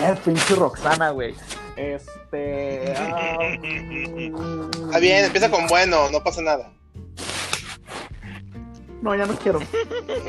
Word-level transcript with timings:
shit, 0.00 0.18
pinche 0.24 0.54
Roxana, 0.54 1.10
güey. 1.10 1.34
Este. 1.76 2.94
um... 4.34 4.70
Está 4.86 4.98
bien, 4.98 5.24
empieza 5.24 5.50
con 5.50 5.66
bueno, 5.66 6.10
no 6.10 6.22
pasa 6.22 6.42
nada. 6.42 6.72
No, 9.02 9.14
ya 9.14 9.26
no 9.26 9.34
quiero. 9.34 9.60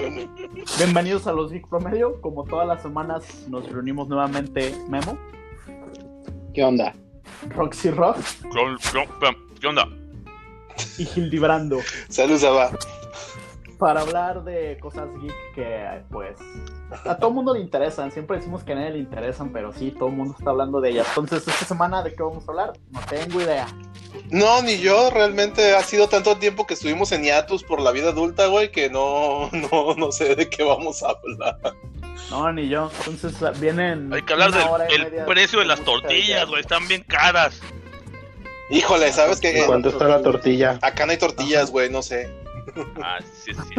Bienvenidos 0.78 1.28
a 1.28 1.34
los 1.34 1.52
Geek 1.52 1.68
Promedio. 1.68 2.22
Como 2.22 2.46
todas 2.46 2.68
las 2.68 2.82
semanas 2.82 3.24
nos 3.50 3.70
reunimos 3.70 4.08
nuevamente 4.08 4.74
Memo. 4.88 5.18
¿Qué 6.54 6.64
onda? 6.64 6.94
Roxy 7.50 7.92
Rock. 7.92 8.18
¿Qué 9.60 9.68
onda? 9.68 9.88
Y 10.98 11.08
Hildibrando. 11.16 11.80
Saludos, 12.10 12.44
Abba 12.44 12.72
para 13.82 14.02
hablar 14.02 14.44
de 14.44 14.78
cosas 14.80 15.10
geek 15.20 15.56
que, 15.56 16.04
pues, 16.12 16.38
a 17.04 17.18
todo 17.18 17.32
mundo 17.32 17.56
le 17.56 17.62
interesan. 17.62 18.12
Siempre 18.12 18.38
decimos 18.38 18.64
que 18.64 18.74
a 18.74 18.76
nadie 18.76 18.92
le 18.92 19.00
interesan, 19.00 19.52
pero 19.52 19.74
sí, 19.74 19.90
todo 19.90 20.10
el 20.10 20.16
mundo 20.18 20.36
está 20.38 20.52
hablando 20.52 20.80
de 20.80 20.92
ellas. 20.92 21.08
Entonces, 21.10 21.48
esta 21.48 21.66
semana, 21.66 22.04
¿de 22.04 22.14
qué 22.14 22.22
vamos 22.22 22.48
a 22.48 22.52
hablar? 22.52 22.74
No 22.92 23.00
tengo 23.10 23.42
idea. 23.42 23.66
No, 24.30 24.62
ni 24.62 24.78
yo. 24.78 25.10
Realmente 25.10 25.76
ha 25.76 25.82
sido 25.82 26.08
tanto 26.08 26.38
tiempo 26.38 26.68
que 26.68 26.76
estuvimos 26.76 27.12
en 27.12 27.24
hiatus 27.24 27.64
por 27.64 27.82
la 27.82 27.90
vida 27.90 28.10
adulta, 28.10 28.46
güey, 28.46 28.70
que 28.70 28.92
no, 28.92 29.50
no, 29.52 29.96
no 29.96 30.12
sé 30.12 30.36
de 30.36 30.48
qué 30.48 30.64
vamos 30.64 31.02
a 31.02 31.16
hablar. 31.16 31.58
No, 32.30 32.54
ni 32.54 32.70
yo. 32.70 32.92
Entonces, 33.08 33.60
vienen. 33.60 34.14
Hay 34.14 34.22
que 34.22 34.34
hablar 34.34 34.52
del 34.52 35.26
precio 35.26 35.58
de 35.58 35.66
las 35.66 35.80
tortillas, 35.82 36.48
güey. 36.48 36.62
Están 36.62 36.88
bien 36.88 37.02
caras. 37.02 37.60
Híjole, 38.70 39.12
¿sabes 39.12 39.42
qué? 39.42 39.64
¿Cuánto 39.66 39.90
está 39.90 40.08
la 40.08 40.22
tortilla? 40.22 40.78
Acá 40.84 41.08
no 41.08 41.14
hay 41.14 41.18
tortillas, 41.18 41.72
güey, 41.72 41.90
no 41.90 42.04
sé. 42.04 42.41
Ah, 43.04 43.20
sí, 43.22 43.54
sí. 43.54 43.76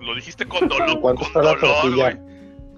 Lo 0.00 0.14
dijiste 0.14 0.46
con 0.46 0.68
dolor. 0.68 1.00
¿Cuánto 1.00 1.24
está 1.24 1.42
la 1.42 1.58
tortilla? 1.58 2.18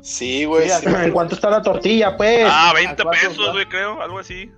Sí, 0.00 0.44
güey. 0.44 0.70
¿En 0.70 1.10
cuánto 1.10 1.34
está 1.34 1.50
la 1.50 1.62
tortilla, 1.62 2.16
pues? 2.16 2.46
Ah, 2.48 2.72
20 2.74 3.04
pesos, 3.06 3.52
güey, 3.52 3.66
creo, 3.66 4.00
algo 4.00 4.18
así. 4.18 4.50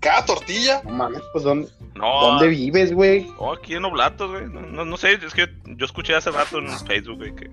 ¿Cada 0.00 0.24
tortilla? 0.24 0.80
No 0.84 0.92
mames, 0.92 1.22
pues 1.32 1.44
¿dónde, 1.44 1.68
¿dónde 1.94 2.48
vives, 2.48 2.92
güey? 2.92 3.30
Oh, 3.36 3.52
aquí 3.52 3.74
en 3.74 3.84
Oblatos, 3.84 4.30
güey. 4.30 4.46
No, 4.46 4.84
no, 4.84 4.96
sé, 4.96 5.12
es 5.14 5.34
que 5.34 5.48
yo 5.64 5.84
escuché 5.84 6.14
hace 6.14 6.30
rato 6.30 6.58
en 6.58 6.68
Facebook, 6.86 7.18
güey, 7.18 7.34
que. 7.34 7.50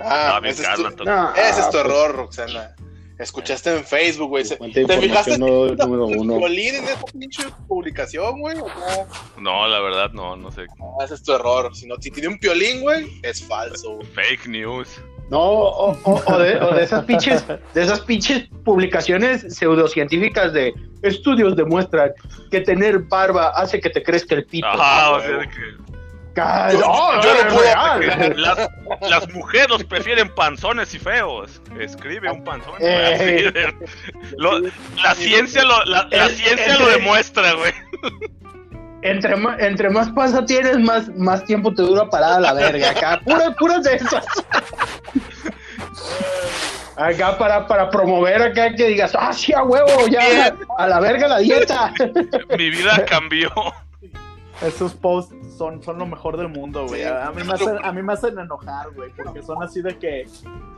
Ah, 0.00 0.40
ese, 0.44 0.62
es 0.62 0.74
tu, 0.74 1.04
no, 1.04 1.34
ese 1.34 1.60
es 1.60 1.66
tu 1.66 1.72
pues 1.72 1.84
error, 1.84 2.16
Roxana. 2.16 2.76
Escuchaste 3.18 3.74
en 3.74 3.84
Facebook, 3.84 4.28
güey. 4.28 4.44
¿Te 4.44 5.00
fijaste 5.00 5.38
no, 5.38 5.68
número 5.74 6.06
uno. 6.06 6.38
Piolín 6.38 6.74
en 6.74 6.84
esa 6.84 7.04
pinche 7.18 7.42
publicación, 7.66 8.40
güey? 8.40 8.56
No, 9.38 9.66
la 9.66 9.80
verdad, 9.80 10.12
no, 10.12 10.36
no 10.36 10.50
sé. 10.52 10.66
Ah, 10.80 11.04
ese 11.04 11.14
es 11.14 11.22
tu 11.22 11.32
error. 11.32 11.74
Si, 11.74 11.86
no, 11.86 11.96
si 11.98 12.10
tiene 12.10 12.28
un 12.28 12.38
piolín, 12.38 12.82
güey, 12.82 13.18
es 13.22 13.42
falso. 13.42 13.98
Fake 14.14 14.46
news. 14.48 15.00
No, 15.30 15.40
o, 15.40 15.98
o, 16.04 16.38
de, 16.38 16.56
o, 16.60 16.74
de, 16.74 16.84
esas 16.84 17.04
pinches, 17.04 17.44
de 17.48 17.82
esas 17.82 18.00
pinches 18.02 18.48
publicaciones 18.64 19.56
pseudocientíficas 19.56 20.52
de 20.52 20.72
estudios 21.02 21.56
demuestran 21.56 22.12
que 22.50 22.60
tener 22.60 23.00
barba 23.00 23.48
hace 23.48 23.80
que 23.80 23.90
te 23.90 24.02
crezca 24.02 24.36
el 24.36 24.44
pito. 24.44 24.68
Ah, 24.70 25.14
o 25.16 25.20
sea, 25.20 25.40
que 25.40 25.95
no, 26.36 27.22
yo 27.22 27.44
no 27.44 27.54
puedo. 27.54 28.34
Las, 28.36 28.70
las, 29.00 29.28
mujeres 29.32 29.84
prefieren 29.84 30.34
panzones 30.34 30.94
y 30.94 30.98
feos. 30.98 31.60
Escribe 31.78 32.30
un 32.30 32.44
panzón. 32.44 32.74
Eh, 32.80 33.72
la 35.02 35.14
ciencia 35.14 35.64
lo, 35.64 35.84
la, 35.84 36.06
la 36.10 36.28
ciencia 36.28 36.78
lo 36.78 36.88
demuestra, 36.88 37.52
güey. 37.54 37.72
Entre, 39.02 39.36
entre 39.58 39.90
más 39.90 40.10
pasa 40.10 40.44
tienes, 40.44 40.78
más, 40.78 41.08
más 41.16 41.44
tiempo 41.44 41.72
te 41.72 41.82
dura 41.82 42.08
parada 42.10 42.40
la 42.40 42.52
verga. 42.52 42.90
Acá, 42.90 43.20
puras, 43.24 43.54
puras 43.56 43.82
de 43.84 43.94
esas. 43.94 44.24
Acá 46.96 47.36
para, 47.36 47.66
para 47.66 47.90
promover 47.90 48.42
acá 48.42 48.74
que 48.74 48.88
digas, 48.88 49.12
ah, 49.18 49.32
sí, 49.32 49.52
a 49.52 49.62
huevo, 49.62 50.06
ya, 50.08 50.54
a 50.78 50.86
la 50.86 50.98
verga 50.98 51.28
la 51.28 51.38
dieta. 51.38 51.92
Mi 52.58 52.70
vida 52.70 53.04
cambió. 53.04 53.52
Esos 54.62 54.94
posts 54.94 55.35
son, 55.56 55.82
son 55.82 55.98
lo 55.98 56.06
mejor 56.06 56.36
del 56.36 56.48
mundo, 56.48 56.86
güey. 56.86 57.04
A, 57.04 57.30
mí 57.34 57.42
me 57.42 57.54
hacen, 57.54 57.76
a 57.82 57.92
mí 57.92 58.02
me 58.02 58.12
hacen 58.12 58.38
enojar, 58.38 58.90
güey, 58.94 59.10
porque 59.10 59.42
son 59.42 59.62
así 59.62 59.82
de 59.82 59.96
que 59.98 60.26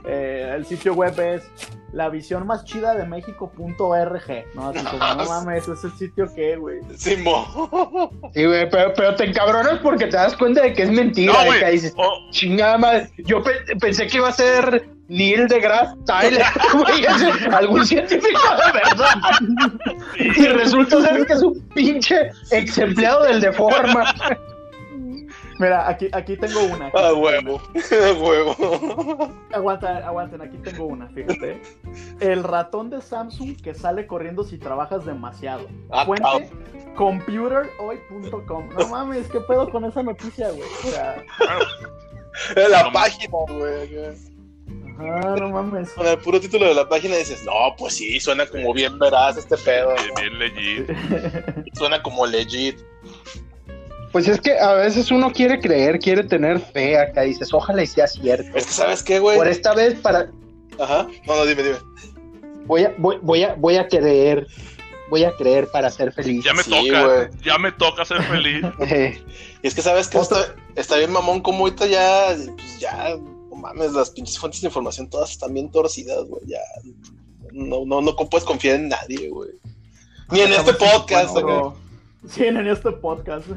eh, 0.05 0.53
el 0.57 0.65
sitio 0.65 0.95
web 0.95 1.19
es 1.19 1.51
la 1.93 2.09
visión 2.09 2.47
más 2.47 2.65
chida 2.65 2.95
de 2.95 3.05
México.org. 3.05 4.45
No, 4.55 4.69
así 4.69 4.85
como, 4.85 5.15
no 5.15 5.25
mames, 5.29 5.69
es 5.69 5.85
el 5.85 5.93
sitio 5.93 6.33
que, 6.35 6.57
güey. 6.57 6.81
Sí, 6.97 7.17
Sí, 8.35 8.45
güey, 8.45 8.71
pero, 8.71 8.93
pero 8.95 9.15
te 9.15 9.25
encabronas 9.25 9.79
porque 9.81 10.07
te 10.07 10.17
das 10.17 10.37
cuenta 10.37 10.63
de 10.63 10.73
que 10.73 10.83
es 10.83 10.91
mentira. 10.91 11.33
No, 11.33 11.53
de 11.53 11.59
que 11.59 11.71
dices, 11.71 11.95
oh. 11.97 12.29
chingada 12.31 12.79
madre. 12.79 13.11
Yo 13.19 13.43
pensé 13.81 14.07
que 14.07 14.19
iba 14.19 14.29
a 14.29 14.33
ser 14.33 14.89
Neil 15.09 15.49
deGrasse 15.49 15.97
Tyler, 16.05 16.43
algún 17.53 17.85
científico 17.87 18.41
de 18.67 18.73
verdad. 18.73 19.15
Y 20.19 20.47
resulta 20.47 21.01
ser 21.01 21.27
que 21.27 21.33
es 21.33 21.43
un 21.43 21.61
pinche 21.75 22.31
ex 22.51 22.77
empleado 22.79 23.25
del 23.25 23.41
Deforma. 23.41 24.15
Mira, 25.59 25.89
aquí, 25.89 26.09
aquí 26.13 26.37
tengo 26.37 26.61
una. 26.63 26.91
Ah, 26.95 27.13
huevo. 27.13 27.61
huevo. 28.21 29.35
Aguanten, 29.53 29.97
aguanten, 29.99 30.41
aquí 30.41 30.57
tengo 30.59 30.87
una, 30.87 31.09
fíjate. 31.09 31.61
El 32.21 32.45
ratón 32.45 32.91
de 32.91 33.01
Samsung 33.01 33.61
que 33.61 33.75
sale 33.75 34.07
corriendo 34.07 34.45
si 34.45 34.59
trabajas 34.59 35.05
demasiado. 35.05 35.67
Ah, 35.91 36.05
Fuente 36.05 36.51
computerhoy.com. 36.99 38.69
No 38.77 38.89
mames, 38.89 39.29
¿qué 39.29 39.41
pedo 39.41 39.71
con 39.71 39.85
esa 39.85 40.03
noticia, 40.03 40.51
güey? 40.51 40.69
O 40.85 40.91
sea, 40.91 41.25
la 42.69 42.91
página, 42.93 43.39
güey. 43.49 44.17
Ah, 44.99 45.37
no 45.39 45.51
mames. 45.51 45.93
Con 45.93 46.09
el 46.09 46.19
puro 46.19 46.41
título 46.41 46.67
de 46.67 46.75
la 46.75 46.89
página 46.89 47.17
dices, 47.17 47.45
no, 47.45 47.53
pues 47.79 47.95
sí, 47.95 48.19
suena 48.19 48.47
como 48.47 48.75
bien 48.75 48.99
veraz 48.99 49.37
este 49.37 49.57
pedo. 49.57 49.95
Bien, 50.17 50.39
legit. 50.39 50.91
suena 51.75 52.03
como 52.03 52.27
legit. 52.27 52.81
Pues 54.13 54.27
es 54.27 54.41
que 54.41 54.59
a 54.59 54.75
veces 54.75 55.11
uno 55.11 55.33
quiere 55.33 55.61
creer, 55.61 55.99
quiere 55.99 56.25
tener 56.25 56.61
fe 56.61 56.99
acá, 56.99 57.23
dices, 57.23 57.53
ojalá 57.53 57.83
y 57.83 57.87
sea 57.87 58.07
cierto. 58.07 58.57
Es 58.57 58.67
que, 58.67 58.73
¿sabes 58.73 59.03
qué, 59.03 59.19
güey? 59.19 59.37
Por 59.37 59.49
esta 59.49 59.75
vez, 59.75 59.99
para. 60.01 60.31
Ajá, 60.79 61.07
no, 61.27 61.37
no, 61.37 61.45
dime, 61.45 61.63
dime. 61.63 61.79
Voy 62.65 62.85
a, 62.85 62.95
voy, 62.99 63.19
voy 63.21 63.43
a, 63.43 63.55
voy 63.55 63.77
a 63.77 63.87
creer, 63.87 64.47
voy 65.11 65.25
a 65.25 65.33
creer 65.37 65.69
para 65.71 65.91
ser 65.91 66.13
feliz. 66.13 66.43
Ya 66.43 66.55
me 66.55 66.65
toca, 66.65 67.31
ya 67.43 67.59
me 67.59 67.73
toca 67.73 68.05
ser 68.05 68.23
feliz. 68.23 68.65
y 69.63 69.67
es 69.67 69.75
que, 69.75 69.83
¿sabes 69.83 70.09
que 70.09 70.19
está, 70.19 70.55
está 70.75 70.97
bien 70.97 71.13
mamón 71.13 71.41
como 71.41 71.65
ahorita 71.65 71.87
ya, 71.87 72.35
pues 72.57 72.79
ya, 72.79 73.15
no 73.51 73.57
mames, 73.57 73.93
las 73.93 74.11
pinches 74.11 74.39
fuentes 74.39 74.63
de 74.63 74.69
información 74.69 75.11
todas 75.11 75.31
están 75.31 75.53
bien 75.53 75.71
torcidas, 75.71 76.25
güey, 76.25 76.43
ya. 76.47 76.61
No, 77.53 77.85
no, 77.85 78.01
no 78.01 78.17
puedes 78.17 78.45
confiar 78.47 78.77
en 78.77 78.89
nadie, 78.89 79.29
güey. 79.29 79.51
Ni 80.31 80.41
en 80.41 80.53
este 80.53 80.75
podcast, 80.75 81.33
güey. 81.33 81.88
Sí, 82.27 82.45
en 82.45 82.67
este 82.67 82.93
podcast. 82.93 83.47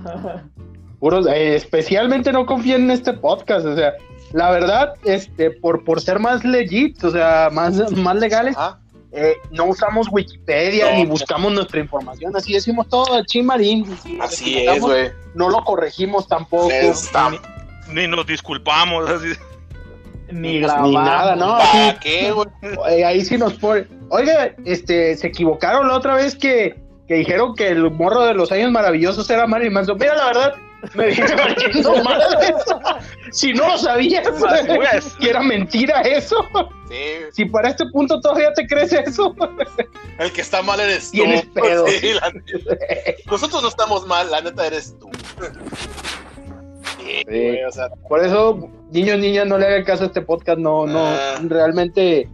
Eh, 1.33 1.55
especialmente 1.55 2.31
no 2.31 2.45
confíen 2.45 2.83
en 2.83 2.91
este 2.91 3.13
podcast, 3.13 3.65
o 3.65 3.75
sea, 3.75 3.93
la 4.33 4.51
verdad, 4.51 4.93
este, 5.03 5.49
por, 5.49 5.83
por 5.83 5.99
ser 5.99 6.19
más 6.19 6.45
legit, 6.45 7.03
o 7.03 7.09
sea, 7.09 7.49
más, 7.51 7.91
más 7.93 8.17
legales, 8.17 8.55
eh, 9.11 9.33
no 9.49 9.65
usamos 9.65 10.07
Wikipedia 10.11 10.95
ni 10.95 11.05
buscamos 11.07 11.51
nuestra 11.53 11.79
información, 11.79 12.35
así 12.35 12.53
decimos 12.53 12.87
todo, 12.87 13.25
chimarín. 13.25 13.85
así 14.21 14.59
es, 14.59 14.79
güey. 14.79 15.09
No 15.33 15.49
lo 15.49 15.63
corregimos 15.63 16.27
tampoco. 16.27 16.69
Ni, 17.89 18.07
nos 18.07 18.27
disculpamos, 18.27 19.09
así. 19.09 19.29
Ni 20.31 20.59
grabamos. 20.59 20.89
Ni 20.89 20.95
nada, 20.95 21.35
¿no? 21.35 21.57
qué, 21.99 22.31
güey? 22.31 22.47
Eh, 22.89 23.03
ahí 23.03 23.25
sí 23.25 23.39
nos 23.39 23.53
pone. 23.53 23.87
Oiga, 24.09 24.53
este, 24.65 25.17
se 25.17 25.27
equivocaron 25.27 25.87
la 25.87 25.95
otra 25.95 26.15
vez 26.15 26.35
que 26.35 26.79
que 27.11 27.17
dijeron 27.17 27.53
que 27.55 27.67
el 27.67 27.91
morro 27.91 28.23
de 28.23 28.33
los 28.33 28.53
años 28.53 28.71
maravillosos 28.71 29.29
era 29.29 29.45
Marilyn 29.45 29.73
Manson. 29.73 29.97
Mira, 29.99 30.15
la 30.15 30.25
verdad, 30.27 30.53
me 30.93 31.07
dije 31.07 31.23
no 31.83 31.93
Si 33.33 33.51
no 33.51 33.67
lo 33.67 33.77
sabías, 33.77 34.25
pues. 34.39 35.13
que 35.19 35.29
era 35.29 35.41
mentira 35.41 35.99
eso. 36.03 36.37
Sí. 36.87 36.95
Si 37.33 37.43
para 37.43 37.67
este 37.67 37.85
punto 37.87 38.17
todavía 38.21 38.53
te 38.53 38.65
crees 38.65 38.93
eso. 38.93 39.35
El 40.19 40.31
que 40.31 40.39
está 40.39 40.61
mal 40.61 40.79
eres 40.79 41.11
tú. 41.11 41.17
Tienes 41.17 41.45
pedo. 41.47 41.85
Nosotros 43.29 43.61
no 43.61 43.67
estamos 43.67 44.07
mal, 44.07 44.31
la 44.31 44.39
neta 44.39 44.67
eres 44.67 44.97
tú. 44.97 45.09
Sí, 47.27 47.61
o 47.67 47.71
sea, 47.73 47.89
por 48.07 48.23
eso, 48.23 48.69
niños, 48.89 49.19
niñas, 49.19 49.47
no 49.47 49.57
le 49.57 49.65
hagan 49.65 49.83
caso 49.83 50.05
a 50.05 50.07
este 50.07 50.21
podcast, 50.21 50.59
no, 50.59 50.87
no, 50.87 51.07
ah. 51.07 51.41
realmente 51.43 52.29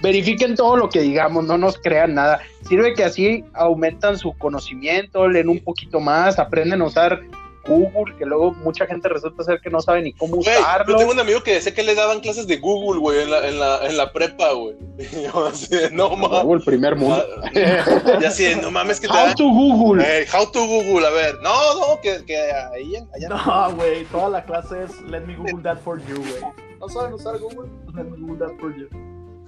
verifiquen 0.00 0.54
todo 0.54 0.76
lo 0.76 0.88
que 0.88 1.00
digamos, 1.00 1.44
no 1.44 1.58
nos 1.58 1.78
crean 1.78 2.14
nada. 2.14 2.40
Sirve 2.68 2.94
que 2.94 3.04
así 3.04 3.44
aumentan 3.54 4.18
su 4.18 4.32
conocimiento, 4.36 5.28
leen 5.28 5.48
un 5.48 5.60
poquito 5.60 6.00
más, 6.00 6.38
aprenden 6.38 6.82
a 6.82 6.86
usar 6.86 7.20
Google, 7.68 8.16
que 8.16 8.24
luego 8.24 8.52
mucha 8.52 8.86
gente 8.86 9.08
resulta 9.08 9.44
ser 9.44 9.60
que 9.60 9.70
no 9.70 9.80
sabe 9.80 10.02
ni 10.02 10.12
cómo 10.14 10.36
usarlo. 10.36 10.92
Yo 10.92 10.98
tengo 10.98 11.12
un 11.12 11.20
amigo 11.20 11.42
que 11.42 11.54
decía 11.54 11.74
que 11.74 11.82
le 11.82 11.94
daban 11.94 12.20
clases 12.20 12.46
de 12.46 12.56
Google, 12.56 12.98
güey, 12.98 13.22
en 13.22 13.30
la, 13.30 13.46
en 13.46 13.60
la, 13.60 13.86
en 13.86 13.96
la 13.96 14.12
prepa, 14.12 14.52
güey. 14.52 14.76
No 15.92 16.16
mames. 16.16 16.42
Google, 16.42 16.64
primer 16.64 16.96
mundo. 16.96 17.22
Ah, 17.42 18.18
ya 18.20 18.28
así 18.28 18.54
no 18.60 18.70
mames 18.70 19.00
que 19.00 19.06
te 19.06 19.12
How 19.12 19.34
to 19.34 19.44
Google. 19.44 20.02
Eh, 20.02 20.26
how 20.32 20.50
to 20.50 20.66
Google, 20.66 21.06
a 21.06 21.10
ver. 21.10 21.34
No, 21.42 21.50
no, 21.78 22.00
que, 22.00 22.24
que 22.24 22.36
ahí, 22.36 22.96
allá. 23.14 23.28
No, 23.28 23.76
güey, 23.76 24.04
toda 24.06 24.30
la 24.30 24.44
clase 24.44 24.84
es 24.84 25.02
Let 25.02 25.20
me 25.20 25.36
Google 25.36 25.62
that 25.62 25.78
for 25.78 26.00
you, 26.06 26.16
güey. 26.16 26.52
¿No 26.80 26.88
saben 26.88 27.12
usar 27.12 27.38
Google? 27.38 27.68
Let 27.94 28.04
me 28.04 28.16
Google 28.18 28.46
that 28.46 28.58
for 28.58 28.74
you. 28.74 28.88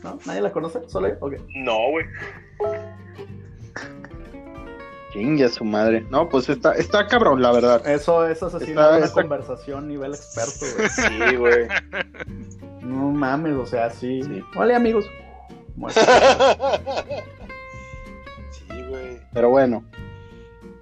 ¿No? 0.02 0.18
¿Nadie 0.26 0.40
la 0.40 0.50
conoce? 0.52 0.80
¿Solo 0.88 1.08
yo? 1.08 1.14
Ok. 1.20 1.34
No, 1.56 1.90
güey. 1.90 2.06
Chingue 5.12 5.48
su 5.48 5.64
madre. 5.64 6.06
No, 6.10 6.28
pues 6.28 6.48
está, 6.48 6.72
está 6.74 7.06
cabrón, 7.08 7.42
la 7.42 7.50
verdad. 7.52 7.86
Eso, 7.88 8.26
eso 8.28 8.46
es 8.46 8.54
así 8.54 8.70
Está- 8.70 8.96
una 8.96 9.04
está- 9.06 9.22
conversación 9.22 9.88
nivel 9.88 10.12
experto, 10.14 10.66
güey. 10.76 10.88
Sí, 10.88 11.36
güey. 11.36 11.68
No 12.80 13.10
mames, 13.10 13.54
o 13.56 13.66
sea, 13.66 13.90
sí. 13.90 14.22
Sí. 14.22 14.42
Hola, 14.56 14.76
amigos. 14.76 15.04
Muestra. 15.76 16.04
Sí, 18.52 18.82
güey. 18.88 19.18
Pero 19.32 19.50
bueno. 19.50 19.84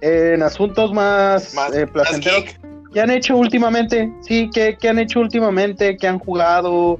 En 0.01 0.41
asuntos 0.43 0.93
más, 0.93 1.53
Más, 1.55 1.75
eh, 1.75 1.85
placenteros. 1.87 2.55
¿qué 2.93 3.01
han 3.01 3.09
hecho 3.09 3.35
últimamente? 3.35 4.13
Sí, 4.21 4.49
¿qué, 4.53 4.77
qué 4.79 4.89
han 4.89 4.99
hecho 4.99 5.19
últimamente? 5.19 5.97
¿Qué 5.97 6.07
han 6.07 6.19
jugado? 6.19 6.99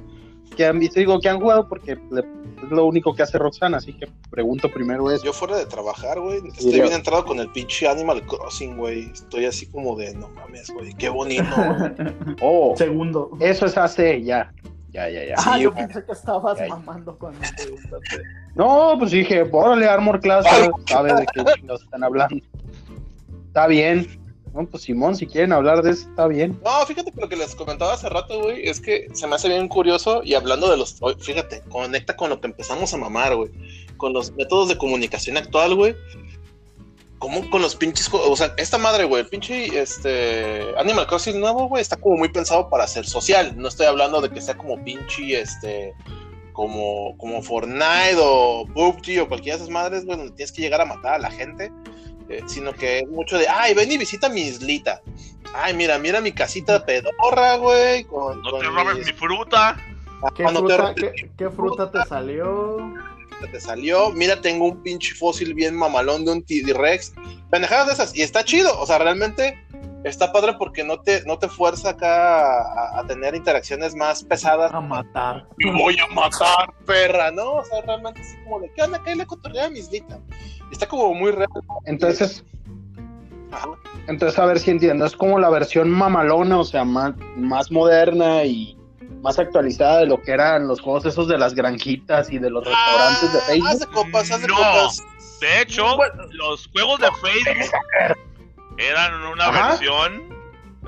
¿Qué 0.60 0.66
han 0.66 0.78
visto? 0.78 1.00
Digo, 1.00 1.18
¿qué 1.20 1.30
han 1.30 1.40
jugado? 1.40 1.66
Porque 1.66 1.96
le- 2.10 2.20
es 2.62 2.70
lo 2.70 2.84
único 2.84 3.14
que 3.14 3.22
hace 3.22 3.38
Roxana, 3.38 3.78
así 3.78 3.94
que 3.94 4.06
pregunto 4.30 4.70
primero 4.70 5.10
eso. 5.10 5.24
Yo 5.24 5.32
fuera 5.32 5.56
de 5.56 5.64
trabajar, 5.64 6.20
güey, 6.20 6.36
estoy 6.48 6.72
yo- 6.72 6.82
bien 6.82 6.92
entrado 6.92 7.24
con 7.24 7.38
el 7.38 7.48
pinche 7.50 7.88
Animal 7.88 8.26
Crossing, 8.26 8.76
güey. 8.76 9.04
Estoy 9.10 9.46
así 9.46 9.64
como 9.70 9.96
de, 9.96 10.14
no 10.16 10.28
mames, 10.28 10.68
güey, 10.70 10.92
qué 10.98 11.08
bonito. 11.08 11.44
Oh, 12.42 12.74
Segundo. 12.76 13.30
eso 13.40 13.64
es 13.64 13.78
hace 13.78 14.22
ya. 14.22 14.52
Ya, 14.90 15.08
ya, 15.08 15.24
ya. 15.24 15.34
Ah, 15.38 15.54
Sí, 15.56 15.62
yo 15.62 15.72
pensé 15.74 16.04
que 16.04 16.12
estabas 16.12 16.60
Ay. 16.60 16.68
mamando 16.68 17.16
cuando 17.16 17.40
me 17.40 17.48
preguntaste. 17.56 18.22
No, 18.54 18.96
pues 18.98 19.12
dije, 19.12 19.48
órale, 19.50 19.86
Armor 19.88 20.20
Class, 20.20 20.44
sabe 20.86 21.14
de 21.14 21.24
qué 21.32 21.42
chingados 21.54 21.82
están 21.84 22.04
hablando. 22.04 22.36
Está 23.46 23.66
bien. 23.66 24.06
No, 24.54 24.66
pues 24.66 24.82
Simón, 24.82 25.14
si 25.14 25.26
quieren 25.26 25.52
hablar 25.52 25.82
de 25.82 25.92
eso, 25.92 26.08
está 26.08 26.26
bien. 26.26 26.58
No, 26.64 26.84
fíjate 26.84 27.12
que 27.12 27.20
lo 27.20 27.28
que 27.28 27.36
les 27.36 27.54
comentaba 27.54 27.92
hace 27.92 28.08
rato, 28.08 28.40
güey, 28.40 28.68
es 28.68 28.80
que 28.80 29.06
se 29.12 29.26
me 29.26 29.36
hace 29.36 29.48
bien 29.48 29.68
curioso 29.68 30.22
y 30.24 30.34
hablando 30.34 30.68
de 30.70 30.76
los, 30.76 31.00
fíjate, 31.20 31.62
conecta 31.68 32.16
con 32.16 32.30
lo 32.30 32.40
que 32.40 32.48
empezamos 32.48 32.92
a 32.92 32.96
mamar, 32.96 33.36
güey, 33.36 33.50
con 33.96 34.12
los 34.12 34.32
métodos 34.32 34.68
de 34.68 34.78
comunicación 34.78 35.36
actual, 35.36 35.74
güey. 35.76 35.94
¿Cómo 37.18 37.48
con 37.50 37.60
los 37.60 37.76
pinches, 37.76 38.08
o 38.12 38.34
sea, 38.34 38.54
esta 38.56 38.78
madre, 38.78 39.04
güey, 39.04 39.22
el 39.22 39.28
pinche, 39.28 39.78
este, 39.78 40.64
Animal 40.78 41.06
Crossing 41.06 41.38
nuevo, 41.38 41.68
güey, 41.68 41.82
está 41.82 41.96
como 41.96 42.16
muy 42.16 42.30
pensado 42.30 42.70
para 42.70 42.86
ser 42.86 43.06
social. 43.06 43.52
No 43.56 43.68
estoy 43.68 43.86
hablando 43.86 44.22
de 44.22 44.30
que 44.30 44.40
sea 44.40 44.56
como 44.56 44.82
pinche, 44.82 45.38
este, 45.38 45.92
como, 46.54 47.16
como 47.18 47.42
Fortnite 47.42 48.16
o 48.18 48.64
PUBG 48.74 49.20
o 49.22 49.28
cualquiera 49.28 49.58
de 49.58 49.64
esas 49.64 49.68
madres, 49.68 50.06
güey, 50.06 50.16
donde 50.16 50.32
tienes 50.32 50.50
que 50.50 50.62
llegar 50.62 50.80
a 50.80 50.86
matar 50.86 51.14
a 51.14 51.18
la 51.18 51.30
gente, 51.30 51.70
eh, 52.30 52.42
sino 52.46 52.72
que 52.72 53.00
es 53.00 53.08
mucho 53.08 53.36
de, 53.36 53.46
ay, 53.48 53.74
ven 53.74 53.90
y 53.92 53.98
visita 53.98 54.28
mi 54.28 54.42
islita. 54.42 55.02
Ay, 55.52 55.74
mira, 55.74 55.98
mira 55.98 56.20
mi 56.20 56.32
casita 56.32 56.84
pedorra, 56.86 57.56
güey. 57.56 58.04
Con, 58.04 58.40
No 58.40 58.50
con 58.50 58.60
te 58.60 58.66
robes 58.68 58.96
mis- 58.98 59.06
mi 59.06 59.12
fruta. 59.12 59.76
¿Qué 60.36 60.44
Ah, 60.44 60.52
no 60.52 60.64
te 60.64 60.74
fruta, 60.74 60.76
robes 60.76 60.94
qué, 60.96 61.30
qué 61.36 61.50
fruta 61.50 61.90
te 61.90 62.04
salió? 62.08 62.94
te 63.50 63.58
salió. 63.60 64.10
Mira, 64.10 64.40
tengo 64.40 64.66
un 64.66 64.82
pinche 64.82 65.14
fósil 65.14 65.54
bien 65.54 65.74
mamalón 65.74 66.24
de 66.26 66.32
un 66.32 66.42
T-Rex. 66.42 67.14
Pendejadas 67.50 67.86
de 67.86 67.92
esas. 67.94 68.14
Y 68.14 68.20
está 68.22 68.44
chido. 68.44 68.78
O 68.78 68.86
sea, 68.86 68.98
realmente 68.98 69.58
está 70.04 70.32
padre 70.32 70.54
porque 70.58 70.82
no 70.84 71.00
te, 71.00 71.22
no 71.24 71.38
te 71.38 71.48
fuerza 71.48 71.90
acá 71.90 72.60
a, 72.62 73.00
a 73.00 73.06
tener 73.06 73.34
interacciones 73.34 73.94
más 73.94 74.24
pesadas. 74.24 74.72
A 74.72 74.80
matar. 74.80 75.46
Voy 75.78 75.96
a 75.98 76.06
matar, 76.14 76.72
perra, 76.86 77.30
¿no? 77.30 77.54
O 77.56 77.64
sea, 77.64 77.82
realmente 77.82 78.20
así 78.20 78.36
como 78.44 78.60
de, 78.60 78.72
¿qué 78.72 78.82
onda? 78.82 79.02
¿Qué 79.02 79.14
le 79.14 79.26
cotorrea 79.26 79.66
a 79.66 79.70
mi 79.70 79.78
islita? 79.80 80.18
Está 80.72 80.86
como 80.86 81.12
muy 81.14 81.30
real. 81.32 81.48
Entonces, 81.84 82.44
Ajá. 83.52 83.68
entonces 84.06 84.38
a 84.38 84.46
ver 84.46 84.58
si 84.58 84.70
entiendo. 84.70 85.04
Es 85.04 85.16
como 85.16 85.38
la 85.38 85.50
versión 85.50 85.90
mamalona, 85.90 86.58
o 86.58 86.64
sea, 86.64 86.84
más, 86.84 87.14
más 87.36 87.70
moderna 87.70 88.44
y 88.44 88.76
más 89.22 89.38
actualizada 89.38 89.98
de 89.98 90.06
lo 90.06 90.22
que 90.22 90.30
eran 90.32 90.66
los 90.66 90.80
juegos 90.80 91.04
esos 91.04 91.28
de 91.28 91.36
las 91.36 91.54
granjitas 91.54 92.30
y 92.30 92.38
de 92.38 92.48
los 92.48 92.64
restaurantes 92.64 93.32
de 93.32 93.38
Ah, 93.38 93.42
Facebook. 93.42 93.78
de 93.80 93.86
copas, 93.88 94.30
No. 94.48 94.56
copas. 94.56 95.02
De 95.40 95.60
hecho, 95.62 95.96
Bueno. 95.96 96.22
los 96.30 96.68
juegos 96.68 97.00
de 97.00 97.08
Facebook 97.20 98.18
eran 98.88 99.22
una 99.24 99.46
Ajá. 99.48 99.68
versión 99.70 100.28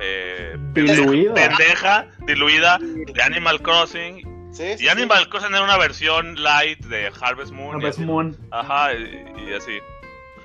eh, 0.00 0.56
Diluida. 0.72 1.34
pendeja, 1.34 2.06
diluida 2.26 2.78
de 2.80 3.22
Animal 3.22 3.60
Crossing. 3.62 4.50
Sí, 4.52 4.76
sí, 4.76 4.84
Y 4.84 4.88
Animal 4.88 5.28
Crossing 5.28 5.50
era 5.54 5.62
una 5.64 5.76
versión 5.78 6.42
light 6.42 6.78
de 6.86 7.10
Harvest 7.20 7.52
Moon. 7.52 7.76
Harvest. 7.76 7.98
Moon. 8.00 8.36
Ajá, 8.50 8.92
y, 8.94 9.48
y 9.48 9.54
así. 9.54 9.78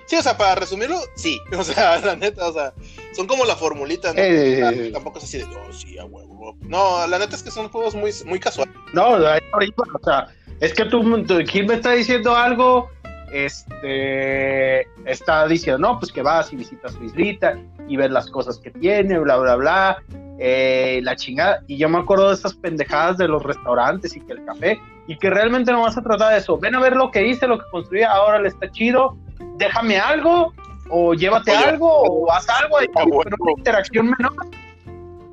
Sí, 0.06 0.16
o 0.16 0.22
sea, 0.22 0.38
para 0.38 0.56
resumirlo, 0.56 0.98
sí. 1.16 1.40
O 1.58 1.64
sea, 1.64 1.98
la 2.00 2.16
neta, 2.16 2.48
o 2.48 2.54
sea, 2.54 2.74
son 3.14 3.28
como 3.28 3.44
la 3.46 3.56
formulita, 3.56 4.14
¿no? 4.14 4.20
Eh, 4.22 4.58
sea, 4.58 4.92
tampoco 4.94 5.18
es 5.20 5.26
así 5.26 5.38
de, 5.40 5.44
oh, 5.46 5.74
sí, 5.74 5.98
a 5.98 6.06
huevo. 6.06 6.58
No, 6.62 7.06
la 7.08 7.20
neta 7.20 7.36
es 7.36 7.44
que 7.44 7.52
son 7.52 7.68
juegos 7.70 7.96
muy, 7.96 8.12
muy 8.26 8.40
casuales. 8.40 8.74
No, 8.94 9.16
ahí 9.28 9.42
ahorita, 9.52 9.84
o 10.00 10.04
sea, 10.06 10.28
es 10.62 10.74
que 10.74 10.86
tú, 10.86 11.24
tú- 11.26 11.40
Gil 11.46 11.68
me 11.68 11.74
está 11.76 11.92
diciendo 11.92 12.34
algo, 12.36 12.90
este, 13.32 14.82
está 15.06 15.48
diciendo, 15.48 15.80
no, 15.80 16.00
pues 16.00 16.12
que 16.12 16.22
vas 16.22 16.52
y 16.54 16.56
visitas 16.56 16.94
su 16.94 17.04
islita 17.04 17.58
y 17.88 17.98
ves 17.98 18.12
las 18.12 18.30
cosas 18.30 18.60
que 18.60 18.72
tiene, 18.72 19.18
bla, 19.20 19.38
bla, 19.38 19.56
bla, 19.56 19.98
eh, 20.40 21.00
la 21.04 21.16
chingada, 21.16 21.64
y 21.68 21.78
yo 21.78 21.90
me 21.90 21.98
acuerdo 22.00 22.28
de 22.30 22.36
esas 22.36 22.54
pendejadas 22.56 23.18
de 23.18 23.28
los 23.28 23.42
restaurantes 23.44 24.16
y 24.16 24.22
que 24.22 24.34
el 24.34 24.46
café, 24.46 24.80
y 25.08 25.18
que 25.18 25.30
realmente 25.30 25.72
no 25.72 25.82
vas 25.82 25.98
a 25.98 26.02
tratar 26.02 26.34
de 26.34 26.40
eso, 26.40 26.58
ven 26.58 26.76
a 26.76 26.80
ver 26.80 26.96
lo 26.96 27.10
que 27.12 27.26
hice, 27.28 27.48
lo 27.48 27.58
que 27.58 27.66
construí, 27.72 28.04
ahora 28.04 28.40
le 28.40 28.50
está 28.50 28.70
chido, 28.72 29.18
déjame 29.58 29.98
algo, 29.98 30.54
o 30.90 31.14
llévate 31.14 31.52
Oye, 31.52 31.64
algo, 31.66 31.90
o 31.92 32.32
haz 32.32 32.48
algo, 32.50 32.78
ahí, 32.78 32.88
pero 32.94 33.08
una 33.40 33.52
interacción 33.58 34.06
menor, 34.18 34.34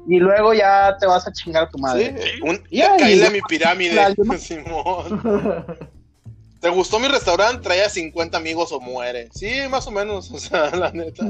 y 0.07 0.19
luego 0.19 0.53
ya 0.55 0.97
te 0.99 1.07
vas 1.07 1.27
a 1.27 1.33
chingar 1.33 1.65
a 1.65 1.69
tu 1.69 1.79
Sí, 1.79 1.83
madre. 1.83 2.15
un, 2.43 2.63
Ya, 2.71 2.97
caíle 2.97 3.25
y- 3.25 3.27
a 3.27 3.31
mi 3.31 3.41
pirámide, 3.43 4.15
Simón. 4.39 5.21
¿Te 6.65 6.71
gustó 6.71 6.99
mi 6.99 7.09
restaurante? 7.09 7.61
Traía 7.63 7.91
50 7.91 8.39
amigos 8.39 8.73
o 8.73 8.81
muere. 8.81 9.29
Sí, 9.35 9.53
más 9.69 9.87
o 9.87 9.91
menos, 9.91 10.31
o 10.31 10.39
sea, 10.39 10.71
la 10.75 10.91
neta. 10.93 11.23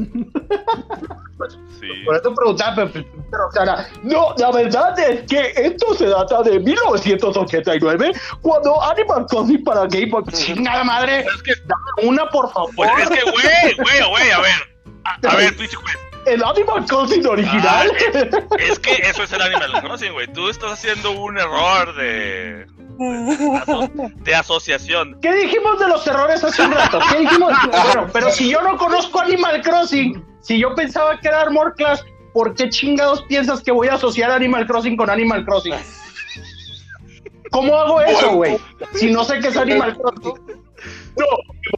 Sí. 1.81 1.88
Por 2.04 2.14
eso 2.14 2.32
preguntaba, 2.32 2.76
pero, 2.76 3.04
pero, 3.32 3.48
o 3.48 3.50
sea, 3.50 3.88
no, 4.04 4.32
la 4.38 4.52
verdad 4.52 4.96
es 4.96 5.22
que 5.28 5.52
esto 5.56 5.92
se 5.96 6.06
data 6.06 6.40
de 6.44 6.60
1989, 6.60 8.12
cuando 8.42 8.81
Animal 8.81 9.26
Crossing 9.26 9.64
para 9.64 9.88
Game 9.88 10.06
Boy. 10.06 10.22
Chingada 10.32 10.84
madre, 10.84 11.22
Es 11.22 11.42
que, 11.42 11.52
dame 11.66 12.08
una 12.08 12.28
por 12.31 12.52
favor. 12.52 12.72
pues 12.76 12.90
es 13.00 13.08
que, 13.10 13.22
güey, 13.28 13.75
güey, 13.75 14.08
güey, 14.10 14.31
a 14.31 14.40
ver. 14.40 14.54
A, 15.04 15.32
a 15.32 15.36
ver, 15.36 15.56
pinche 15.56 15.74
juez. 15.74 15.96
El 16.26 16.43
Animal 16.43 16.84
Crossing 16.86 17.26
original. 17.26 17.93
Ah, 17.93 18.56
Es 18.58 18.78
que 18.78 18.93
eso 18.94 19.22
es 19.24 19.32
el 19.32 19.43
Animal 19.43 19.82
Crossing, 19.82 20.12
güey. 20.12 20.26
Tú 20.32 20.48
estás 20.48 20.72
haciendo 20.72 21.10
un 21.12 21.38
error 21.38 21.94
de. 21.96 22.66
de, 22.98 23.58
aso- 23.58 23.90
de 24.16 24.34
asociación. 24.34 25.19
¿Qué 25.20 25.32
dijimos 25.34 25.78
de 25.78 25.88
los 25.88 26.06
errores 26.06 26.43
hace 26.44 26.62
un 26.62 26.72
rato? 26.72 26.98
¿Qué 27.12 27.19
dijimos? 27.20 27.52
Bueno, 27.84 28.08
pero 28.12 28.31
si 28.31 28.50
yo 28.50 28.62
no 28.62 28.76
conozco 28.78 29.20
Animal 29.20 29.60
Crossing, 29.62 30.24
si 30.40 30.58
yo 30.58 30.74
pensaba 30.74 31.19
que 31.20 31.28
era 31.28 31.40
Armor 31.43 31.74
Class, 31.76 32.04
¿por 32.32 32.54
qué 32.54 32.69
chingados 32.70 33.22
piensas 33.22 33.62
que 33.62 33.72
voy 33.72 33.88
a 33.88 33.94
asociar 33.94 34.31
Animal 34.31 34.66
Crossing 34.66 34.96
con 34.96 35.10
Animal 35.10 35.44
Crossing? 35.44 35.74
¿Cómo 37.50 37.76
hago 37.78 38.00
eso, 38.00 38.32
güey? 38.32 38.56
Si 38.94 39.10
no 39.12 39.24
sé 39.24 39.38
qué 39.40 39.48
es 39.48 39.56
Animal 39.56 39.96
Crossing. 39.96 40.63
No, 41.16 41.26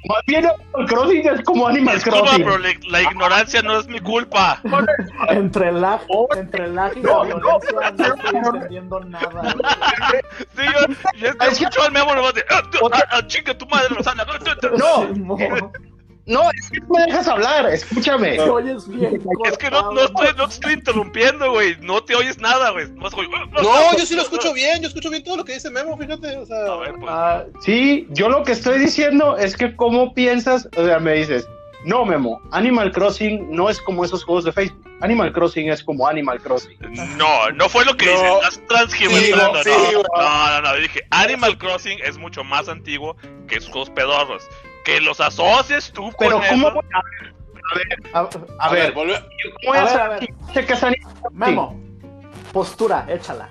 más 0.09 0.19
bien 0.27 0.47
Animal 0.47 0.87
Crossing 0.87 1.29
es 1.29 1.41
como 1.43 1.69
Animal 1.69 1.95
Disculpa, 1.97 2.21
Crossing. 2.21 2.45
pero 2.45 2.59
la, 2.59 2.69
la 2.89 3.03
ignorancia 3.03 3.63
no 3.63 3.79
es 3.79 3.87
mi 3.87 4.01
culpa. 4.01 4.61
Entre 5.29 5.73
lag, 5.73 6.01
entre 6.37 6.69
lag 6.69 6.97
y 6.97 7.03
la 7.03 7.13
No, 7.13 7.25
violencia 7.25 7.71
no, 7.73 7.81
no 7.81 8.15
estoy 8.15 8.41
no. 8.41 8.55
entendiendo 8.55 9.01
nada. 9.01 9.55
Sí, 10.57 10.63
yo, 10.65 10.95
yo 11.19 11.47
escucho 11.51 11.83
al 11.83 11.93
memo 11.93 12.15
nomás 12.15 12.35
de. 12.35 12.45
"Ah, 12.51 12.63
ah, 12.93 13.03
ah, 13.11 13.27
chinga 13.27 13.57
tu 13.59 13.67
madre, 13.67 13.89
Rosana. 13.91 14.25
ah, 14.27 14.39
tú, 14.39 14.69
tú". 14.69 14.77
No. 14.77 15.69
No, 16.27 16.43
es 16.51 16.71
que 16.71 16.81
no 16.81 16.87
me 16.89 17.03
dejas 17.07 17.29
hablar, 17.29 17.67
escúchame. 17.67 18.33
Te 18.33 18.41
oyes 18.51 18.89
bien. 18.89 19.23
Es 19.45 19.57
que 19.59 19.71
no, 19.71 19.93
no, 19.93 20.01
estoy, 20.03 20.29
no 20.37 20.49
te 20.49 20.55
estoy 20.55 20.73
interrumpiendo, 20.75 21.53
güey. 21.53 21.77
No 21.81 22.03
te 22.03 22.17
oyes 22.17 22.39
nada, 22.39 22.71
güey. 22.71 22.91
Nomás 22.91 23.15
oye, 23.15 23.29
"Ah, 23.33 23.45
ah, 23.57 23.63
No, 23.63 23.97
yo 23.99 24.05
sí 24.05 24.17
lo 24.17 24.23
escucho 24.23 24.53
bien, 24.53 24.83
yo 24.83 24.89
escucho 24.89 25.09
bien 25.09 25.23
todo 25.23 25.37
lo 25.37 25.45
que 25.45 25.53
dice 25.55 25.71
Memo, 25.71 25.97
fíjate, 25.97 26.37
o 26.37 26.45
sea. 26.47 26.57
A 26.73 26.77
ver, 26.79 26.95
pues. 26.95 27.07
Ah, 27.09 27.45
Sí, 27.61 28.09
yo 28.11 28.29
lo 28.29 28.43
que 28.43 28.53
estoy 28.53 28.79
diciendo 28.81 29.37
es 29.37 29.57
que 29.57 29.77
cómo 29.77 30.15
piensas, 30.15 30.69
o 30.77 30.85
sea, 30.85 30.99
me 30.99 31.13
dices, 31.13 31.49
no, 31.85 32.05
Memo, 32.05 32.41
Animal 32.51 32.91
Crossing 32.91 33.53
no 33.53 33.71
es 33.71 33.81
como 33.81 34.05
esos 34.05 34.25
juegos 34.25 34.43
de 34.45 34.51
Facebook. 34.53 34.83
Animal 35.03 35.33
Crossing 35.33 35.69
es 35.71 35.85
como 35.85 36.09
Animal 36.09 36.41
Crossing. 36.41 36.77
No, 37.17 37.51
no 37.53 37.69
fue 37.69 37.85
lo 37.85 37.97
que 37.97 38.07
No. 38.07 38.13
dices. 38.13 38.33
Estás 38.57 38.61
transgiversando. 38.67 39.63
Sí, 39.63 39.71
no. 39.71 39.91
sí, 39.91 39.97
no, 40.17 40.51
no, 40.51 40.63
no. 40.63 40.77
Dije, 40.81 41.03
Animal 41.11 41.57
Crossing 41.59 42.01
es 42.03 42.19
mucho 42.19 42.43
más 42.43 42.69
antiguo 42.69 43.17
que 43.47 43.57
esos 43.59 43.71
juegos 43.71 43.91
pedorros. 43.91 44.43
Que 44.87 45.01
los 45.01 45.21
asocies 45.21 45.91
tú 45.93 46.05
con 46.13 46.15
Pero 46.29 46.41
¿cómo? 46.49 46.69
eso. 46.69 46.85
a, 48.15 48.29
A, 48.61 48.71
ver, 48.71 48.93
vuelve. 48.93 49.19
¿cómo 49.65 49.75
A 49.75 49.79
es? 49.85 49.93
ver, 49.93 50.01
a 50.01 50.09
ver. 50.09 50.29
Sé 50.55 50.65
que 50.65 50.73
es 50.75 50.83
Animal 50.85 51.13
Crossing. 51.15 51.39
Memo, 51.39 51.81
postura, 52.53 53.05
échala. 53.09 53.51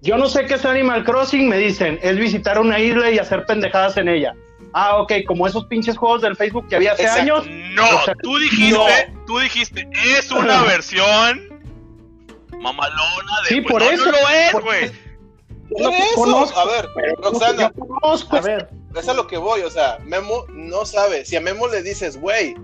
Yo 0.00 0.16
no 0.16 0.28
sé 0.28 0.46
qué 0.46 0.54
es 0.54 0.64
Animal 0.64 1.04
Crossing, 1.04 1.48
me 1.48 1.58
dicen, 1.58 1.98
es 2.02 2.16
visitar 2.18 2.58
una 2.60 2.78
isla 2.78 3.10
y 3.10 3.18
hacer 3.18 3.44
pendejadas 3.46 3.96
en 3.96 4.08
ella. 4.08 4.32
Ah, 4.72 4.96
ok, 4.98 5.12
como 5.26 5.46
esos 5.46 5.66
pinches 5.66 5.96
juegos 5.98 6.22
del 6.22 6.34
Facebook 6.36 6.68
que 6.68 6.76
había 6.76 6.92
hace 6.92 7.02
Exacto. 7.02 7.20
años. 7.22 7.46
No, 7.74 7.84
O 7.84 8.04
sea, 8.04 8.14
tú 8.22 8.38
dijiste, 8.38 9.12
tú 9.26 9.38
dijiste, 9.40 9.88
es 10.16 10.30
una 10.30 10.62
versión 10.66 11.60
mamalona 12.60 13.40
de. 13.42 13.48
Sí, 13.48 13.60
pues, 13.60 13.72
por 13.72 13.82
no, 13.82 13.90
eso, 13.90 14.04
No 14.06 14.12
lo 14.12 14.28
es, 14.28 14.52
por- 14.52 14.62
güey. 14.62 14.84
eso, 14.84 16.58
a 16.60 16.64
ver, 16.66 16.88
Roxana, 17.22 17.72
a 18.30 18.40
ver. 18.40 18.68
Es 18.94 19.08
a 19.08 19.14
lo 19.14 19.26
que 19.26 19.38
voy, 19.38 19.62
o 19.62 19.70
sea, 19.70 19.98
Memo 20.04 20.44
no 20.50 20.84
sabe. 20.84 21.24
Si 21.24 21.36
a 21.36 21.40
Memo 21.40 21.66
le 21.66 21.82
dices, 21.82 22.18
güey, 22.18 22.54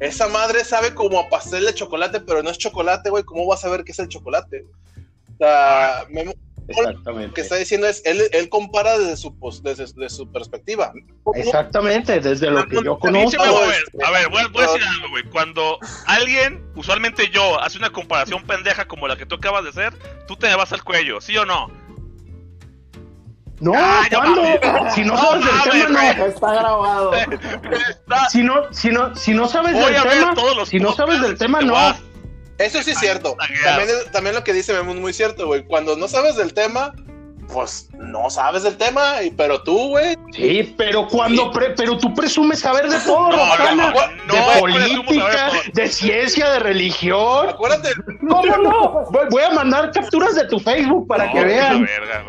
esa 0.00 0.28
madre 0.28 0.64
sabe 0.64 0.94
como 0.94 1.18
a 1.18 1.28
pastel 1.28 1.64
de 1.64 1.74
chocolate, 1.74 2.20
pero 2.20 2.42
no 2.42 2.50
es 2.50 2.58
chocolate, 2.58 3.10
güey, 3.10 3.24
¿cómo 3.24 3.46
vas 3.46 3.64
a 3.64 3.70
ver 3.70 3.84
qué 3.84 3.92
es 3.92 3.98
el 3.98 4.08
chocolate? 4.08 4.64
O 5.34 5.36
sea, 5.38 6.06
Memo 6.10 6.32
lo 6.68 7.32
que 7.32 7.40
está 7.40 7.56
diciendo 7.56 7.86
es, 7.86 8.02
él, 8.04 8.22
él 8.30 8.48
compara 8.48 8.98
desde 8.98 9.16
su, 9.16 9.34
desde, 9.62 10.08
su 10.10 10.30
perspectiva. 10.30 10.92
Exactamente, 11.34 12.20
desde 12.20 12.50
lo 12.50 12.66
que 12.66 12.82
yo 12.84 12.98
conozco. 12.98 13.42
A 13.42 14.10
ver, 14.10 14.28
voy, 14.28 14.42
a 14.42 14.66
decir 14.66 14.82
algo, 14.82 15.08
güey. 15.10 15.24
Cuando 15.24 15.78
alguien, 16.06 16.62
usualmente 16.76 17.30
yo, 17.30 17.60
hace 17.60 17.78
una 17.78 17.90
comparación 17.90 18.42
pendeja 18.44 18.86
como 18.86 19.08
la 19.08 19.16
que 19.16 19.24
tú 19.24 19.36
acabas 19.36 19.64
de 19.64 19.70
hacer, 19.70 19.94
tú 20.26 20.36
te 20.36 20.54
vas 20.54 20.72
al 20.72 20.84
cuello, 20.84 21.20
¿sí 21.20 21.36
o 21.38 21.46
no? 21.46 21.70
No, 23.60 23.72
¿cuándo? 23.72 24.42
Si 24.94 25.02
no, 25.04 25.16
sabes 25.16 25.44
del 25.44 25.70
tema, 25.70 26.12
no. 26.14 26.26
Está 26.26 26.54
grabado. 26.54 27.12
Si 28.30 28.42
no, 28.42 28.72
si 28.72 28.90
no, 28.90 29.14
si 29.14 29.32
no 29.32 29.48
sabes 29.48 29.74
del 29.74 30.02
tema, 30.02 30.34
si 30.66 30.78
no 30.78 30.92
sabes 30.94 31.20
del 31.20 31.38
tema, 31.38 31.60
no. 31.60 31.74
Eso 32.58 32.82
sí 32.82 32.90
es 32.90 32.98
cierto. 32.98 33.36
También, 33.64 33.88
también 34.12 34.34
lo 34.34 34.42
que 34.44 34.52
dice 34.52 34.72
Memo 34.72 34.92
es 34.92 34.98
muy 34.98 35.12
cierto, 35.12 35.46
güey. 35.46 35.64
Cuando 35.64 35.96
no 35.96 36.08
sabes 36.08 36.36
del 36.36 36.52
tema, 36.54 36.92
pues 37.52 37.88
no 37.94 38.28
sabes 38.30 38.62
del 38.64 38.76
tema, 38.76 39.16
pero 39.36 39.62
tú, 39.62 39.88
güey. 39.88 40.16
Sí, 40.32 40.74
pero 40.76 41.06
cuando 41.06 41.50
pero 41.52 41.96
tú 41.96 42.12
presumes 42.14 42.60
saber 42.60 42.88
de 42.88 42.98
todo, 43.00 43.30
no, 43.30 44.34
de 44.34 44.60
política, 44.60 45.50
de 45.72 45.88
ciencia, 45.88 46.50
de 46.50 46.58
religión. 46.58 47.48
Acuérdate. 47.48 47.90
¿Cómo 48.28 48.56
no? 48.56 49.04
Voy 49.30 49.42
a 49.42 49.50
mandar 49.50 49.92
capturas 49.92 50.34
de 50.34 50.46
tu 50.48 50.58
Facebook 50.58 51.06
para 51.06 51.30
que 51.30 51.44
vean. 51.44 51.84
Verga, 51.84 52.24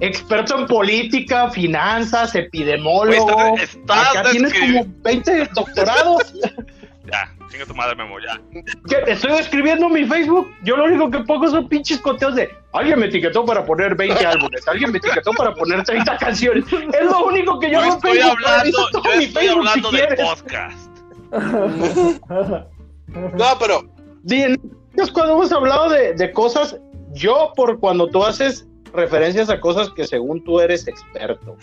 Experto 0.00 0.58
en 0.58 0.66
política, 0.66 1.50
finanzas, 1.50 2.34
epidemólogo. 2.34 3.56
Acá 3.88 4.30
tienes 4.30 4.54
como 4.54 4.86
20 5.02 5.48
doctorados. 5.54 6.34
ya, 7.10 7.34
chinga 7.50 7.66
tu 7.66 7.74
madre, 7.74 7.96
Memo, 7.96 8.20
ya. 8.20 8.40
¿Qué? 8.88 9.10
Estoy 9.10 9.32
escribiendo 9.32 9.88
mi 9.88 10.04
Facebook. 10.04 10.48
Yo 10.62 10.76
lo 10.76 10.84
único 10.84 11.10
que 11.10 11.18
pongo 11.20 11.48
son 11.48 11.68
pinches 11.68 11.98
coteos 11.98 12.36
de. 12.36 12.48
Alguien 12.72 13.00
me 13.00 13.06
etiquetó 13.06 13.44
para 13.44 13.64
poner 13.64 13.96
20 13.96 14.24
álbumes. 14.24 14.68
Alguien 14.68 14.92
me 14.92 14.98
etiquetó 14.98 15.32
para 15.32 15.52
poner 15.54 15.82
30 15.82 16.16
canciones. 16.18 16.64
Es 16.72 17.04
lo 17.04 17.26
único 17.26 17.58
que 17.58 17.70
yo, 17.70 17.80
no 17.80 17.94
estoy 17.94 18.20
hablando. 18.20 18.78
Yo 18.92 19.12
estoy 19.14 19.48
hablando 19.48 19.90
de 19.90 20.16
podcast. 20.16 20.90
no, 23.08 23.58
pero. 23.58 23.90
Bien, 24.22 24.60
es 24.96 25.10
cuando 25.10 25.34
hemos 25.34 25.50
hablado 25.50 25.88
de, 25.88 26.14
de 26.14 26.32
cosas. 26.32 26.76
Yo, 27.14 27.52
por 27.56 27.80
cuando 27.80 28.06
tú 28.08 28.22
haces 28.22 28.67
referencias 28.92 29.50
a 29.50 29.60
cosas 29.60 29.90
que 29.90 30.06
según 30.06 30.42
tú 30.44 30.60
eres 30.60 30.86
experto. 30.86 31.56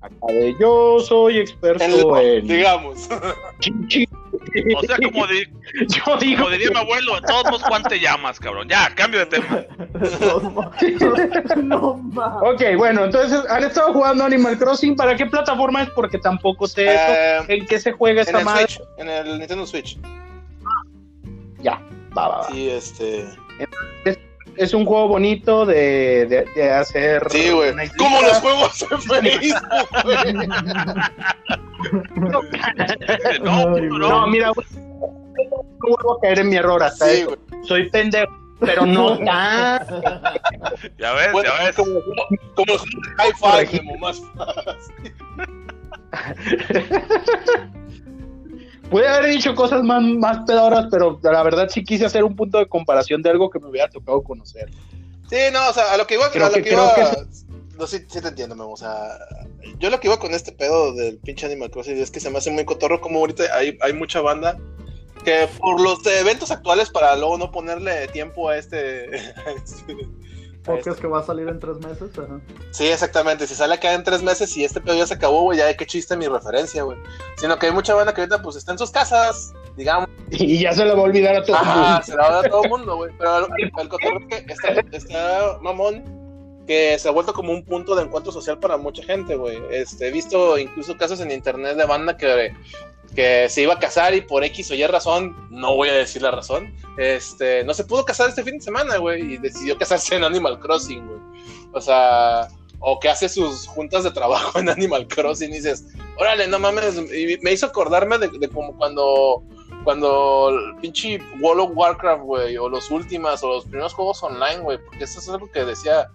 Acá 0.00 0.16
de 0.26 0.54
yo 0.60 1.00
soy 1.00 1.38
experto 1.38 2.18
en. 2.18 2.46
Digamos. 2.46 3.08
O 4.76 4.82
sea, 4.82 4.96
como, 5.02 5.26
yo 5.88 6.16
digo, 6.18 6.50
diría 6.50 6.70
mi 6.70 6.76
abuelo, 6.76 7.20
todos 7.22 7.50
los 7.50 7.62
Juan 7.62 7.82
te 7.84 7.98
llamas, 7.98 8.38
cabrón. 8.38 8.68
Ya, 8.68 8.94
cambio 8.94 9.20
de 9.20 9.26
tema. 9.26 9.64
no, 11.62 12.02
ok, 12.42 12.62
bueno, 12.76 13.04
entonces, 13.04 13.42
¿han 13.48 13.64
estado 13.64 13.94
jugando 13.94 14.24
Animal 14.24 14.58
Crossing? 14.58 14.94
¿Para 14.94 15.16
qué 15.16 15.24
plataforma 15.24 15.82
es? 15.82 15.90
Porque 15.90 16.18
tampoco 16.18 16.66
sé 16.66 16.94
eso. 16.94 17.12
Eh, 17.12 17.40
¿En 17.48 17.66
qué 17.66 17.80
se 17.80 17.92
juega 17.92 18.22
esta 18.22 18.40
madre? 18.40 18.66
en 18.98 19.08
el 19.08 19.38
Nintendo 19.38 19.66
Switch. 19.66 19.98
Ya, 21.60 21.80
va, 22.16 22.28
va, 22.28 22.38
va. 22.38 22.48
Sí, 22.50 22.68
este 22.68 23.26
es 24.56 24.74
un 24.74 24.84
juego 24.84 25.08
bonito 25.08 25.66
de, 25.66 26.26
de, 26.26 26.44
de 26.54 26.70
hacer. 26.70 27.26
Sí, 27.30 27.50
güey. 27.50 27.72
Como 27.96 28.22
los 28.22 28.38
juegos 28.38 28.86
de 28.88 28.98
Facebook, 29.30 29.88
güey. 30.04 30.34
no, 33.42 33.76
no, 33.98 34.26
mira, 34.26 34.50
güey. 34.50 34.66
No 34.74 35.24
vuelvo 35.80 36.16
a 36.16 36.20
caer 36.20 36.40
en 36.40 36.48
mi 36.48 36.56
error 36.56 36.82
hasta 36.82 37.06
sí, 37.06 37.20
eso. 37.20 37.38
Soy 37.62 37.88
pendejo, 37.90 38.32
pero 38.60 38.84
no 38.86 39.16
tan. 39.24 39.86
ya 40.98 41.12
ves, 41.12 41.28
ya 41.44 41.64
ves. 41.64 41.76
Como, 41.76 42.00
como, 42.00 42.26
como 42.54 42.72
high 43.18 43.32
five, 43.66 43.78
como 43.78 43.98
más 43.98 44.20
fácil. 44.36 45.14
Pude 48.90 49.08
haber 49.08 49.30
dicho 49.30 49.54
cosas 49.54 49.82
más, 49.82 50.02
más 50.02 50.44
pedoras, 50.46 50.86
pero 50.90 51.18
la 51.22 51.42
verdad 51.42 51.68
sí 51.68 51.82
quise 51.84 52.04
hacer 52.04 52.22
un 52.24 52.36
punto 52.36 52.58
de 52.58 52.68
comparación 52.68 53.22
de 53.22 53.30
algo 53.30 53.50
que 53.50 53.58
me 53.58 53.68
hubiera 53.68 53.88
tocado 53.88 54.22
conocer. 54.22 54.70
Sí, 55.28 55.36
no, 55.52 55.68
o 55.68 55.72
sea, 55.72 55.92
a 55.92 55.96
lo 55.96 56.06
que 56.06 56.14
iba, 56.14 56.26
a 56.26 56.28
lo 56.28 56.62
que, 56.62 56.72
iba... 56.72 56.94
No, 57.78 57.86
sí, 57.86 57.98
sí 58.08 58.20
te 58.20 58.28
entiendo, 58.28 58.54
Memo, 58.54 58.72
o 58.72 58.76
sea, 58.76 59.18
yo 59.78 59.90
lo 59.90 59.98
que 59.98 60.06
iba 60.06 60.18
con 60.18 60.32
este 60.32 60.52
pedo 60.52 60.94
del 60.94 61.18
pinche 61.18 61.46
Animal 61.46 61.70
Crossing 61.70 61.98
es 61.98 62.10
que 62.10 62.20
se 62.20 62.30
me 62.30 62.38
hace 62.38 62.50
muy 62.50 62.64
cotorro 62.64 63.00
como 63.00 63.18
ahorita 63.18 63.44
hay, 63.52 63.76
hay 63.80 63.92
mucha 63.92 64.20
banda 64.20 64.56
que 65.24 65.48
por 65.58 65.80
los 65.80 66.06
eventos 66.06 66.50
actuales 66.50 66.90
para 66.90 67.16
luego 67.16 67.38
no 67.38 67.50
ponerle 67.50 68.06
tiempo 68.08 68.48
a 68.48 68.58
este, 68.58 69.08
a 69.46 69.50
este 69.50 69.96
Podcast 70.64 71.00
que 71.00 71.06
va 71.06 71.20
a 71.20 71.22
salir 71.22 71.48
en 71.48 71.60
tres 71.60 71.76
meses. 71.78 72.10
Sí, 72.70 72.86
exactamente. 72.86 73.46
Si 73.46 73.54
sale 73.54 73.74
acá 73.74 73.92
en 73.92 74.02
tres 74.02 74.22
meses 74.22 74.56
y 74.56 74.64
este 74.64 74.80
pedo 74.80 74.96
ya 74.96 75.06
se 75.06 75.14
acabó, 75.14 75.42
güey, 75.42 75.58
ya 75.58 75.66
de 75.66 75.76
qué 75.76 75.86
chiste 75.86 76.16
mi 76.16 76.26
referencia, 76.26 76.82
güey. 76.82 76.98
Sino 77.36 77.58
que 77.58 77.66
hay 77.66 77.72
mucha 77.72 77.94
banda 77.94 78.14
que 78.14 78.22
ahorita 78.22 78.42
pues 78.42 78.56
está 78.56 78.72
en 78.72 78.78
sus 78.78 78.90
casas, 78.90 79.52
digamos. 79.76 80.08
Y 80.30 80.58
ya 80.58 80.72
se 80.72 80.84
le 80.84 80.92
va 80.94 81.00
a 81.00 81.02
olvidar 81.02 81.36
a 81.36 81.44
todo 81.44 81.56
el 81.56 81.66
mundo. 81.66 82.02
se 82.02 82.10
le 82.12 82.16
va 82.16 82.24
a 82.24 82.28
olvidar 82.28 82.46
a 82.46 82.50
todo 82.50 82.64
el 82.64 82.70
mundo, 82.70 82.96
güey. 82.96 83.12
Pero 83.18 83.38
el, 83.38 83.44
el 83.62 83.70
es 83.70 84.44
que 84.44 84.52
está, 84.52 84.96
está 84.96 85.58
mamón 85.60 86.24
que 86.66 86.98
se 86.98 87.08
ha 87.08 87.12
vuelto 87.12 87.32
como 87.32 87.52
un 87.52 87.64
punto 87.64 87.94
de 87.94 88.02
encuentro 88.02 88.32
social 88.32 88.58
para 88.58 88.76
mucha 88.76 89.02
gente, 89.02 89.36
güey. 89.36 89.58
Este, 89.70 90.08
he 90.08 90.10
visto 90.10 90.58
incluso 90.58 90.96
casos 90.96 91.20
en 91.20 91.30
internet 91.30 91.76
de 91.76 91.84
banda 91.84 92.16
que 92.16 92.54
que 93.14 93.48
se 93.48 93.62
iba 93.62 93.74
a 93.74 93.78
casar 93.78 94.14
y 94.14 94.20
por 94.20 94.44
X 94.44 94.70
o 94.70 94.74
Y 94.74 94.86
razón, 94.86 95.36
no 95.50 95.74
voy 95.76 95.88
a 95.88 95.94
decir 95.94 96.22
la 96.22 96.30
razón, 96.30 96.74
este, 96.98 97.64
no 97.64 97.74
se 97.74 97.84
pudo 97.84 98.04
casar 98.04 98.28
este 98.28 98.42
fin 98.42 98.58
de 98.58 98.64
semana, 98.64 98.96
güey, 98.96 99.34
y 99.34 99.38
decidió 99.38 99.78
casarse 99.78 100.16
en 100.16 100.24
Animal 100.24 100.58
Crossing, 100.58 101.06
güey. 101.06 101.20
O 101.72 101.80
sea, 101.80 102.48
o 102.80 103.00
que 103.00 103.08
hace 103.08 103.28
sus 103.28 103.66
juntas 103.66 104.04
de 104.04 104.10
trabajo 104.10 104.58
en 104.58 104.68
Animal 104.68 105.06
Crossing 105.08 105.50
y 105.50 105.56
dices, 105.56 105.86
órale, 106.18 106.46
no 106.48 106.58
mames, 106.58 106.96
y 106.96 107.38
me 107.42 107.52
hizo 107.52 107.66
acordarme 107.66 108.18
de, 108.18 108.48
como 108.48 108.76
cuando 108.76 109.42
cuando 109.84 110.48
el 110.48 110.76
pinche 110.76 111.20
World 111.40 111.60
of 111.60 111.70
Warcraft, 111.74 112.22
güey, 112.22 112.56
o 112.56 112.70
los 112.70 112.90
últimos, 112.90 113.42
o 113.42 113.48
los 113.48 113.64
primeros 113.64 113.92
juegos 113.92 114.22
online, 114.22 114.60
güey, 114.60 114.78
porque 114.82 115.04
eso 115.04 115.18
es 115.18 115.28
algo 115.28 115.50
que 115.50 115.62
decía, 115.64 116.08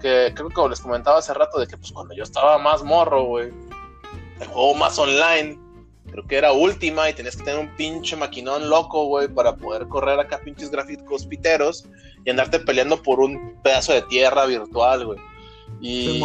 que 0.00 0.32
creo 0.34 0.48
que 0.48 0.68
les 0.68 0.80
comentaba 0.80 1.18
hace 1.18 1.34
rato, 1.34 1.58
de 1.58 1.66
que 1.66 1.76
pues 1.76 1.90
cuando 1.90 2.14
yo 2.14 2.22
estaba 2.22 2.56
más 2.58 2.84
morro, 2.84 3.24
güey, 3.24 3.52
el 4.40 4.46
juego 4.46 4.74
más 4.74 4.96
online, 4.98 5.58
creo 6.16 6.28
que 6.28 6.36
era 6.36 6.52
última 6.52 7.10
y 7.10 7.12
tenías 7.12 7.36
que 7.36 7.44
tener 7.44 7.60
un 7.60 7.76
pinche 7.76 8.16
maquinón 8.16 8.70
loco, 8.70 9.04
güey, 9.04 9.28
para 9.28 9.54
poder 9.54 9.86
correr 9.88 10.18
acá 10.18 10.40
pinches 10.42 10.70
gráficos 10.70 11.26
piteros 11.26 11.84
y 12.24 12.30
andarte 12.30 12.58
peleando 12.58 13.02
por 13.02 13.20
un 13.20 13.60
pedazo 13.62 13.92
de 13.92 14.02
tierra 14.02 14.46
virtual, 14.46 15.04
güey. 15.04 15.18
Y, 15.80 16.22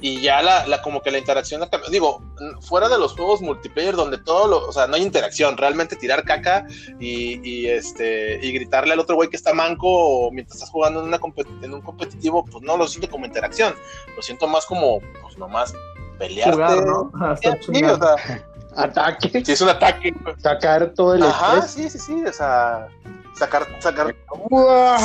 y 0.00 0.20
ya 0.20 0.42
la, 0.42 0.66
la, 0.66 0.82
como 0.82 1.00
que 1.00 1.12
la 1.12 1.18
interacción 1.18 1.60
la 1.60 1.70
Digo, 1.92 2.22
fuera 2.62 2.88
de 2.88 2.98
los 2.98 3.12
juegos 3.12 3.40
multiplayer 3.40 3.94
donde 3.94 4.18
todo 4.18 4.48
lo, 4.48 4.68
o 4.68 4.72
sea, 4.72 4.88
no 4.88 4.96
hay 4.96 5.02
interacción, 5.02 5.56
realmente 5.56 5.94
tirar 5.94 6.24
caca 6.24 6.66
y, 6.98 7.40
y 7.48 7.68
este 7.68 8.40
y 8.42 8.50
gritarle 8.52 8.94
al 8.94 8.98
otro 9.00 9.14
güey 9.14 9.28
que 9.28 9.36
está 9.36 9.54
manco 9.54 10.30
mientras 10.32 10.56
estás 10.56 10.70
jugando 10.70 11.00
en, 11.00 11.06
una 11.06 11.20
en 11.62 11.72
un 11.72 11.82
competitivo, 11.82 12.44
pues 12.44 12.64
no 12.64 12.76
lo 12.76 12.88
siento 12.88 13.08
como 13.08 13.26
interacción, 13.26 13.74
lo 14.16 14.22
siento 14.22 14.48
más 14.48 14.66
como, 14.66 14.98
pues 15.22 15.38
nomás 15.38 15.72
pelearte. 16.18 16.84
¿no? 16.84 17.12
ataque. 18.76 19.42
Sí, 19.44 19.52
es 19.52 19.60
un 19.60 19.68
ataque. 19.68 20.14
Sacar 20.38 20.90
todo 20.94 21.14
el 21.14 21.22
Ajá, 21.22 21.62
sí, 21.62 21.88
sí, 21.88 21.98
sí, 21.98 22.24
o 22.24 22.32
sea, 22.32 22.88
sacar, 23.34 23.66
sacar. 23.80 24.14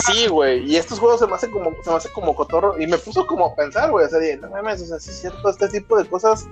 Sí, 0.06 0.28
güey, 0.28 0.70
y 0.70 0.76
estos 0.76 1.00
juegos 1.00 1.20
se 1.20 1.28
me 1.28 1.34
hacen 1.34 1.52
como, 1.52 1.72
se 1.84 1.90
me 1.90 1.96
hace 1.96 2.12
como 2.12 2.36
cotorro, 2.36 2.80
y 2.80 2.88
me 2.88 2.98
puso 2.98 3.26
como 3.28 3.48
a 3.48 3.56
pensar, 3.56 3.92
güey, 3.92 4.06
o 4.06 4.10
sea, 4.10 4.20
no 4.38 4.50
mames, 4.50 4.82
o 4.82 4.86
sea, 4.86 5.00
sí 5.00 5.10
es 5.12 5.22
cierto, 5.22 5.50
este 5.50 5.68
tipo 5.70 5.98
de 5.98 6.06
cosas 6.06 6.48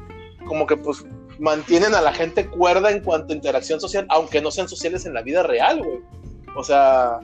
como 0.48 0.66
que 0.66 0.78
pues 0.78 1.04
mantienen 1.40 1.94
a 1.94 2.02
la 2.02 2.14
gente 2.14 2.48
cuerda 2.48 2.90
en 2.92 3.04
cuanto 3.04 3.34
a 3.34 3.36
interacción 3.36 3.80
social, 3.80 4.06
aunque 4.10 4.42
no 4.42 4.52
sean 4.52 4.68
sociales 4.68 5.06
en 5.06 5.14
la 5.14 5.22
vida 5.22 5.44
real, 5.44 5.84
güey. 5.84 6.02
O 6.56 6.64
sea, 6.64 7.20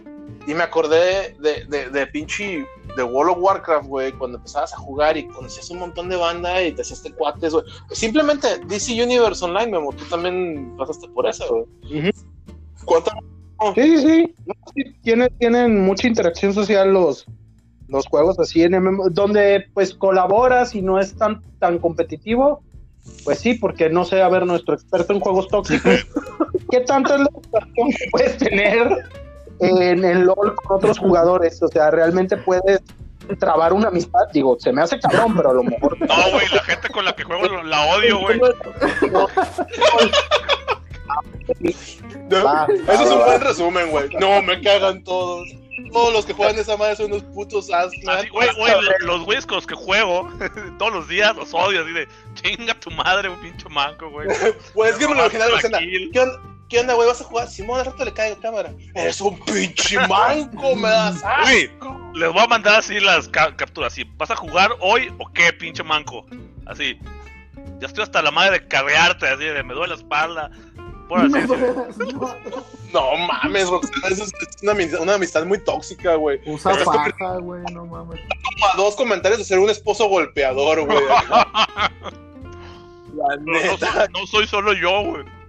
y 0.45 0.53
me 0.53 0.63
acordé 0.63 1.35
de, 1.39 1.65
de, 1.65 1.89
de 1.89 2.07
pinche 2.07 2.65
de 2.97 3.03
World 3.03 3.37
of 3.37 3.37
Warcraft, 3.41 3.87
güey, 3.87 4.11
cuando 4.11 4.37
empezabas 4.37 4.73
a 4.73 4.77
jugar 4.77 5.15
y 5.15 5.25
conocías 5.27 5.69
un 5.69 5.79
montón 5.79 6.09
de 6.09 6.17
banda 6.17 6.61
y 6.61 6.71
te 6.73 6.81
hacías 6.81 7.03
cuates, 7.17 7.53
güey. 7.53 7.63
Simplemente 7.91 8.47
DC 8.67 9.01
Universe 9.01 9.43
Online, 9.43 9.71
Memo, 9.71 9.93
tú 9.93 10.03
también 10.05 10.75
pasaste 10.77 11.07
por 11.09 11.27
eso, 11.27 11.45
güey. 11.49 12.11
¿Cuánto? 12.85 13.11
Sí, 13.75 13.97
sí, 13.97 14.35
sí. 14.75 14.83
Tienen, 15.01 15.29
tienen 15.39 15.85
mucha 15.85 16.07
interacción 16.07 16.53
social 16.53 16.91
los, 16.91 17.25
los 17.87 18.05
juegos 18.07 18.37
así 18.39 18.63
en 18.63 18.77
MMO, 18.77 19.09
donde 19.09 19.65
pues 19.73 19.93
colaboras 19.93 20.75
y 20.75 20.81
no 20.81 20.99
es 20.99 21.15
tan, 21.15 21.41
tan 21.59 21.79
competitivo. 21.79 22.61
Pues 23.23 23.39
sí, 23.39 23.53
porque 23.53 23.89
no 23.89 24.05
sé, 24.05 24.21
a 24.21 24.29
ver, 24.29 24.45
nuestro 24.45 24.73
experto 24.73 25.13
en 25.13 25.19
juegos 25.19 25.47
tóxicos, 25.49 26.05
¿qué 26.71 26.81
tanto 26.81 27.15
es 27.15 27.21
la 27.21 27.29
interacción 27.33 27.89
que 27.89 28.05
puedes 28.11 28.37
tener 28.37 29.03
en 29.63 30.03
el 30.03 30.23
LOL 30.23 30.55
con 30.55 30.77
otros 30.77 30.99
jugadores. 30.99 31.61
O 31.61 31.67
sea, 31.67 31.91
realmente 31.91 32.37
puedes 32.37 32.81
trabar 33.39 33.73
una 33.73 33.87
amistad. 33.87 34.21
Digo, 34.33 34.57
se 34.59 34.71
me 34.71 34.81
hace 34.81 34.99
cabrón, 34.99 35.35
pero 35.35 35.51
a 35.51 35.53
lo 35.53 35.63
mejor. 35.63 35.99
No, 35.99 36.31
güey, 36.31 36.47
la 36.53 36.63
gente 36.63 36.89
con 36.89 37.05
la 37.05 37.15
que 37.15 37.23
juego 37.23 37.47
la 37.63 37.95
odio, 37.95 38.19
güey. 38.19 38.39
eso 41.59 43.03
es 43.03 43.11
un 43.11 43.23
buen 43.25 43.41
resumen, 43.41 43.91
güey. 43.91 44.09
No, 44.19 44.41
me 44.41 44.61
cagan 44.61 45.03
todos. 45.03 45.47
Todos 45.91 46.13
los 46.13 46.25
que 46.25 46.33
juegan 46.33 46.57
esa 46.57 46.77
madre 46.77 46.95
son 46.95 47.07
unos 47.07 47.23
putos 47.23 47.71
asnos. 47.71 48.29
güey, 48.31 48.49
güey, 48.55 48.73
los 49.01 49.25
güeyes 49.25 49.45
con 49.45 49.55
los 49.55 49.67
que 49.67 49.75
juego 49.75 50.31
todos 50.79 50.93
los 50.93 51.07
días 51.07 51.35
los 51.35 51.53
odio, 51.53 51.81
así 51.81 51.91
de 51.91 52.07
chinga 52.35 52.73
tu 52.79 52.91
madre, 52.91 53.29
un 53.29 53.39
pincho 53.41 53.69
manco, 53.69 54.09
güey. 54.09 54.27
Pues 54.73 54.93
es 54.93 54.97
que 54.97 55.07
me 55.07 55.15
lo 55.15 55.21
imaginaba, 55.21 55.59
¿qué 55.59 56.19
onda? 56.19 56.52
¿Qué 56.73 56.79
onda, 56.79 56.95
güey? 56.95 57.07
¿Vas 57.07 57.21
a 57.21 57.25
jugar? 57.25 57.47
Simón, 57.47 57.77
de 57.77 57.83
rato 57.83 58.03
le 58.03 58.11
cae 58.11 58.31
la 58.31 58.37
cámara. 58.37 58.73
Eres 58.95 59.21
un 59.21 59.39
pinche 59.41 59.95
manco, 60.07 60.75
me 60.75 60.89
das 60.89 61.23
asco. 61.23 62.11
les 62.15 62.33
voy 62.33 62.41
a 62.41 62.47
mandar 62.47 62.79
así 62.79 62.99
las 62.99 63.27
capturas. 63.27 63.95
¿Vas 64.17 64.31
a 64.31 64.35
jugar 64.35 64.71
hoy 64.79 65.13
o 65.19 65.31
qué, 65.33 65.53
pinche 65.53 65.83
manco? 65.83 66.25
Así. 66.65 66.97
Ya 67.79 67.85
estoy 67.85 68.01
hasta 68.01 68.23
la 68.23 68.31
madre 68.31 68.59
de 68.59 68.67
carrearte, 68.67 69.27
así 69.27 69.43
de 69.43 69.61
me 69.61 69.75
duele 69.75 69.89
la 69.89 69.99
espalda. 70.01 70.49
Por 71.07 71.19
así 71.19 71.33
No 72.91 73.17
mames, 73.17 73.69
Roxana, 73.69 74.07
eso 74.09 74.23
es 74.23 74.31
una, 74.63 74.73
una 74.99 75.13
amistad 75.13 75.45
muy 75.45 75.59
tóxica, 75.59 76.15
güey. 76.15 76.41
Usa 76.47 76.75
paja, 76.83 77.37
güey, 77.37 77.61
no 77.71 77.85
mames. 77.85 78.19
Como 78.19 78.73
a 78.73 78.75
dos 78.77 78.95
comentarios 78.95 79.37
de 79.37 79.45
ser 79.45 79.59
un 79.59 79.69
esposo 79.69 80.07
golpeador, 80.07 80.87
güey. 80.87 81.05
La 83.13 83.37
neta. 83.41 84.07
no 84.11 84.25
soy 84.25 84.47
solo 84.47 84.73
yo, 84.73 85.03
güey. 85.03 85.42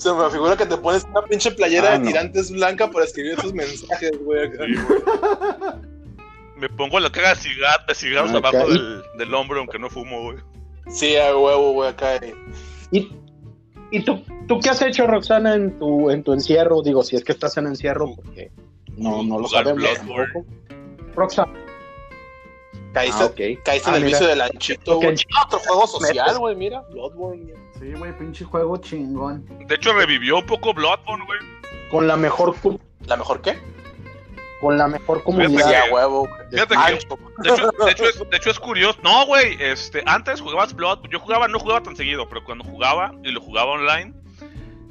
Se 0.00 0.10
me 0.14 0.30
figura 0.30 0.56
que 0.56 0.64
te 0.64 0.78
pones 0.78 1.04
una 1.04 1.20
pinche 1.26 1.50
playera 1.50 1.92
ah, 1.92 1.98
de 1.98 2.06
tirantes 2.06 2.50
blanca 2.50 2.90
para 2.90 3.04
escribir 3.04 3.34
esos 3.34 3.52
mensajes, 3.52 4.12
güey. 4.24 4.48
me 6.56 6.70
pongo 6.70 6.98
la 6.98 7.12
cara 7.12 7.34
de, 7.34 7.94
cigarros 7.94 8.32
abajo 8.32 8.66
del, 8.66 9.02
del, 9.18 9.34
hombro, 9.34 9.58
aunque 9.58 9.78
no 9.78 9.90
fumo, 9.90 10.22
güey. 10.22 10.38
Sí, 10.88 11.16
a 11.16 11.36
huevo, 11.36 11.72
güey, 11.72 11.90
acá. 11.90 12.18
¿Y, 12.90 13.12
y 13.90 14.02
tú, 14.02 14.24
tú 14.48 14.58
qué 14.60 14.70
has 14.70 14.80
hecho, 14.80 15.06
Roxana, 15.06 15.54
en 15.54 15.78
tu, 15.78 16.08
en 16.08 16.22
tu 16.22 16.32
encierro? 16.32 16.80
Digo, 16.80 17.02
si 17.02 17.16
es 17.16 17.22
que 17.22 17.32
estás 17.32 17.58
en 17.58 17.66
encierro, 17.66 18.14
porque 18.16 18.50
no, 18.96 19.22
no 19.22 19.38
lo 19.38 19.48
sabemos. 19.48 19.84
Roxana. 21.14 21.52
Caíste, 22.94 23.22
ah, 23.22 23.60
caíste 23.64 23.90
en 23.90 23.96
el 23.96 24.02
ah, 24.02 24.06
vicio 24.06 24.26
del 24.26 24.38
lanchito, 24.38 24.96
güey. 24.96 25.14
Otro 25.44 25.58
juego 25.58 25.86
social, 25.86 26.38
güey, 26.38 26.56
mira. 26.56 26.80
Bloodborne, 26.90 27.52
Sí, 27.80 27.92
güey, 27.94 28.16
pinche 28.18 28.44
juego 28.44 28.76
chingón. 28.76 29.46
De 29.66 29.74
hecho, 29.74 29.94
revivió 29.94 30.38
un 30.38 30.46
poco 30.46 30.74
Bloodborne, 30.74 31.24
güey. 31.24 31.38
Con 31.90 32.06
la 32.06 32.16
mejor. 32.16 32.54
¿La 33.06 33.16
mejor 33.16 33.40
qué? 33.40 33.58
Con 34.60 34.76
la 34.76 34.86
mejor 34.86 35.22
comunidad. 35.22 35.86
de 35.86 35.90
huevo. 35.90 36.28
Fíjate 36.50 36.74
que, 36.74 36.92
de, 36.92 36.98
hecho, 36.98 37.16
de, 37.38 37.90
hecho 37.90 38.04
es, 38.04 38.30
de 38.30 38.36
hecho, 38.36 38.50
es, 38.50 38.60
curioso. 38.60 38.98
No, 39.02 39.24
güey, 39.24 39.56
este, 39.58 40.02
antes 40.04 40.42
jugabas 40.42 40.74
Blood. 40.74 41.08
Yo 41.10 41.18
jugaba, 41.18 41.48
no 41.48 41.58
jugaba 41.58 41.82
tan 41.82 41.96
seguido, 41.96 42.28
pero 42.28 42.44
cuando 42.44 42.64
jugaba 42.64 43.14
y 43.24 43.30
lo 43.30 43.40
jugaba 43.40 43.70
online, 43.70 44.12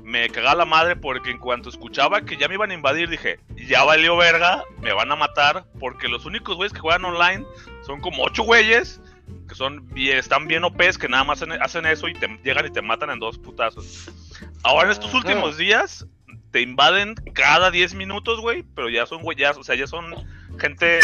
me 0.03 0.27
cagaba 0.29 0.55
la 0.55 0.65
madre 0.65 0.95
porque 0.95 1.29
en 1.29 1.37
cuanto 1.37 1.69
escuchaba 1.69 2.21
que 2.21 2.37
ya 2.37 2.47
me 2.47 2.55
iban 2.55 2.71
a 2.71 2.73
invadir, 2.73 3.09
dije, 3.09 3.39
ya 3.67 3.83
valió 3.83 4.17
verga, 4.17 4.63
me 4.81 4.91
van 4.91 5.11
a 5.11 5.15
matar, 5.15 5.65
porque 5.79 6.07
los 6.07 6.25
únicos 6.25 6.55
güeyes 6.55 6.73
que 6.73 6.79
juegan 6.79 7.05
online 7.05 7.45
son 7.85 8.01
como 8.01 8.23
ocho 8.23 8.41
güeyes 8.41 8.99
que 9.49 9.55
son 9.55 9.89
están 9.97 10.47
bien 10.47 10.63
OPs, 10.63 10.97
que 10.97 11.09
nada 11.09 11.25
más 11.25 11.43
hacen, 11.59 11.85
eso 11.85 12.07
y 12.07 12.13
te 12.13 12.27
llegan 12.43 12.65
y 12.65 12.69
te 12.69 12.81
matan 12.81 13.09
en 13.09 13.19
dos 13.19 13.37
putazos. 13.37 14.09
Ahora 14.63 14.85
en 14.85 14.91
estos 14.91 15.13
últimos 15.13 15.57
días 15.57 16.05
te 16.51 16.61
invaden 16.61 17.15
cada 17.33 17.71
10 17.71 17.95
minutos, 17.95 18.39
güey, 18.39 18.63
pero 18.75 18.89
ya 18.89 19.05
son 19.05 19.21
güeyes, 19.23 19.57
o 19.57 19.63
sea, 19.63 19.75
ya 19.75 19.87
son 19.87 20.15
gente 20.59 20.99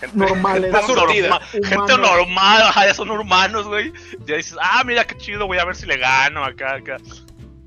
gente 0.00 0.16
normales, 0.16 0.74
gente 1.52 1.98
normal, 1.98 2.62
ya 2.74 2.94
son 2.94 3.10
humanos, 3.10 3.66
güey. 3.66 3.92
Ya 4.26 4.36
dices, 4.36 4.56
ah, 4.60 4.82
mira 4.84 5.04
qué 5.04 5.16
chido, 5.16 5.46
voy 5.46 5.58
a 5.58 5.64
ver 5.64 5.76
si 5.76 5.86
le 5.86 5.96
gano 5.96 6.44
acá, 6.44 6.74
acá. 6.76 6.98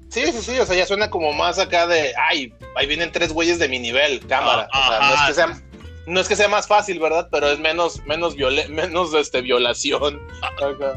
Sí, 0.10 0.32
sí, 0.32 0.42
sí, 0.42 0.60
o 0.60 0.66
sea, 0.66 0.76
ya 0.76 0.86
suena 0.86 1.10
como 1.10 1.34
más 1.34 1.58
acá 1.58 1.88
de, 1.88 2.14
ay, 2.30 2.54
ahí 2.76 2.86
vienen 2.86 3.12
tres 3.12 3.34
güeyes 3.34 3.58
de 3.58 3.68
mi 3.68 3.80
nivel, 3.80 4.20
cámara. 4.28 4.68
o 4.72 4.88
sea, 4.88 5.00
no 5.00 5.16
es 5.16 5.22
que 5.22 5.34
sean 5.34 5.73
no 6.06 6.20
es 6.20 6.28
que 6.28 6.36
sea 6.36 6.48
más 6.48 6.68
fácil, 6.68 7.00
¿verdad? 7.00 7.30
Pero 7.32 7.48
es 7.48 7.60
menos, 7.60 8.04
menos, 8.06 8.36
menos 8.70 9.14
este, 9.14 9.42
violación. 9.42 10.22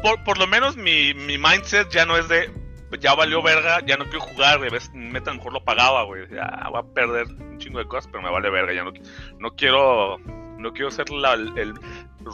Por, 0.01 0.23
por 0.23 0.37
lo 0.37 0.47
menos 0.47 0.75
mi, 0.75 1.13
mi 1.13 1.37
mindset 1.37 1.89
ya 1.89 2.05
no 2.05 2.17
es 2.17 2.27
de, 2.27 2.51
ya 2.99 3.13
valió 3.15 3.41
verga, 3.41 3.79
ya 3.85 3.97
no 3.97 4.05
quiero 4.05 4.21
jugar, 4.21 4.59
güey. 4.59 4.71
Meta 4.93 5.33
mejor 5.33 5.53
lo 5.53 5.63
pagaba, 5.63 6.03
güey. 6.03 6.27
Ya 6.29 6.67
voy 6.69 6.79
a 6.79 6.93
perder 6.93 7.27
un 7.27 7.57
chingo 7.57 7.79
de 7.79 7.87
cosas, 7.87 8.09
pero 8.11 8.23
me 8.23 8.31
vale 8.31 8.49
verga. 8.49 8.73
Ya 8.73 8.83
no, 8.83 8.91
no 9.39 9.51
quiero, 9.55 10.17
no 10.57 10.71
quiero 10.73 10.91
ser 10.91 11.09
la, 11.09 11.33
el, 11.33 11.73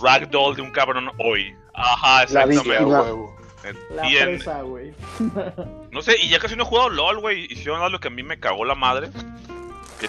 ragdoll 0.02 0.56
de 0.56 0.62
un 0.62 0.72
cabrón 0.72 1.10
hoy. 1.20 1.56
Ajá, 1.74 2.24
exactamente. 2.24 2.70
La, 2.70 4.04
la 4.04 4.26
presa, 4.26 4.62
güey. 4.62 4.94
no 5.92 6.02
sé, 6.02 6.16
y 6.22 6.30
ya 6.30 6.40
casi 6.40 6.56
no 6.56 6.64
he 6.64 6.66
jugado 6.66 6.90
LOL, 6.90 7.20
güey. 7.20 7.46
Hicieron 7.52 7.82
algo 7.82 8.00
que 8.00 8.10
a 8.10 8.12
mí 8.12 8.24
me 8.24 8.40
cagó 8.40 8.66
la 8.66 8.76
madre. 8.76 9.10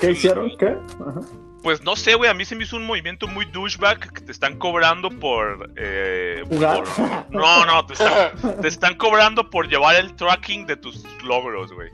¿Qué 0.01 0.11
hicieron? 0.11 0.51
¿Qué? 0.57 0.67
Ajá. 0.67 1.21
Pues 1.65 1.83
no 1.83 1.97
sé, 1.97 2.15
güey, 2.15 2.29
a 2.29 2.35
mí 2.35 2.45
se 2.45 2.55
me 2.55 2.65
hizo 2.65 2.77
un 2.77 2.85
movimiento 2.85 3.27
muy 3.27 3.47
douchebag 3.47 4.13
que 4.13 4.21
te 4.21 4.33
están 4.33 4.59
cobrando 4.59 5.09
por... 5.09 5.71
Eh, 5.77 6.45
No, 7.31 7.65
no, 7.65 7.87
te 7.87 8.69
están, 8.69 8.97
cobrando 8.99 9.49
por 9.49 9.67
llevar 9.67 9.97
el 9.97 10.15
tracking 10.15 10.67
de 10.67 10.77
tus 10.77 11.03
logros, 11.23 11.73
güey. 11.73 11.91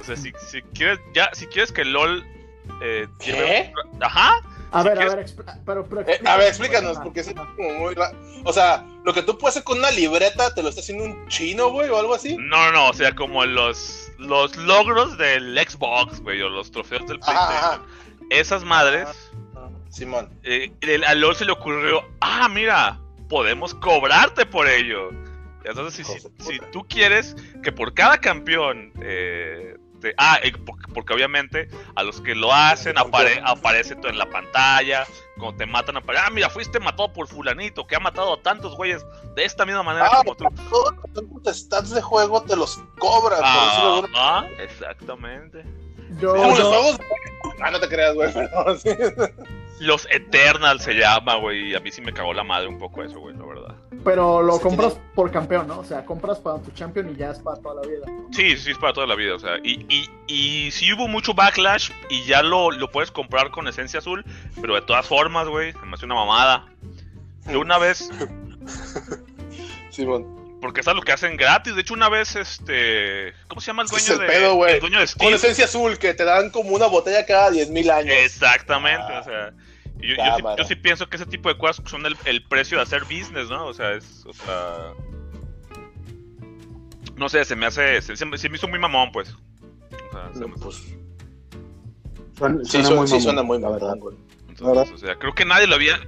O 0.00 0.04
sea, 0.04 0.14
si, 0.14 0.32
si 0.38 0.62
quieres 0.62 1.00
ya, 1.12 1.28
si 1.32 1.46
quieres 1.46 1.72
que 1.72 1.84
LOL... 1.84 2.24
Eh, 2.80 3.08
¿Qué? 3.18 3.72
Ajá. 4.00 4.40
A 4.70 4.84
ver, 4.84 5.00
a 5.00 5.16
ver, 5.16 5.26
pero, 5.64 5.84
eh, 6.06 6.20
a 6.24 6.36
ver, 6.36 6.48
explícanos, 6.48 6.98
porque 6.98 7.20
es 7.20 7.34
como 7.34 7.72
muy 7.78 7.94
O 8.44 8.52
sea, 8.52 8.84
lo 9.04 9.12
que 9.12 9.22
tú 9.22 9.36
puedes 9.36 9.54
hacer 9.54 9.64
con 9.64 9.78
una 9.78 9.90
libreta, 9.90 10.54
¿te 10.54 10.62
lo 10.62 10.68
está 10.68 10.80
haciendo 10.80 11.04
un 11.04 11.26
chino, 11.26 11.70
güey, 11.70 11.88
o 11.88 11.98
algo 11.98 12.14
así? 12.14 12.36
No, 12.38 12.70
no, 12.70 12.90
o 12.90 12.92
sea, 12.92 13.12
como 13.16 13.44
los, 13.46 14.12
los 14.18 14.54
logros 14.56 15.18
del 15.18 15.58
Xbox, 15.58 16.20
güey, 16.20 16.40
o 16.40 16.48
los 16.48 16.70
trofeos 16.70 17.04
del 17.08 17.18
PlayStation 17.18 17.82
esas 18.30 18.64
madres. 18.64 19.08
Ah, 19.54 19.68
Simón. 19.90 20.28
Eh, 20.42 20.72
a 21.06 21.14
LOL 21.14 21.36
se 21.36 21.44
le 21.44 21.52
ocurrió, 21.52 22.04
ah, 22.20 22.48
mira, 22.48 22.98
podemos 23.28 23.74
cobrarte 23.74 24.46
por 24.46 24.68
ello. 24.68 25.10
Entonces, 25.64 26.06
si, 26.38 26.58
tú 26.70 26.86
quieres 26.88 27.34
que 27.62 27.72
por 27.72 27.92
cada 27.92 28.18
campeón 28.18 28.92
eh, 29.00 29.76
ah, 30.16 30.38
eh, 30.42 30.52
porque, 30.94 31.12
obviamente 31.12 31.68
a 31.94 32.02
los 32.02 32.20
que 32.20 32.34
lo 32.34 32.52
hacen 32.52 32.96
aparece 32.98 33.96
todo 33.96 34.08
en 34.08 34.18
la 34.18 34.28
pantalla. 34.28 35.06
Cuando 35.38 35.56
te 35.58 35.66
matan, 35.66 35.96
aparece. 35.96 36.24
Ah, 36.26 36.30
mira, 36.30 36.48
fuiste 36.50 36.80
matado 36.80 37.12
por 37.12 37.28
Fulanito, 37.28 37.86
que 37.86 37.96
ha 37.96 38.00
matado 38.00 38.34
a 38.34 38.42
tantos 38.42 38.74
güeyes 38.76 39.04
de 39.34 39.44
esta 39.44 39.66
misma 39.66 39.82
manera 39.82 40.08
ah, 40.10 40.18
como 40.18 40.34
tú. 40.34 40.44
Todos 40.70 40.94
los 41.44 41.56
stats 41.56 41.90
de 41.90 42.02
juego 42.02 42.42
te 42.42 42.56
los 42.56 42.78
cobran. 42.98 43.40
Ah, 43.42 44.46
exactamente. 44.58 45.64
Yo, 46.20 46.34
los 46.34 46.98
Ah, 47.60 47.70
no 47.70 47.80
te 47.80 47.88
creas, 47.88 48.14
güey, 48.14 48.30
Los 49.80 50.08
Eternals 50.10 50.84
se 50.84 50.94
llama, 50.94 51.36
güey. 51.36 51.74
A 51.74 51.80
mí 51.80 51.92
sí 51.92 52.00
me 52.00 52.12
cagó 52.12 52.32
la 52.32 52.42
madre 52.42 52.66
un 52.66 52.78
poco 52.78 53.02
eso, 53.02 53.20
güey, 53.20 53.36
la 53.36 53.44
verdad. 53.44 53.74
Pero 54.04 54.40
lo 54.40 54.58
compras 54.58 54.98
por 55.14 55.30
campeón, 55.30 55.68
¿no? 55.68 55.80
O 55.80 55.84
sea, 55.84 56.04
compras 56.06 56.38
para 56.38 56.62
tu 56.62 56.70
champion 56.70 57.10
y 57.10 57.16
ya 57.16 57.30
es 57.30 57.40
para 57.40 57.60
toda 57.60 57.82
la 57.82 57.88
vida. 57.88 58.06
Sí, 58.30 58.56
sí, 58.56 58.70
es 58.70 58.78
para 58.78 58.94
toda 58.94 59.06
la 59.06 59.14
vida, 59.14 59.34
o 59.34 59.38
sea. 59.38 59.58
Y, 59.62 59.84
y, 59.90 60.08
y 60.26 60.70
sí 60.70 60.90
hubo 60.94 61.08
mucho 61.08 61.34
backlash 61.34 61.90
y 62.08 62.24
ya 62.24 62.42
lo, 62.42 62.70
lo 62.70 62.90
puedes 62.90 63.10
comprar 63.10 63.50
con 63.50 63.68
esencia 63.68 63.98
azul. 63.98 64.24
Pero 64.58 64.76
de 64.76 64.82
todas 64.82 65.06
formas, 65.06 65.46
güey, 65.48 65.74
me 65.84 65.92
hace 65.94 66.06
una 66.06 66.14
mamada. 66.14 66.66
Yo 67.50 67.60
una 67.60 67.76
vez. 67.76 68.10
Simón. 69.90 70.45
Porque 70.60 70.80
es 70.80 70.88
algo 70.88 71.02
que 71.02 71.12
hacen 71.12 71.36
gratis. 71.36 71.74
De 71.74 71.82
hecho, 71.82 71.94
una 71.94 72.08
vez, 72.08 72.34
este. 72.34 73.34
¿Cómo 73.48 73.60
se 73.60 73.68
llama 73.68 73.82
el 73.82 73.88
dueño 73.88 74.12
es 74.12 74.18
de. 74.18 74.26
Pedo, 74.26 74.66
el 74.66 74.80
dueño 74.80 75.00
de 75.00 75.06
Steam? 75.06 75.26
Con 75.26 75.34
esencia 75.34 75.66
azul, 75.66 75.98
que 75.98 76.14
te 76.14 76.24
dan 76.24 76.50
como 76.50 76.70
una 76.70 76.86
botella 76.86 77.26
cada 77.26 77.50
10.000 77.50 77.90
años. 77.90 78.14
Exactamente, 78.18 79.12
o 79.12 79.22
sea. 79.22 79.52
Yo, 79.98 80.14
sí, 80.66 80.76
pienso 80.76 81.08
que 81.08 81.16
ese 81.16 81.26
tipo 81.26 81.48
de 81.48 81.56
cosas 81.56 81.82
son 81.88 82.04
el, 82.04 82.16
el, 82.26 82.44
precio 82.44 82.76
de 82.76 82.82
hacer 82.82 83.04
business, 83.04 83.48
¿no? 83.48 83.66
O 83.66 83.74
sea, 83.74 83.92
es. 83.92 84.24
O 84.26 84.32
sea. 84.32 84.92
No 87.16 87.28
sé, 87.28 87.44
se 87.44 87.56
me 87.56 87.66
hace. 87.66 88.00
Se, 88.02 88.16
se, 88.16 88.26
me 88.26 88.36
hizo 88.36 88.68
muy 88.68 88.78
mamón, 88.78 89.10
pues. 89.12 89.32
O 89.32 90.12
sea, 90.12 90.30
se 90.34 90.46
me... 90.46 90.54
pues. 90.54 90.76
sí, 90.76 90.96
suena, 92.82 92.90
muy, 92.90 93.08
sí 93.08 93.20
suena 93.20 93.42
muy 93.42 93.60
la 93.60 93.70
verdad, 93.70 93.96
güey. 93.96 94.16
Entonces, 94.48 94.94
o 94.94 94.98
sea, 94.98 95.16
creo 95.16 95.34
que 95.34 95.44
nadie 95.44 95.66
lo 95.66 95.74
había. 95.74 95.98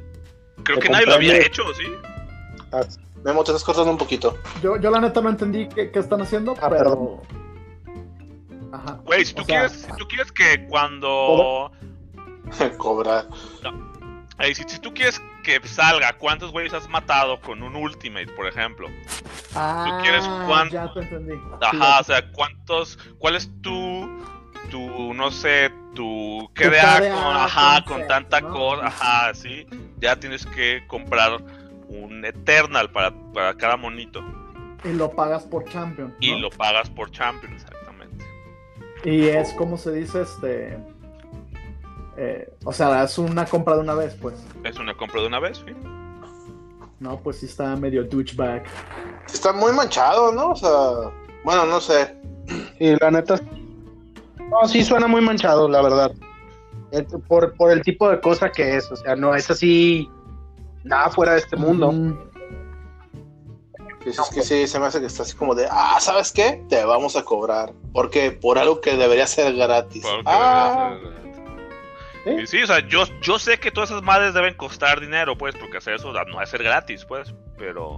Creo 0.65 0.79
que 0.79 0.89
nadie 0.89 1.07
lo 1.07 1.15
había 1.15 1.39
hecho, 1.39 1.63
¿sí? 1.75 1.85
Memo, 3.25 3.43
te 3.45 3.51
estás 3.51 3.65
cortando 3.65 3.91
un 3.91 3.99
poquito. 3.99 4.37
Yo, 4.63 4.77
yo 4.77 4.91
la 4.91 5.01
neta 5.01 5.21
no 5.21 5.29
entendí 5.29 5.69
qué, 5.69 5.91
qué 5.91 5.99
están 5.99 6.21
haciendo, 6.23 6.55
ah, 6.61 6.69
pero. 6.71 7.23
Ajá. 8.73 9.01
Güey, 9.05 9.25
si 9.25 9.35
tú, 9.35 9.45
quieres, 9.45 9.73
si 9.73 9.93
tú 9.97 10.07
quieres 10.09 10.33
que 10.33 10.67
cuando. 10.69 11.71
Cobrar. 12.79 13.27
No. 14.41 14.55
si, 14.55 14.55
si, 14.55 14.79
tú 14.79 14.95
quieres 14.95 15.21
que 15.43 15.61
salga 15.67 16.13
cuántos 16.13 16.53
güeyes 16.53 16.73
has 16.73 16.89
matado 16.89 17.41
con 17.41 17.61
un 17.61 17.75
Ultimate, 17.75 18.29
por 18.29 18.47
ejemplo. 18.47 18.89
Ah, 19.55 19.85
tú 19.85 20.03
quieres 20.03 20.25
cuántos. 20.47 20.75
Ya 20.75 20.93
te 20.93 21.01
entendí. 21.01 21.35
Ajá, 21.61 22.01
o 22.01 22.05
sea, 22.05 22.31
cuántos. 22.33 22.99
¿Cuál 23.19 23.35
es 23.35 23.51
tu. 23.63 24.09
Tu, 24.71 25.15
no 25.15 25.31
sé, 25.31 25.73
tu 25.95 26.51
KDA, 26.53 26.99
con, 26.99 27.37
ajá, 27.37 27.85
con 27.85 28.07
tanta 28.07 28.43
cosa, 28.43 28.89
ajá, 28.89 29.33
sí, 29.33 29.67
ya 29.99 30.17
tienes 30.17 30.45
que 30.45 30.85
comprar 30.87 31.41
un 31.89 32.25
Eternal 32.25 32.91
para, 32.91 33.13
para 33.33 33.55
cada 33.55 33.77
monito. 33.77 34.23
Y 34.85 34.93
lo 34.93 35.11
pagas 35.11 35.45
por 35.45 35.65
Champion. 35.65 36.15
Y 36.21 36.39
lo 36.39 36.51
pagas 36.51 36.89
por 36.91 37.11
Champion, 37.11 37.53
exactamente. 37.53 38.25
Y 39.05 39.27
es 39.27 39.53
como 39.55 39.77
se 39.77 39.93
dice, 39.93 40.23
este. 40.23 40.79
Eh, 42.17 42.53
o 42.65 42.73
sea, 42.73 43.05
es 43.05 43.19
una 43.19 43.45
compra 43.45 43.75
de 43.75 43.81
una 43.81 43.95
vez, 43.95 44.17
pues. 44.21 44.35
Es 44.65 44.79
una 44.79 44.97
compra 44.97 45.21
de 45.21 45.27
una 45.29 45.41
vez, 45.41 45.63
sí. 45.65 45.73
No, 47.01 47.19
pues 47.21 47.39
sí 47.39 47.47
está 47.47 47.77
medio 47.77 48.05
douchebag. 48.05 48.65
Está 49.33 49.53
muy 49.53 49.73
manchado, 49.73 50.33
¿no? 50.33 50.51
O 50.51 50.57
sea, 50.57 51.13
bueno, 51.45 51.67
no 51.67 51.81
sé. 51.81 52.17
Y 52.81 52.97
la 52.97 53.11
neta. 53.11 53.41
No, 54.51 54.67
sí 54.67 54.83
suena 54.83 55.07
muy 55.07 55.21
manchado, 55.21 55.69
la 55.69 55.83
verdad. 55.83 56.13
Por, 57.29 57.55
por 57.55 57.71
el 57.71 57.83
tipo 57.83 58.11
de 58.11 58.21
cosa 58.21 58.51
que 58.51 58.77
es. 58.77 58.91
O 58.91 58.97
sea, 58.97 59.15
no 59.15 59.35
es 59.35 59.51
así. 59.51 60.11
Nada 60.85 61.11
fuera 61.11 61.33
de 61.33 61.39
este 61.39 61.57
mundo. 61.57 61.93
es 64.05 64.21
que 64.33 64.43
sí, 64.43 64.67
se 64.67 64.79
me 64.79 64.87
hace 64.87 65.01
que 65.01 65.07
está 65.07 65.23
así 65.23 65.37
como 65.37 65.55
de, 65.55 65.67
ah, 65.71 65.99
¿sabes 66.01 66.33
qué? 66.33 66.65
Te 66.69 66.85
vamos 66.85 67.17
a 67.17 67.25
cobrar. 67.25 67.73
¿Por 67.93 68.11
qué? 68.11 68.31
Por 68.31 68.59
algo 68.59 68.81
que 68.81 68.97
debería 68.97 69.27
ser 69.27 69.55
gratis. 69.55 70.05
Ah. 70.25 70.97
¿Sí? 72.25 72.47
sí, 72.47 72.63
o 72.63 72.67
sea, 72.67 72.87
yo, 72.87 73.05
yo 73.23 73.39
sé 73.39 73.59
que 73.59 73.71
todas 73.71 73.91
esas 73.91 74.03
madres 74.03 74.35
deben 74.35 74.55
costar 74.55 75.01
dinero, 75.01 75.39
pues, 75.39 75.55
porque 75.57 75.79
hacer 75.79 75.95
eso 75.95 76.13
no 76.13 76.43
es 76.43 76.51
ser 76.51 76.63
gratis, 76.63 77.05
pues, 77.05 77.35
pero... 77.57 77.97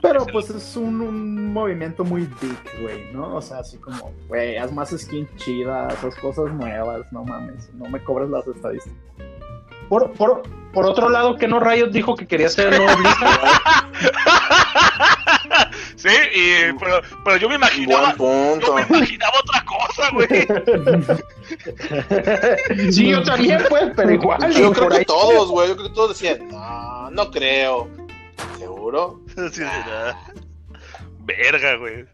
Pero 0.00 0.24
pues 0.26 0.50
es 0.50 0.76
un, 0.76 1.52
movimiento 1.52 2.04
muy 2.04 2.22
big, 2.40 2.80
güey, 2.80 3.12
¿no? 3.12 3.36
O 3.36 3.42
sea, 3.42 3.58
así 3.58 3.76
como, 3.78 4.12
güey, 4.28 4.56
haz 4.56 4.72
más 4.72 4.90
skin 4.90 5.28
chida, 5.36 5.88
esas 5.88 6.14
cosas 6.16 6.52
nuevas, 6.52 7.12
no 7.12 7.24
mames, 7.24 7.68
no 7.74 7.88
me 7.88 8.02
cobres 8.02 8.30
las 8.30 8.46
estadísticas. 8.46 8.98
Por, 9.88 10.12
por, 10.12 10.42
por 10.72 10.86
otro 10.86 11.08
lado, 11.08 11.36
que 11.36 11.48
no 11.48 11.58
Riot 11.60 11.90
dijo 11.90 12.14
que 12.14 12.26
quería 12.26 12.48
ser 12.48 12.78
nuevo 12.78 12.88
sí, 15.96 16.08
y, 16.34 16.72
pero, 16.78 17.02
pero 17.24 17.36
yo 17.36 17.48
me 17.48 17.56
imaginaba. 17.56 18.14
Yo 18.16 18.60
me 18.74 18.82
imaginaba 18.82 19.32
otra 19.40 19.64
cosa, 19.64 20.10
güey. 20.12 20.28
sí, 22.92 23.08
yo 23.08 23.22
también, 23.22 23.64
pues, 23.68 23.90
pero 23.96 24.12
igual. 24.12 24.52
Yo 24.52 24.72
creo 24.72 24.88
que 24.88 25.04
todos, 25.04 25.50
güey. 25.50 25.68
Yo 25.68 25.76
creo 25.76 25.88
que 25.88 25.94
todos 25.94 26.08
decían, 26.10 26.48
no, 26.48 27.10
no 27.10 27.30
creo. 27.30 27.88
¿Seguro? 28.58 29.20
Sí, 29.52 29.62
Verga, 31.20 31.76
güey. 31.76 32.04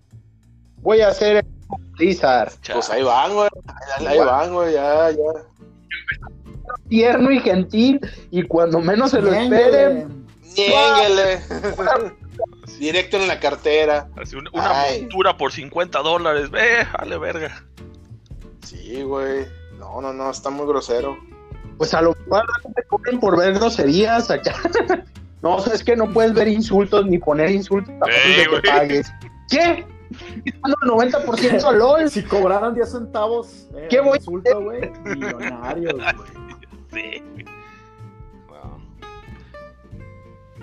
Voy 0.78 1.00
a 1.00 1.08
hacer 1.08 1.44
Blizzard. 1.96 2.52
Pues 2.72 2.90
ahí 2.90 3.02
van, 3.02 3.32
güey. 3.32 3.48
Ahí, 4.06 4.18
van, 4.18 4.52
güey, 4.52 4.74
ya, 4.74 5.10
ya. 5.10 5.16
Tierno 6.94 7.32
y 7.32 7.40
gentil, 7.40 8.00
y 8.30 8.44
cuando 8.44 8.78
menos 8.78 9.10
se 9.10 9.20
lo 9.20 9.32
esperen. 9.32 10.24
Niéguele. 10.56 11.40
Directo 12.78 13.16
en 13.16 13.26
la 13.26 13.40
cartera. 13.40 14.06
una 14.52 14.84
montura 15.00 15.36
por 15.36 15.50
50 15.50 15.98
dólares. 16.02 16.52
Ve, 16.52 16.86
dale 16.96 17.18
verga. 17.18 17.64
Sí, 18.64 19.02
güey. 19.02 19.44
No, 19.76 20.00
no, 20.00 20.12
no, 20.12 20.30
está 20.30 20.50
muy 20.50 20.68
grosero. 20.68 21.18
Pues 21.78 21.94
a 21.94 22.00
lo 22.00 22.14
mejor 22.26 22.44
te 22.76 22.84
cobren 22.84 23.18
por 23.18 23.36
ver 23.38 23.54
groserías 23.54 24.30
acá. 24.30 24.54
no, 25.42 25.58
es 25.66 25.82
que 25.82 25.96
no 25.96 26.12
puedes 26.12 26.32
ver 26.32 26.46
insultos 26.46 27.06
ni 27.06 27.18
poner 27.18 27.50
insultos 27.50 27.92
a 28.02 28.06
de 28.06 28.46
que 28.50 28.70
pagues. 28.70 29.12
¿Qué? 29.50 29.84
el 30.46 30.72
90% 30.88 31.64
a 31.64 31.72
LOL. 31.72 32.08
Si 32.08 32.22
cobraran 32.22 32.72
10 32.72 32.88
centavos, 32.88 33.66
eh, 33.74 33.88
¿qué 33.90 34.00
voy 34.00 34.18
insulto, 34.18 34.62
güey? 34.62 34.92
Millonarios, 35.04 35.94
güey. 35.94 36.43
Sí. 36.94 37.22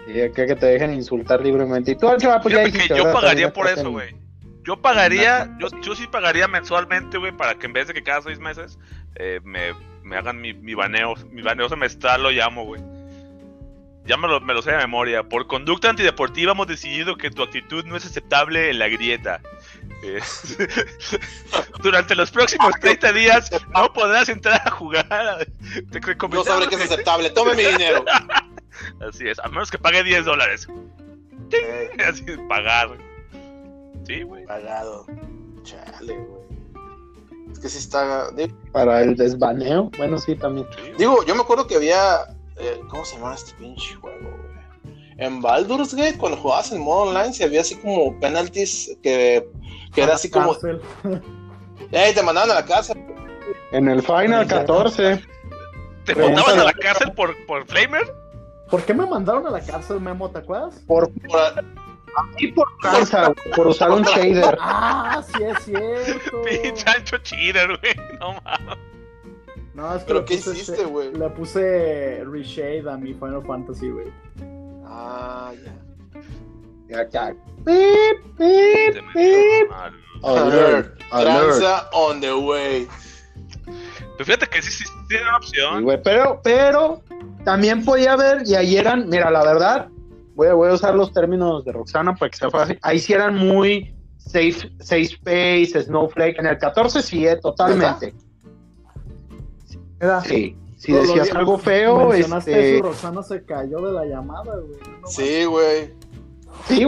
que, 0.08 0.30
te 0.30 0.66
dejen 0.66 0.94
insultar 0.94 1.42
libremente. 1.42 1.92
Y 1.92 1.96
tú, 1.96 2.08
pues 2.42 2.54
ya 2.54 2.96
yo 2.96 3.12
pagaría 3.12 3.54
por 3.54 3.68
eso, 3.68 3.92
güey. 3.92 4.16
Yo 4.64 4.78
pagaría, 4.80 5.58
yo, 5.60 5.68
yo 5.82 5.96
sí 5.96 6.06
pagaría 6.08 6.48
mensualmente, 6.48 7.18
güey, 7.18 7.32
para 7.32 7.56
que 7.56 7.66
en 7.66 7.74
vez 7.74 7.88
de 7.88 7.96
que 7.96 8.04
cada 8.04 8.22
seis 8.22 8.40
meses 8.40 8.78
eh, 9.16 9.40
me, 9.44 9.74
me, 10.04 10.18
hagan 10.18 10.40
mi, 10.40 10.54
mi 10.54 10.76
baneo, 10.76 11.16
mi 11.32 11.42
baneo 11.42 11.68
semestral 11.68 12.22
lo 12.22 12.30
llamo, 12.30 12.66
güey. 12.66 12.82
Ya 14.06 14.18
me 14.18 14.28
lo, 14.28 14.40
me 14.42 14.54
lo 14.54 14.62
sé 14.62 14.72
de 14.72 14.78
memoria. 14.78 15.24
Por 15.24 15.48
conducta 15.48 15.90
antideportiva 15.90 16.52
hemos 16.52 16.68
decidido 16.68 17.18
que 17.18 17.32
tu 17.32 17.42
actitud 17.42 17.86
no 17.86 17.96
es 17.96 18.06
aceptable 18.06 18.70
en 18.70 18.80
la 18.80 18.88
grieta. 18.88 19.42
Eh, 20.04 20.20
durante 21.84 22.16
los 22.16 22.32
próximos 22.32 22.74
30 22.80 23.14
días 23.14 23.52
no 23.74 23.94
podrás 23.94 24.30
entrar 24.30 24.62
a 24.66 24.72
jugar. 24.72 25.48
no 26.32 26.44
sabré 26.44 26.68
que 26.68 26.76
es 26.76 26.82
aceptable. 26.82 27.30
Tome 27.30 27.56
mi 27.56 27.64
dinero. 27.64 28.04
Así 29.08 29.28
es, 29.28 29.38
a 29.40 29.48
menos 29.48 29.70
que 29.70 29.78
pague 29.78 30.04
10 30.04 30.26
dólares. 30.26 30.68
Así 32.08 32.26
es, 32.28 32.40
pagar. 32.48 32.98
Sí, 34.08 34.24
güey. 34.24 34.46
Pagado. 34.46 35.06
Chale, 35.64 36.18
güey. 36.18 36.42
Es 37.52 37.60
que 37.60 37.70
sí 37.70 37.78
está. 37.78 38.30
Para 38.72 39.02
el 39.02 39.16
desbaneo, 39.16 39.92
bueno, 39.98 40.18
sí, 40.18 40.36
también. 40.36 40.66
Digo, 40.98 41.24
yo 41.26 41.36
me 41.36 41.42
acuerdo 41.42 41.68
que 41.68 41.76
había. 41.76 42.22
Eh, 42.58 42.80
¿Cómo 42.90 43.04
se 43.06 43.16
llama 43.16 43.36
este 43.36 43.54
pinche 43.54 43.96
juego, 43.96 44.20
güey? 44.22 44.41
En 45.22 45.40
Baldur's 45.40 45.94
Gate, 45.94 46.18
cuando 46.18 46.36
jugabas 46.40 46.72
en 46.72 46.82
modo 46.82 47.04
online, 47.12 47.32
si 47.32 47.44
había 47.44 47.62
así 47.62 47.76
como 47.76 48.20
penalties 48.20 48.98
que, 49.04 49.48
que 49.94 50.02
era 50.02 50.16
así 50.16 50.32
como. 50.32 50.56
¡Ey! 51.92 52.16
Te 52.16 52.24
mandaban 52.24 52.50
a 52.50 52.56
la 52.56 52.66
casa. 52.66 52.96
En 53.72 53.88
el 53.88 54.02
Final 54.02 54.48
14. 54.48 55.22
¿Te 56.06 56.16
mandaban 56.16 56.60
a 56.60 56.64
la 56.64 56.74
cárcel 56.74 57.12
por, 57.14 57.36
por 57.46 57.68
Flamer? 57.68 58.12
¿Por 58.72 58.82
qué 58.82 58.96
me 58.96 59.06
mandaron 59.06 59.46
a 59.46 59.52
la 59.52 59.60
cárcel, 59.62 60.00
Memo? 60.00 60.32
¿Te 60.32 60.40
acuerdas? 60.40 60.82
Por, 60.88 61.12
por, 61.14 61.54
por 62.56 62.68
cansa, 62.82 63.32
por 63.56 63.68
usar 63.68 63.92
un 63.92 64.02
shader. 64.02 64.58
Ah, 64.60 65.24
sí 65.24 65.44
es 65.44 65.64
cierto. 65.66 66.42
Pinche 66.64 66.90
ancho 66.90 67.18
cheater, 67.20 67.68
güey. 67.80 67.94
No 68.20 68.34
mames. 68.44 68.78
No, 69.76 69.96
es 69.96 70.02
que 70.02 70.08
¿Pero 70.08 70.26
qué 70.26 70.34
hiciste, 70.34 70.84
güey? 70.84 71.14
Le 71.14 71.30
puse 71.30 72.24
reshade 72.26 72.90
a 72.90 72.98
mi 72.98 73.14
Final 73.14 73.46
Fantasy, 73.46 73.90
güey. 73.92 74.08
Ah, 74.92 75.54
ya. 75.64 75.74
Ya, 76.90 77.10
ya. 77.10 77.34
Beep, 77.64 78.38
beep, 78.38 78.96
beep. 79.14 79.72
Alert. 80.24 81.00
Tranza 81.10 81.90
on 81.94 82.20
the 82.20 82.34
way. 82.34 82.88
Pues 84.18 84.28
fíjate 84.28 84.48
que 84.48 84.62
sí, 84.62 84.72
sí, 84.72 84.84
sí 84.84 84.92
tiene 85.08 85.24
una 85.24 85.38
opción. 85.38 85.78
Sí, 85.78 85.84
güey, 85.84 86.02
pero, 86.04 86.42
pero 86.44 87.02
también 87.44 87.84
podía 87.86 88.14
haber, 88.14 88.44
y 88.46 88.56
ahí 88.56 88.78
eran, 88.78 89.10
mira, 89.10 89.32
la 89.32 89.44
verdad, 89.44 89.88
voy 90.36 90.48
a, 90.48 90.54
voy 90.54 90.70
a 90.70 90.74
usar 90.74 90.94
los 90.96 91.14
términos 91.14 91.64
de 91.66 91.72
Roxana 91.72 92.14
para 92.14 92.30
que 92.30 92.38
sea 92.38 92.50
fácil. 92.50 92.78
Ahí 92.82 93.00
sí 93.00 93.14
eran 93.14 93.36
muy 93.36 93.96
safe, 94.18 94.70
safe 94.80 95.14
space, 95.14 95.84
snowflake. 95.84 96.38
En 96.40 96.48
el 96.48 96.58
14 96.58 97.02
sí, 97.02 97.26
eh, 97.26 97.38
totalmente. 97.38 98.14
Sí, 100.26 100.56
si 100.82 100.94
decías 100.94 101.32
algo 101.36 101.60
feo, 101.60 102.12
este... 102.12 102.78
eso, 102.78 102.86
Roxana 102.86 103.22
se 103.22 103.46
cayó 103.46 103.82
de 103.82 103.92
la 103.92 104.04
llamada, 104.06 104.56
güey. 104.56 104.80
sí, 105.06 105.46
güey. 105.46 105.94
Sí, 106.68 106.88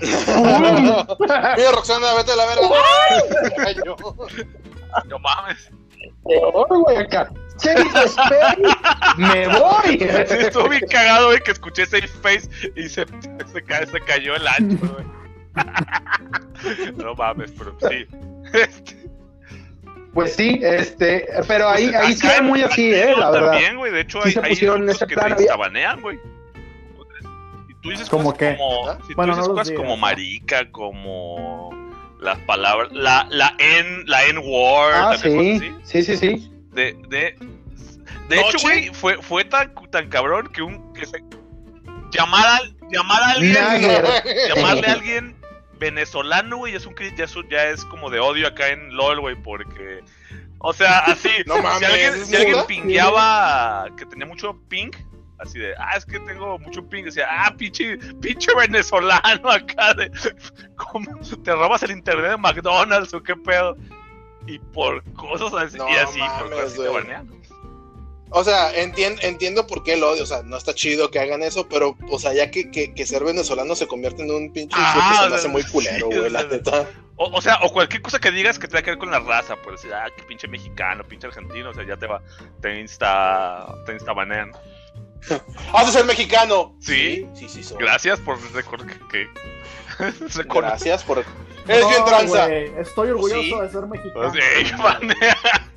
Mira, 0.00 1.72
Roxana, 1.74 2.14
vete 2.14 2.32
a 2.32 2.36
la 2.36 2.46
verga. 2.46 2.68
no 5.08 5.18
mames. 5.18 5.70
Peor, 6.24 6.66
güey, 6.68 6.96
acá. 6.98 7.32
me 9.16 9.48
voy. 9.48 9.98
Sí, 9.98 10.04
estuvo 10.38 10.68
bien 10.68 10.84
cagado, 10.90 11.28
güey, 11.28 11.40
que 11.42 11.52
escuché 11.52 11.86
Safe 11.86 12.08
Face 12.08 12.50
y 12.76 12.86
se, 12.86 13.06
se, 13.06 13.86
se 13.86 14.00
cayó 14.02 14.36
el 14.36 14.46
ancho, 14.46 14.86
güey. 14.94 15.06
no 16.96 17.14
mames, 17.14 17.50
pero 17.52 17.74
sí. 17.88 18.06
Pues 20.14 20.34
sí, 20.34 20.60
este, 20.62 21.26
pero 21.48 21.68
ahí, 21.68 21.88
pues 21.88 21.96
ahí 21.96 22.14
sí 22.14 22.26
es 22.26 22.42
muy 22.42 22.62
así, 22.62 22.92
eh, 22.92 23.14
la 23.16 23.30
verdad. 23.30 23.52
También, 23.52 23.76
güey, 23.76 23.92
de 23.92 24.00
hecho 24.00 24.20
hay, 24.22 24.34
hay 24.42 24.56
que 24.56 25.16
te 25.36 25.46
sabanean, 25.46 26.02
güey. 26.02 26.18
Y 27.68 27.74
tú 27.80 27.90
dices 27.90 28.10
¿Cómo 28.10 28.34
qué? 28.34 28.56
Como, 28.58 28.98
si 29.06 29.14
bueno, 29.14 29.32
tú 29.32 29.38
dices 29.38 29.54
cosas 29.54 29.70
como 29.74 29.96
marica, 29.96 30.70
como 30.70 31.70
las 32.20 32.38
palabras, 32.40 32.92
la, 32.92 33.26
la 33.30 33.54
N, 33.58 34.04
la 34.06 34.24
N-word. 34.26 34.94
Ah, 34.94 35.16
sí, 35.16 35.60
sí, 35.82 36.02
sí, 36.02 36.16
sí. 36.16 36.52
De, 36.72 36.94
de, 37.08 37.34
de 38.28 38.40
hecho, 38.40 38.58
güey, 38.62 38.88
fue, 38.90 39.16
fue 39.22 39.44
tan, 39.44 39.74
tan 39.90 40.08
cabrón 40.08 40.48
que 40.52 40.62
un 40.62 40.92
que 40.92 41.06
se 41.06 41.22
llamar 42.10 42.46
a, 42.46 42.60
llamar 42.90 43.22
a 43.22 43.30
alguien, 43.30 43.54
llamarle 44.54 44.86
a 44.86 44.92
alguien 44.92 45.41
venezolano, 45.82 46.58
güey, 46.58 46.74
es 46.74 46.86
un 46.86 46.94
ya 47.16 47.24
es, 47.24 47.34
ya 47.50 47.64
es 47.64 47.84
como 47.86 48.08
de 48.08 48.20
odio 48.20 48.46
acá 48.46 48.68
en 48.68 48.94
LOL, 48.94 49.20
güey, 49.20 49.34
porque 49.34 50.00
o 50.58 50.72
sea, 50.72 51.00
así, 51.00 51.28
no 51.46 51.60
mames, 51.60 51.78
si 51.78 51.84
alguien, 51.84 52.26
si 52.26 52.36
alguien 52.36 52.66
pingueaba 52.66 53.86
que 53.96 54.06
tenía 54.06 54.26
mucho 54.26 54.56
ping, 54.68 54.92
así 55.38 55.58
de, 55.58 55.74
ah, 55.76 55.96
es 55.96 56.06
que 56.06 56.20
tengo 56.20 56.56
mucho 56.60 56.88
ping, 56.88 57.04
decía, 57.04 57.26
ah, 57.28 57.52
pinche, 57.56 57.98
pinche 58.20 58.54
venezolano 58.54 59.50
acá 59.50 59.92
de, 59.94 60.10
¿cómo 60.76 61.20
te 61.42 61.52
robas 61.52 61.82
el 61.82 61.90
internet 61.90 62.30
de 62.30 62.36
McDonald's 62.36 63.12
o 63.12 63.22
qué 63.22 63.34
pedo? 63.34 63.76
y 64.46 64.58
por 64.58 65.02
cosas 65.14 65.52
así, 65.54 65.78
y 65.78 65.96
así, 65.96 66.20
por 66.38 66.50
cosas 66.50 66.72
así 66.72 66.82
te 66.82 66.88
banean. 66.88 67.41
O 68.34 68.44
sea, 68.44 68.72
entiendo 68.74 69.66
por 69.66 69.82
qué 69.84 69.92
el 69.92 70.02
odio, 70.02 70.22
o 70.22 70.26
sea, 70.26 70.42
no 70.42 70.56
está 70.56 70.74
chido 70.74 71.10
que 71.10 71.18
hagan 71.18 71.42
eso, 71.42 71.68
pero, 71.68 71.96
o 72.08 72.18
sea, 72.18 72.32
ya 72.32 72.50
que, 72.50 72.70
que, 72.70 73.06
ser 73.06 73.24
venezolano 73.24 73.74
se 73.74 73.86
convierte 73.86 74.22
en 74.22 74.30
un 74.30 74.50
pinche 74.50 74.74
ah, 74.78 75.26
se 75.28 75.34
hace 75.34 75.48
muy 75.48 75.62
culero, 75.64 76.06
güey, 76.06 76.30
la 76.30 76.44
neta. 76.44 76.88
O, 77.16 77.42
sea, 77.42 77.58
o 77.62 77.70
cualquier 77.70 78.00
cosa 78.00 78.18
que 78.18 78.30
digas 78.30 78.58
que 78.58 78.68
tenga 78.68 78.82
que 78.82 78.90
ver 78.90 78.98
con 78.98 79.10
la 79.10 79.20
raza, 79.20 79.56
pues, 79.62 79.86
ah, 79.94 80.06
que 80.16 80.22
pinche 80.22 80.48
mexicano, 80.48 81.04
pinche 81.06 81.26
argentino, 81.26 81.70
o 81.70 81.74
sea, 81.74 81.86
ya 81.86 81.98
te 81.98 82.06
va, 82.06 82.22
te 82.62 82.80
insta, 82.80 83.66
te 83.84 83.92
insta 83.92 84.14
banean. 84.14 84.50
¡Has 85.74 85.86
de 85.86 85.92
ser 85.92 86.06
mexicano! 86.06 86.74
Sí, 86.80 87.28
sí, 87.34 87.48
sí, 87.50 87.62
sí 87.62 87.74
Gracias 87.78 88.18
por 88.18 88.40
recordar 88.52 88.98
que... 89.10 89.28
Gracias 90.48 91.04
por... 91.04 91.18
Eres 91.68 91.88
bien 91.88 92.04
tranza. 92.06 92.52
Estoy 92.52 93.10
orgulloso 93.10 93.62
de 93.62 93.70
ser 93.70 93.86
mexicano. 93.86 94.32
Sí, 94.32 94.72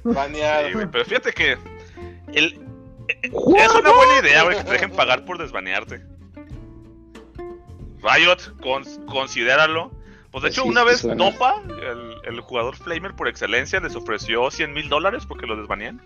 baneado. 0.03 0.89
pero 0.91 1.05
fíjate 1.05 1.31
que 1.31 1.57
el, 2.35 2.59
es 3.07 3.31
una 3.33 3.91
buena 3.91 4.19
idea, 4.21 4.43
güey, 4.43 4.57
que 4.57 4.63
te 4.63 4.71
dejen 4.71 4.91
pagar 4.91 5.25
por 5.25 5.37
desbanearte. 5.37 6.01
Riot, 8.01 8.57
considéralo. 9.07 9.91
Pues 10.31 10.43
de 10.43 10.49
hecho, 10.49 10.65
una 10.65 10.83
vez 10.83 11.01
Dopa, 11.01 11.63
el, 12.25 12.39
jugador 12.41 12.75
Flamer 12.75 13.15
por 13.15 13.29
excelencia, 13.29 13.79
les 13.79 13.95
ofreció 13.95 14.51
100 14.51 14.73
mil 14.73 14.89
dólares 14.89 15.25
porque 15.25 15.45
lo 15.45 15.55
desbanean. 15.55 16.01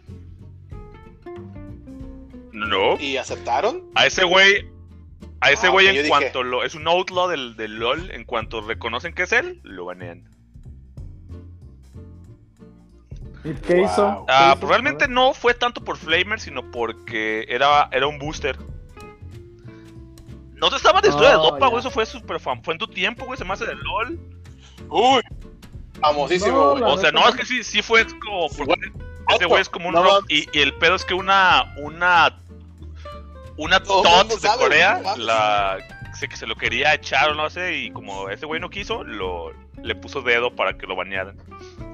No. 2.52 3.00
¿Y 3.00 3.18
aceptaron? 3.18 3.89
A 3.96 4.06
ese 4.06 4.24
güey, 4.24 4.70
a 5.42 5.52
ese 5.52 5.68
ah, 5.68 5.70
güey 5.72 5.88
en 5.88 6.08
cuanto 6.08 6.44
lo... 6.44 6.63
Es 6.63 6.76
un 6.76 6.88
outlaw 6.88 7.28
del, 7.28 7.56
del 7.56 7.80
LOL, 7.80 8.12
en 8.12 8.24
cuanto 8.24 8.62
reconocen 8.62 9.13
que 9.13 9.24
es 9.24 9.32
él, 9.32 9.60
lo 9.63 9.86
banean. 9.86 10.29
¿Y 13.43 13.54
qué 13.54 13.82
hizo? 13.84 14.25
Ah, 14.28 14.56
pues 14.60 14.69
realmente 14.69 15.08
no 15.08 15.34
fue 15.34 15.54
tanto 15.54 15.84
por 15.84 15.97
Flamer, 15.97 16.39
sino 16.39 16.69
porque 16.71 17.45
era, 17.47 17.89
era 17.91 18.08
un 18.08 18.19
booster. 18.19 18.58
No 20.60 20.69
te 20.69 20.75
estaba 20.75 20.99
de 20.99 21.08
historia 21.08 21.30
de 21.30 21.36
Dopa, 21.36 21.67
güey. 21.67 21.80
Eso 21.80 21.89
fue 21.89 22.06
super 22.06 22.39
fan. 22.39 22.62
Fue 22.63 22.73
en 22.73 22.80
tu 22.80 22.88
tiempo, 22.88 23.25
güey. 23.25 23.38
Se 23.38 23.45
me 23.45 23.54
hace 23.54 23.65
de 23.65 23.75
LOL. 23.75 24.19
Uy, 24.89 25.21
famosísimo, 26.02 26.71
güey. 26.71 26.84
o 26.84 26.97
sea, 26.97 27.12
no, 27.12 27.28
es 27.28 27.36
que 27.36 27.45
sí, 27.45 27.63
sí 27.63 27.82
fue 27.82 28.06
como. 28.19 28.47
ese 29.30 29.45
güey 29.45 29.62
es 29.62 29.69
como 29.69 29.88
un 29.88 29.95
rock. 29.95 30.25
Y, 30.28 30.49
y, 30.52 30.62
el 30.62 30.73
pedo 30.75 30.95
es 30.95 31.06
que 31.06 31.13
una. 31.13 31.73
Una. 31.78 32.38
Una 33.58 33.82
TOT 33.82 34.41
de 34.41 34.49
Corea. 34.58 35.02
La. 35.17 35.78
Sé 36.13 36.28
que 36.28 36.36
se 36.36 36.47
lo 36.47 36.56
quería 36.56 36.93
echar 36.93 37.30
o 37.30 37.36
no 37.36 37.49
sé. 37.49 37.78
Y 37.78 37.91
como 37.91 38.30
ese 38.30 38.45
güey 38.45 38.60
no 38.60 38.69
quiso, 38.69 39.06
lo, 39.06 39.54
le 39.82 39.95
puso 39.95 40.21
dedo 40.21 40.54
para 40.54 40.78
que 40.78 40.86
lo 40.88 40.95
bañaran. 40.97 41.38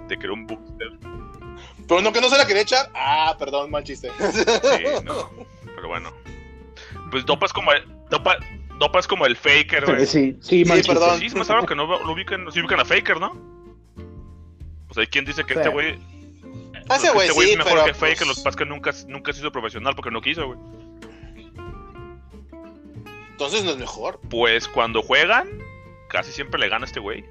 De 0.07 0.17
que 0.17 0.23
era 0.23 0.33
un 0.33 0.47
booster. 0.47 0.91
Pero 1.87 2.01
no 2.01 2.11
que 2.11 2.21
no 2.21 2.29
se 2.29 2.37
la 2.37 2.47
quería 2.47 2.63
echar. 2.63 2.89
Ah, 2.93 3.35
perdón, 3.37 3.71
mal 3.71 3.83
chiste. 3.83 4.11
Sí, 4.31 4.83
no. 5.03 5.29
Pero 5.75 5.87
bueno. 5.87 6.11
Pues 7.11 7.25
Dopa 7.25 7.45
es 7.45 7.53
como 7.53 7.71
el, 7.71 7.85
Dopa, 8.09 8.37
Dopa 8.79 8.99
es 8.99 9.07
como 9.07 9.25
el 9.25 9.35
Faker, 9.35 9.85
güey. 9.85 10.05
Sí, 10.05 10.37
sí, 10.41 10.65
sí, 10.65 10.81
perdón. 10.87 11.19
Sí, 11.19 11.29
se 11.29 11.37
me 11.37 11.45
sabe 11.45 11.65
que 11.65 11.75
no 11.75 11.85
lo 11.85 12.11
ubican, 12.11 12.51
sí 12.51 12.59
ubican 12.59 12.79
a 12.79 12.85
Faker, 12.85 13.19
¿no? 13.19 13.35
Pues 14.87 14.97
hay 14.97 15.07
quien 15.07 15.25
dice 15.25 15.43
que 15.43 15.53
este 15.53 15.69
güey. 15.69 15.99
Ah, 16.89 16.97
ese 16.97 17.11
güey, 17.11 17.27
este 17.27 17.35
güey 17.35 17.51
es 17.51 17.57
mejor 17.57 17.85
que 17.85 17.93
Faker, 17.93 18.17
pues... 18.17 18.27
los 18.27 18.39
pas 18.39 18.55
que 18.55 18.65
nunca, 18.65 18.91
nunca 19.07 19.33
se 19.33 19.39
hizo 19.39 19.51
profesional 19.51 19.95
porque 19.95 20.11
no 20.11 20.21
quiso, 20.21 20.47
güey. 20.47 20.59
Entonces 23.31 23.63
no 23.63 23.71
es 23.71 23.77
mejor. 23.77 24.19
Pues 24.29 24.67
cuando 24.67 25.01
juegan, 25.01 25.49
casi 26.09 26.31
siempre 26.31 26.59
le 26.59 26.69
gana 26.69 26.85
a 26.85 26.87
este 26.87 26.99
güey. 26.99 27.25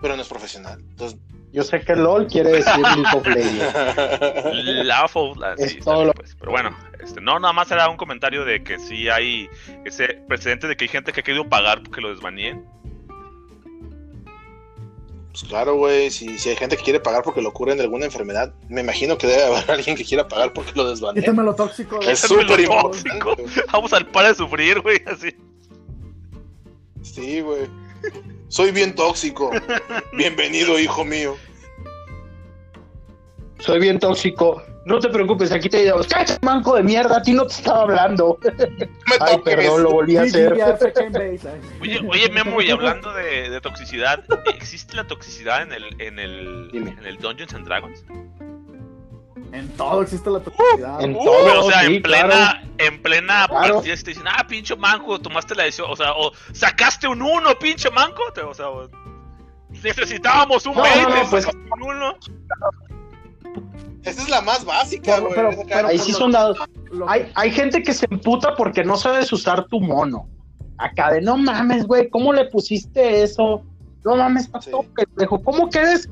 Pero 0.00 0.16
no 0.16 0.22
es 0.22 0.28
profesional. 0.28 0.80
Entonces 0.80 1.18
yo 1.52 1.64
sé 1.64 1.80
que 1.80 1.96
LOL 1.96 2.26
quiere 2.26 2.50
decir 2.50 2.78
League 2.78 3.16
of 3.16 3.26
Legends. 3.26 3.74
La 4.86 5.08
sí, 5.56 5.80
pues. 6.14 6.36
Pero 6.38 6.52
bueno, 6.52 6.76
este, 7.02 7.20
no, 7.20 7.40
nada 7.40 7.52
más 7.52 7.70
era 7.70 7.88
un 7.88 7.96
comentario 7.96 8.44
de 8.44 8.62
que 8.62 8.78
sí 8.78 9.08
hay 9.08 9.48
ese 9.84 10.20
precedente 10.28 10.68
de 10.68 10.76
que 10.76 10.84
hay 10.84 10.88
gente 10.88 11.12
que 11.12 11.20
ha 11.20 11.24
querido 11.24 11.48
pagar 11.48 11.82
porque 11.82 12.00
lo 12.00 12.10
desbaneen. 12.10 12.64
Pues 15.32 15.44
claro, 15.44 15.76
güey, 15.76 16.10
si, 16.10 16.38
si 16.38 16.50
hay 16.50 16.56
gente 16.56 16.76
que 16.76 16.82
quiere 16.82 17.00
pagar 17.00 17.22
porque 17.22 17.40
lo 17.40 17.52
curen 17.52 17.78
de 17.78 17.84
alguna 17.84 18.04
enfermedad, 18.04 18.52
me 18.68 18.80
imagino 18.80 19.16
que 19.16 19.26
debe 19.26 19.44
haber 19.44 19.70
alguien 19.70 19.96
que 19.96 20.04
quiera 20.04 20.28
pagar 20.28 20.52
porque 20.52 20.72
lo 20.74 20.88
desbaneen. 20.88 21.24
Quítame 21.24 21.42
lo 21.42 21.54
tóxico. 21.54 22.00
Es 22.00 22.20
súper 22.20 22.66
tóxico. 22.66 23.36
Vamos 23.72 23.92
al 23.92 24.06
par 24.06 24.26
de 24.28 24.34
sufrir, 24.34 24.80
güey, 24.80 25.02
así. 25.06 25.34
Sí, 27.02 27.40
güey. 27.40 27.68
Soy 28.50 28.72
bien 28.72 28.96
tóxico. 28.96 29.52
Bienvenido, 30.12 30.78
hijo 30.78 31.04
mío. 31.04 31.36
Soy 33.60 33.78
bien 33.78 34.00
tóxico. 34.00 34.60
No 34.86 34.98
te 34.98 35.08
preocupes, 35.08 35.52
aquí 35.52 35.68
te 35.68 35.84
digo, 35.84 36.00
¡cacha, 36.08 36.36
manco 36.42 36.74
de 36.74 36.82
mierda! 36.82 37.18
A 37.18 37.22
ti 37.22 37.32
no 37.32 37.46
te 37.46 37.52
estaba 37.52 37.82
hablando. 37.82 38.38
Ay, 39.20 39.38
perdón, 39.44 39.84
lo 39.84 39.90
volví 39.92 40.16
a 40.16 40.22
hacer. 40.22 40.54
oye, 41.80 42.00
oye, 42.08 42.28
Memo, 42.30 42.60
y 42.60 42.70
hablando 42.70 43.12
de, 43.12 43.60
toxicidad, 43.60 44.24
¿existe 44.52 44.96
la 44.96 45.06
toxicidad 45.06 45.62
en 45.62 45.72
el, 45.72 46.00
en 46.00 46.18
el, 46.18 46.70
en 46.72 47.06
el 47.06 47.18
Dungeons 47.18 47.54
and 47.54 47.66
Dragons? 47.66 48.04
En 49.52 49.68
todo 49.70 50.02
existe 50.02 50.30
la 50.30 50.40
toxicidad. 50.40 51.00
en 51.02 51.14
todo, 51.14 51.66
o 51.66 51.70
sea, 51.70 51.84
en 51.84 52.00
plena, 52.02 52.62
en 52.78 53.02
plena 53.02 53.48
partida 53.48 53.96
te 53.96 54.10
dicen, 54.10 54.24
ah, 54.26 54.46
pinche 54.46 54.76
manco, 54.76 55.20
tomaste 55.20 55.54
la 55.54 55.64
decisión, 55.64 55.90
o 55.90 55.96
sea, 55.96 56.12
o 56.12 56.32
sacaste 56.52 57.08
un 57.08 57.20
uno, 57.20 57.58
pinche 57.58 57.90
manco, 57.90 58.22
o 58.48 58.54
sea, 58.54 58.66
necesitábamos 59.82 60.66
un 60.66 60.74
20, 60.76 61.00
no, 61.00 61.30
pues, 61.30 61.46
un 61.46 61.82
uno. 61.82 62.14
Esa 64.04 64.22
es 64.22 64.28
la 64.28 64.40
más 64.40 64.64
básica, 64.64 65.18
güey. 65.18 65.34
ahí 65.84 65.98
sí 65.98 66.12
son 66.12 66.32
dados. 66.32 66.58
Hay, 67.06 67.30
hay 67.34 67.50
gente 67.50 67.82
que 67.82 67.92
se 67.92 68.06
emputa 68.10 68.54
porque 68.56 68.84
no 68.84 68.96
sabes 68.96 69.32
usar 69.32 69.66
tu 69.66 69.80
mono. 69.80 70.28
Acá 70.78 71.12
de 71.12 71.20
no 71.20 71.36
mames, 71.36 71.86
güey, 71.86 72.08
¿cómo 72.08 72.32
le 72.32 72.46
pusiste 72.46 73.22
eso? 73.22 73.62
No 74.04 74.16
mames, 74.16 74.44
está 74.44 74.60
todo 74.60 74.84
pendejo. 74.94 75.42
¿Cómo 75.42 75.68
quedes 75.68 76.08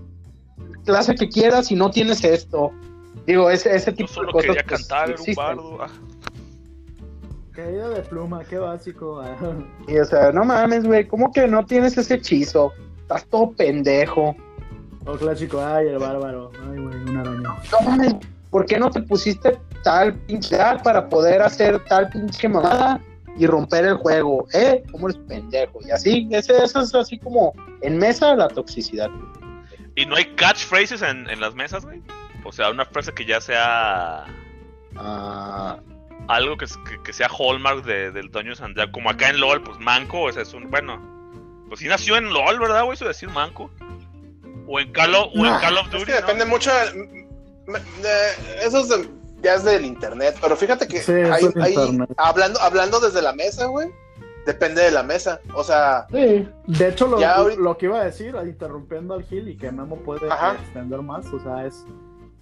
clase 0.85 1.15
que 1.15 1.29
quieras 1.29 1.69
si 1.69 1.75
no 1.75 1.91
tienes 1.91 2.23
esto? 2.23 2.73
Digo, 3.29 3.51
ese, 3.51 3.77
ese 3.77 3.93
tipo 3.93 4.09
solo 4.09 4.29
de 4.29 4.33
cosas. 4.33 4.47
Quería 4.47 4.65
pues, 4.67 4.89
cantar, 4.89 5.11
era 5.11 5.21
un 5.21 5.35
bardo. 5.35 5.79
Ah. 5.83 5.89
Caída 7.53 7.91
de 7.91 8.01
pluma, 8.01 8.43
qué 8.43 8.57
básico. 8.57 9.21
Ah. 9.21 9.37
Y 9.87 9.99
o 9.99 10.05
sea, 10.07 10.33
no 10.33 10.47
mames, 10.47 10.85
güey, 10.85 11.07
¿cómo 11.07 11.31
que 11.31 11.47
no 11.47 11.63
tienes 11.67 11.99
ese 11.99 12.15
hechizo? 12.15 12.73
Estás 13.03 13.27
todo 13.27 13.51
pendejo. 13.53 14.35
O 15.05 15.13
clásico, 15.19 15.61
ay, 15.61 15.89
el 15.89 15.99
bárbaro. 15.99 16.53
Ay, 16.55 16.79
güey, 16.81 16.97
un 17.03 17.17
araño. 17.19 17.57
No 17.71 17.81
mames, 17.91 18.15
¿por 18.49 18.65
qué 18.65 18.79
no 18.79 18.91
te 18.91 19.03
pusiste 19.03 19.59
tal 19.85 20.15
pinche 20.21 20.57
para 20.83 21.07
poder 21.07 21.43
hacer 21.43 21.85
tal 21.85 22.09
pinche 22.09 22.49
mamada 22.49 22.99
y 23.37 23.47
romper 23.47 23.85
el 23.85 23.97
juego? 23.97 24.47
¿Eh? 24.55 24.83
¿Cómo 24.91 25.11
eres 25.11 25.21
pendejo? 25.29 25.81
Y 25.87 25.91
así, 25.91 26.27
ese, 26.31 26.65
eso 26.65 26.81
es 26.81 26.95
así 26.95 27.19
como 27.19 27.53
en 27.83 27.99
mesa 27.99 28.35
la 28.35 28.49
toxicidad. 28.49 29.11
¿Y 29.97 30.07
no 30.07 30.17
hay 30.17 30.35
catchphrases 30.35 31.03
en, 31.03 31.29
en 31.29 31.43
las 31.43 31.55
mesas, 31.55 31.85
güey? 31.85 32.01
O 32.45 32.53
sea, 32.53 32.71
una 32.71 32.85
frase 32.85 33.13
que 33.13 33.25
ya 33.25 33.41
sea. 33.41 34.25
Ah, 34.97 35.79
algo 36.29 36.57
que, 36.57 36.67
que, 37.05 37.13
sea 37.13 37.29
hallmark 37.29 37.85
de, 37.85 38.11
del 38.11 38.31
Toño 38.31 38.55
Santiago. 38.55 38.93
Como 38.93 39.11
acá 39.11 39.31
en 39.31 39.41
LOL, 39.41 39.63
pues 39.63 39.79
manco, 39.79 40.23
o 40.23 40.33
sea, 40.33 40.43
es 40.43 40.53
un. 40.55 40.71
Bueno, 40.71 41.01
pues 41.69 41.81
sí 41.81 41.89
nació 41.89 42.17
en 42.17 42.33
LOL, 42.33 42.59
¿verdad, 42.59 42.85
güey? 42.85 42.95
Eso 42.95 43.05
de 43.05 43.11
decir 43.11 43.29
manco. 43.31 43.71
O 44.67 44.81
en 44.81 44.93
Call 44.93 45.15
of, 45.15 45.33
o 45.35 45.47
en 45.47 45.59
Call 45.61 45.79
of 45.79 45.91
Duty. 45.91 45.99
Es 45.99 46.05
que 46.05 46.13
depende 46.13 46.45
mucho. 46.45 46.71
eso 48.63 48.81
es 48.81 49.09
ya 49.41 49.55
es 49.55 49.63
del 49.63 49.85
internet, 49.85 50.37
pero 50.41 50.57
fíjate 50.57 50.89
que 50.89 50.99
hay, 50.99 51.77
hablando, 52.17 52.61
hablando 52.61 52.99
desde 52.99 53.23
la 53.23 53.33
mesa, 53.33 53.67
güey 53.67 53.89
depende 54.49 54.83
de 54.83 54.91
la 54.91 55.03
mesa. 55.03 55.41
O 55.55 55.63
sea. 55.63 56.07
Sí. 56.11 56.49
De 56.67 56.89
hecho, 56.89 57.07
lo, 57.07 57.57
lo 57.57 57.79
que 57.79 57.87
iba 57.87 58.01
a 58.01 58.05
decir, 58.05 58.35
interrumpiendo 58.45 59.15
al 59.15 59.25
Gil 59.25 59.49
y 59.49 59.57
que 59.57 59.71
Memo 59.71 59.97
puede 59.97 60.27
extender 60.27 61.03
más, 61.03 61.27
o 61.27 61.39
sea, 61.41 61.67
es 61.67 61.85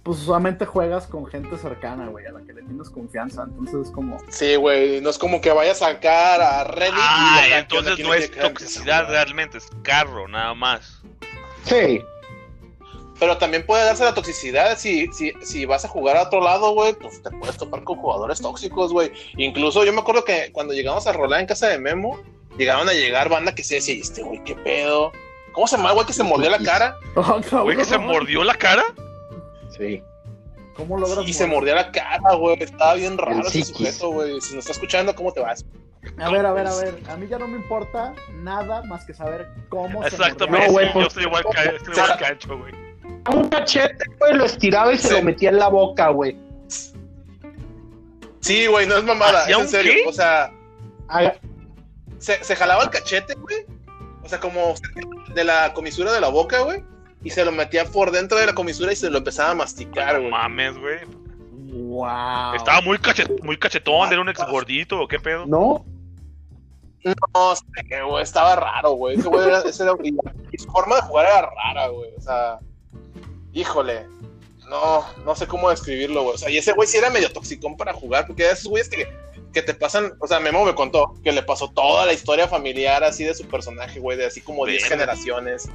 pues 0.07 0.19
usualmente 0.19 0.65
juegas 0.65 1.05
con 1.05 1.25
gente 1.25 1.57
cercana, 1.57 2.07
güey, 2.07 2.25
a 2.25 2.31
la 2.31 2.39
que 2.39 2.53
le 2.53 2.61
tienes 2.61 2.89
confianza. 2.89 3.43
Entonces 3.43 3.87
es 3.87 3.91
como. 3.91 4.17
Sí, 4.29 4.55
güey, 4.55 5.01
no 5.01 5.09
es 5.09 5.17
como 5.17 5.41
que 5.41 5.51
vayas 5.51 5.81
a 5.81 5.87
sacar 5.87 6.41
a 6.41 6.63
Reddit. 6.63 6.93
Ah, 6.95 7.41
entonces 7.57 7.99
no 7.99 8.13
es 8.13 8.31
toxicidad 8.31 9.09
realmente, 9.09 9.57
es 9.57 9.67
carro, 9.81 10.29
nada 10.29 10.53
más. 10.53 11.01
Sí. 11.65 12.01
Pero 13.19 13.37
también 13.37 13.65
puede 13.65 13.83
darse 13.83 14.05
la 14.05 14.13
toxicidad 14.13 14.77
si, 14.77 15.11
si, 15.11 15.33
si 15.41 15.65
vas 15.65 15.83
a 15.83 15.89
jugar 15.89 16.15
a 16.15 16.23
otro 16.23 16.39
lado, 16.39 16.71
güey, 16.71 16.93
pues 16.93 17.21
te 17.21 17.29
puedes 17.31 17.57
topar 17.57 17.83
con 17.83 17.97
jugadores 17.97 18.39
tóxicos, 18.39 18.93
güey. 18.93 19.11
Incluso 19.35 19.83
yo 19.83 19.91
me 19.91 19.99
acuerdo 19.99 20.23
que 20.23 20.51
cuando 20.53 20.73
llegamos 20.73 21.05
a 21.05 21.11
rolar 21.11 21.41
en 21.41 21.47
casa 21.47 21.67
de 21.67 21.79
Memo, 21.79 22.17
llegaban 22.57 22.87
a 22.87 22.93
llegar 22.93 23.27
banda 23.27 23.53
que 23.53 23.65
se 23.65 23.75
decía, 23.75 23.95
este 23.95 24.23
güey, 24.23 24.41
qué 24.45 24.55
pedo. 24.55 25.11
¿Cómo 25.51 25.67
se 25.67 25.75
llama, 25.75 25.91
güey, 25.95 26.05
que 26.05 26.13
se 26.13 26.23
mordió 26.23 26.49
la 26.49 26.59
cara? 26.59 26.95
Güey, 27.51 27.75
que 27.75 27.83
se 27.83 27.97
mordió 27.97 28.45
la 28.45 28.55
cara. 28.55 28.85
Sí. 29.77 30.03
¿Cómo 30.75 30.97
logras? 30.97 31.27
Y 31.27 31.33
se 31.33 31.47
mordía 31.47 31.75
la 31.75 31.91
cara, 31.91 32.35
güey. 32.35 32.61
Estaba 32.61 32.93
bien 32.93 33.17
raro 33.17 33.39
ese 33.47 33.65
sujeto, 33.65 34.11
güey. 34.11 34.39
Si 34.41 34.55
nos 34.55 34.63
está 34.65 34.73
escuchando, 34.73 35.15
¿cómo 35.15 35.31
te 35.31 35.39
vas? 35.39 35.65
A 36.19 36.29
ver, 36.29 36.45
a 36.45 36.53
ver, 36.53 36.67
a 36.67 36.75
ver. 36.75 37.01
A 37.09 37.17
mí 37.17 37.27
ya 37.27 37.37
no 37.37 37.47
me 37.47 37.57
importa 37.57 38.13
nada 38.33 38.83
más 38.83 39.05
que 39.05 39.13
saber 39.13 39.47
cómo 39.69 40.03
Exactamente. 40.03 40.61
se 40.61 40.67
no, 40.67 40.73
güey, 40.73 40.93
yo 40.93 41.01
estoy 41.01 41.23
igual, 41.23 41.43
que, 41.43 41.75
estoy 41.75 41.93
igual 41.93 42.17
cacho, 42.19 42.57
güey. 42.57 42.73
Un 43.33 43.49
cachete, 43.49 44.05
güey, 44.19 44.33
lo 44.35 44.45
estiraba 44.45 44.93
y 44.93 44.97
se 44.97 45.13
lo 45.13 45.21
metía 45.23 45.49
en 45.49 45.57
la 45.57 45.67
boca, 45.67 46.09
güey. 46.09 46.37
Sí, 48.39 48.67
güey, 48.67 48.87
no 48.87 48.97
es 48.97 49.03
mamada, 49.03 49.49
es 49.49 49.57
en 49.57 49.67
serio. 49.67 49.93
O 50.07 50.13
sea, 50.13 50.53
se, 52.19 52.43
se, 52.43 52.55
jalaba 52.55 52.83
el 52.83 52.89
cachete, 52.89 53.33
güey. 53.35 53.65
O 54.23 54.29
sea, 54.29 54.39
como 54.39 54.75
de 55.33 55.43
la 55.43 55.73
comisura 55.73 56.13
de 56.13 56.21
la 56.21 56.29
boca, 56.29 56.61
güey. 56.61 56.83
Y 57.27 57.29
se 57.29 57.43
lo 57.43 57.51
metía 57.51 57.83
por 57.83 58.11
dentro 58.11 58.37
de 58.37 58.45
la 58.45 58.53
comisura 58.53 58.93
y 58.93 58.95
se 58.95 59.09
lo 59.09 59.17
empezaba 59.17 59.51
a 59.51 59.55
masticar, 59.55 60.17
güey. 60.17 60.31
mames, 60.31 60.77
güey. 60.77 60.99
Wow. 61.51 62.55
Estaba 62.55 62.79
muy, 62.79 62.97
cachet, 62.99 63.43
muy 63.43 63.57
cachetón, 63.57 64.13
era 64.13 64.21
un 64.21 64.29
ex 64.29 64.39
gordito, 64.49 65.01
¿o 65.01 65.09
qué 65.09 65.19
pedo? 65.19 65.45
No. 65.45 65.85
No 67.03 67.53
sé, 67.53 68.01
güey, 68.01 68.23
estaba 68.23 68.55
raro, 68.55 68.91
güey. 68.91 69.19
Ese 69.19 69.27
güey 69.27 69.45
era, 69.45 69.59
ese 69.59 69.83
era, 69.83 69.93
y 70.53 70.57
su 70.57 70.71
forma 70.71 70.95
de 70.95 71.01
jugar 71.01 71.25
era 71.25 71.41
rara, 71.41 71.87
güey. 71.89 72.11
O 72.17 72.21
sea, 72.21 72.59
híjole. 73.51 74.07
No, 74.69 75.05
no 75.25 75.35
sé 75.35 75.47
cómo 75.47 75.69
describirlo, 75.69 76.23
güey. 76.23 76.35
O 76.35 76.37
sea, 76.37 76.49
y 76.49 76.57
ese 76.57 76.71
güey 76.71 76.87
sí 76.87 76.97
era 76.97 77.09
medio 77.09 77.29
toxicón 77.33 77.75
para 77.75 77.91
jugar, 77.91 78.25
porque 78.25 78.49
esos 78.49 78.67
güeyes 78.67 78.87
que, 78.87 79.05
que 79.51 79.61
te 79.61 79.73
pasan, 79.73 80.13
o 80.21 80.27
sea, 80.27 80.39
Memo 80.39 80.63
me 80.63 80.75
contó 80.75 81.13
que 81.25 81.33
le 81.33 81.43
pasó 81.43 81.69
toda 81.71 82.05
la 82.05 82.13
historia 82.13 82.47
familiar 82.47 83.03
así 83.03 83.25
de 83.25 83.33
su 83.33 83.45
personaje, 83.47 83.99
güey, 83.99 84.17
de 84.17 84.27
así 84.27 84.39
como 84.39 84.65
10 84.65 84.85
generaciones, 84.85 85.69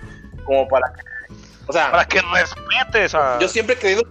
como 0.46 0.66
para 0.66 0.90
que, 0.94 1.02
o 1.72 1.78
sea, 1.78 1.90
para 1.90 2.04
que 2.04 2.20
respetes 2.20 3.14
a... 3.14 3.38
Yo 3.40 3.48
siempre 3.48 3.74
he 3.74 3.78
creído 3.78 4.02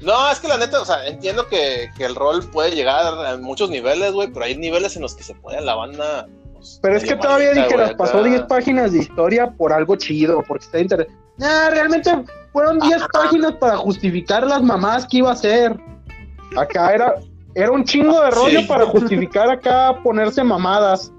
no, 0.00 0.30
es 0.30 0.38
que 0.38 0.48
la 0.48 0.58
neta, 0.58 0.80
o 0.80 0.84
sea, 0.84 1.06
entiendo 1.06 1.48
que, 1.48 1.90
que 1.96 2.04
el 2.04 2.14
rol 2.14 2.48
puede 2.52 2.70
llegar 2.70 3.04
a 3.26 3.36
muchos 3.36 3.68
niveles, 3.68 4.12
güey, 4.12 4.28
pero 4.28 4.44
hay 4.44 4.56
niveles 4.56 4.94
en 4.96 5.02
los 5.02 5.14
que 5.14 5.24
se 5.24 5.34
puede 5.34 5.60
la 5.60 5.74
banda. 5.74 6.28
Pues, 6.52 6.78
pero 6.80 6.96
es 6.96 7.04
que 7.04 7.16
todavía 7.16 7.52
dijeras, 7.52 7.94
pasó 7.94 8.22
10 8.22 8.42
páginas 8.42 8.92
de 8.92 8.98
historia 8.98 9.50
por 9.50 9.72
algo 9.72 9.96
chido, 9.96 10.42
porque 10.46 10.64
está 10.66 10.78
interesante. 10.78 11.20
Nah, 11.36 11.70
realmente 11.70 12.10
fueron 12.52 12.78
10 12.78 13.02
páginas 13.12 13.52
para 13.54 13.76
justificar 13.76 14.46
las 14.46 14.62
mamás 14.62 15.06
que 15.06 15.18
iba 15.18 15.30
a 15.30 15.32
hacer. 15.32 15.76
Acá 16.56 16.94
era, 16.94 17.14
era 17.54 17.70
un 17.72 17.84
chingo 17.84 18.20
de 18.20 18.30
rollo 18.30 18.66
para 18.68 18.86
justificar 18.86 19.50
acá 19.50 19.98
ponerse 20.02 20.44
mamadas. 20.44 21.12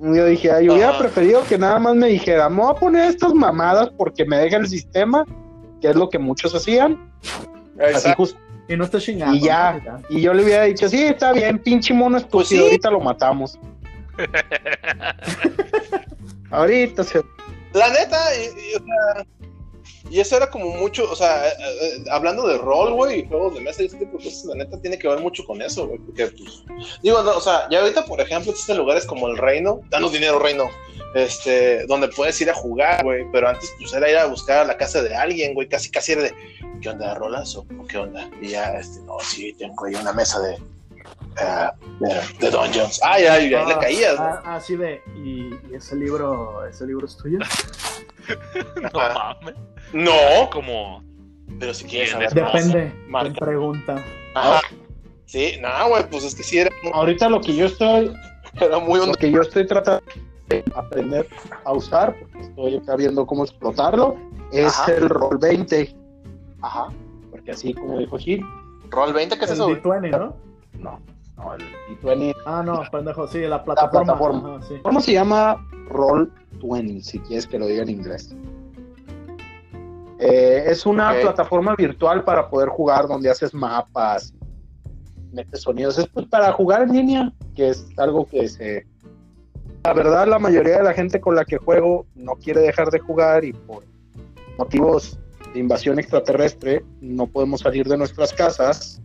Yo 0.00 0.26
dije, 0.26 0.50
ay, 0.50 0.66
yo 0.66 0.74
hubiera 0.74 0.98
preferido 0.98 1.44
que 1.44 1.58
nada 1.58 1.78
más 1.78 1.94
me 1.94 2.08
dijera, 2.08 2.48
me 2.48 2.62
voy 2.62 2.70
a 2.70 2.78
poner 2.78 3.10
estas 3.10 3.34
mamadas 3.34 3.90
porque 3.98 4.24
me 4.24 4.38
deja 4.38 4.56
el 4.56 4.66
sistema 4.66 5.26
que 5.80 5.88
es 5.88 5.96
lo 5.96 6.08
que 6.08 6.18
muchos 6.18 6.54
hacían. 6.54 7.10
Así 7.94 8.10
justo. 8.16 8.38
Y 8.68 8.76
no 8.76 8.84
está 8.84 9.00
chingando. 9.00 9.34
Y 9.34 9.40
ya, 9.40 9.80
y 10.08 10.20
yo 10.20 10.32
le 10.32 10.44
hubiera 10.44 10.64
dicho, 10.64 10.88
sí, 10.88 11.02
está 11.02 11.32
bien, 11.32 11.58
pinche 11.58 11.92
mono 11.92 12.18
estúpido, 12.18 12.38
pues 12.38 12.48
sí. 12.48 12.58
ahorita 12.58 12.90
lo 12.90 13.00
matamos. 13.00 13.58
ahorita 16.50 17.02
se... 17.02 17.22
La 17.72 17.88
neta, 17.88 18.18
y, 18.36 18.76
o 18.76 18.84
sea, 18.84 19.26
y 20.10 20.18
eso 20.18 20.36
era 20.36 20.50
como 20.50 20.70
mucho, 20.70 21.08
o 21.08 21.14
sea, 21.14 21.48
eh, 21.48 21.52
eh, 21.82 22.04
hablando 22.10 22.46
de 22.48 22.58
rol, 22.58 22.94
güey, 22.94 23.20
y 23.20 23.28
juegos 23.28 23.54
de 23.54 23.60
mesa 23.60 23.82
y 23.82 23.86
este 23.86 23.98
tipo 23.98 24.18
de 24.18 24.24
cosas, 24.24 24.44
la 24.44 24.56
neta 24.56 24.80
tiene 24.80 24.98
que 24.98 25.06
ver 25.06 25.20
mucho 25.20 25.44
con 25.44 25.62
eso, 25.62 25.86
güey, 25.86 26.00
porque, 26.00 26.26
pues, 26.26 26.64
digo, 27.00 27.22
no, 27.22 27.36
o 27.36 27.40
sea, 27.40 27.68
ya 27.70 27.80
ahorita, 27.80 28.04
por 28.04 28.20
ejemplo, 28.20 28.50
existen 28.50 28.76
lugares 28.76 29.06
como 29.06 29.28
el 29.28 29.38
Reino, 29.38 29.82
danos 29.88 30.12
dinero, 30.12 30.40
Reino, 30.40 30.68
este, 31.14 31.86
donde 31.86 32.08
puedes 32.08 32.40
ir 32.40 32.50
a 32.50 32.54
jugar, 32.54 33.04
güey, 33.04 33.24
pero 33.30 33.48
antes, 33.48 33.72
pues, 33.78 33.92
era 33.92 34.10
ir 34.10 34.16
a 34.16 34.26
buscar 34.26 34.58
a 34.58 34.64
la 34.64 34.76
casa 34.76 35.00
de 35.00 35.14
alguien, 35.14 35.54
güey, 35.54 35.68
casi, 35.68 35.92
casi 35.92 36.12
era 36.12 36.22
de, 36.22 36.34
¿qué 36.82 36.88
onda, 36.88 37.14
rolas 37.14 37.54
o 37.54 37.64
qué 37.88 37.98
onda? 37.98 38.28
Y 38.42 38.48
ya, 38.48 38.72
este, 38.80 39.00
no, 39.02 39.16
sí, 39.20 39.52
tengo 39.52 39.84
ahí 39.84 39.94
una 39.94 40.12
mesa 40.12 40.40
de, 40.40 40.54
uh, 40.56 42.40
de, 42.40 42.50
Dungeons. 42.50 43.00
Ay, 43.04 43.26
ay, 43.26 43.54
ah, 43.54 43.64
le 43.64 43.78
caías. 43.78 44.16
Ah, 44.18 44.42
ah, 44.44 44.60
sí, 44.60 44.74
de, 44.74 45.00
¿y, 45.14 45.54
¿y, 45.70 45.74
ese 45.76 45.94
libro, 45.94 46.66
ese 46.66 46.84
libro 46.84 47.06
es 47.06 47.16
tuyo? 47.16 47.38
no 48.82 48.90
mames. 48.92 49.54
No. 49.92 50.50
Como. 50.50 51.02
Pero 51.58 51.74
si 51.74 51.84
quieres 51.84 52.10
saber 52.10 52.32
Depende. 52.32 52.92
Marca. 53.08 53.34
pregunta. 53.44 54.04
Ajá. 54.34 54.60
Sí, 55.26 55.58
no, 55.60 55.88
güey, 55.88 56.08
pues 56.10 56.24
es 56.24 56.34
que 56.34 56.42
sí 56.42 56.58
era. 56.58 56.70
Ahorita 56.92 57.28
lo 57.28 57.40
que 57.40 57.54
yo 57.54 57.66
estoy. 57.66 58.12
Era 58.60 58.78
muy 58.78 58.98
Lo 59.06 59.14
que 59.14 59.30
yo 59.30 59.42
estoy 59.42 59.66
tratando 59.66 60.02
de 60.48 60.64
aprender 60.74 61.28
a 61.64 61.72
usar, 61.72 62.16
porque 62.18 62.40
estoy 62.40 62.76
acá 62.76 62.96
viendo 62.96 63.24
cómo 63.24 63.44
explotarlo, 63.44 64.16
es 64.52 64.76
el 64.88 65.08
Roll 65.08 65.38
20. 65.38 65.94
Ajá. 66.62 66.88
Porque 67.30 67.52
así 67.52 67.72
como 67.72 67.98
dijo 67.98 68.18
Gil. 68.18 68.44
¿Roll 68.90 69.12
20 69.12 69.38
qué 69.38 69.44
es 69.44 69.52
eso? 69.52 69.68
El 69.68 69.80
D20, 69.80 70.10
¿no? 70.10 70.36
No. 70.78 71.00
No, 71.36 71.54
el 71.54 71.62
D20. 72.02 72.34
Ah, 72.44 72.62
no, 72.64 72.82
pendejo, 72.90 73.28
sí, 73.28 73.40
la 73.42 73.62
plataforma. 73.62 74.00
La 74.00 74.04
plataforma. 74.04 74.56
Ajá, 74.56 74.66
sí. 74.66 74.74
¿Cómo 74.82 75.00
se 75.00 75.12
llama 75.12 75.64
Roll 75.88 76.32
20? 76.68 77.02
Si 77.02 77.18
quieres 77.20 77.46
que 77.46 77.58
lo 77.58 77.66
diga 77.66 77.82
en 77.82 77.90
inglés. 77.90 78.34
Eh, 80.18 80.64
es 80.66 80.84
una 80.84 81.14
plataforma 81.20 81.74
virtual 81.74 82.24
para 82.24 82.50
poder 82.50 82.68
jugar 82.68 83.08
donde 83.08 83.30
haces 83.30 83.54
mapas, 83.54 84.34
metes 85.32 85.62
sonidos. 85.62 85.98
Es 85.98 86.06
pues, 86.08 86.26
para 86.26 86.52
jugar 86.52 86.82
en 86.82 86.92
línea, 86.92 87.32
que 87.54 87.70
es 87.70 87.86
algo 87.96 88.26
que 88.26 88.48
se... 88.48 88.86
La 89.82 89.94
verdad, 89.94 90.26
la 90.28 90.38
mayoría 90.38 90.76
de 90.76 90.84
la 90.84 90.92
gente 90.92 91.20
con 91.20 91.34
la 91.34 91.46
que 91.46 91.56
juego 91.56 92.04
no 92.14 92.34
quiere 92.36 92.60
dejar 92.60 92.90
de 92.90 92.98
jugar 92.98 93.44
y 93.44 93.54
por 93.54 93.82
motivos 94.58 95.18
de 95.54 95.60
invasión 95.60 95.98
extraterrestre 95.98 96.84
no 97.00 97.26
podemos 97.26 97.60
salir 97.60 97.88
de 97.88 97.96
nuestras 97.96 98.34
casas. 98.34 99.00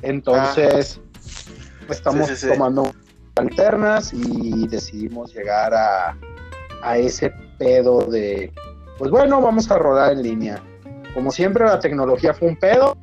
Entonces, 0.00 1.00
ah. 1.02 1.86
estamos 1.90 2.30
tomando 2.40 2.92
alternas 3.38 4.12
y 4.12 4.66
decidimos 4.68 5.32
llegar 5.34 5.72
a, 5.74 6.16
a 6.82 6.98
ese 6.98 7.32
pedo 7.58 8.00
de 8.00 8.52
pues 8.98 9.12
bueno, 9.12 9.40
vamos 9.40 9.70
a 9.70 9.78
rodar 9.78 10.12
en 10.12 10.22
línea. 10.22 10.60
Como 11.14 11.30
siempre, 11.30 11.64
la 11.64 11.78
tecnología 11.78 12.34
fue 12.34 12.48
un 12.48 12.56
pedo. 12.56 12.98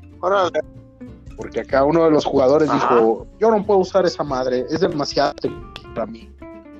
Porque 1.38 1.62
acá 1.62 1.84
uno 1.84 2.04
de 2.06 2.12
los 2.12 2.26
jugadores 2.26 2.71
dijo, 2.71 3.26
yo 3.39 3.50
no 3.50 3.65
puedo 3.65 3.80
usar 3.80 4.06
esa 4.06 4.24
madre, 4.24 4.65
es 4.69 4.82
demasiado 4.82 5.34
para 5.93 6.06
mí. 6.06 6.30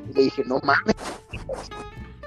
Y 0.10 0.13
le 0.13 0.24
dije, 0.24 0.44
no 0.46 0.60
mames. 0.63 0.96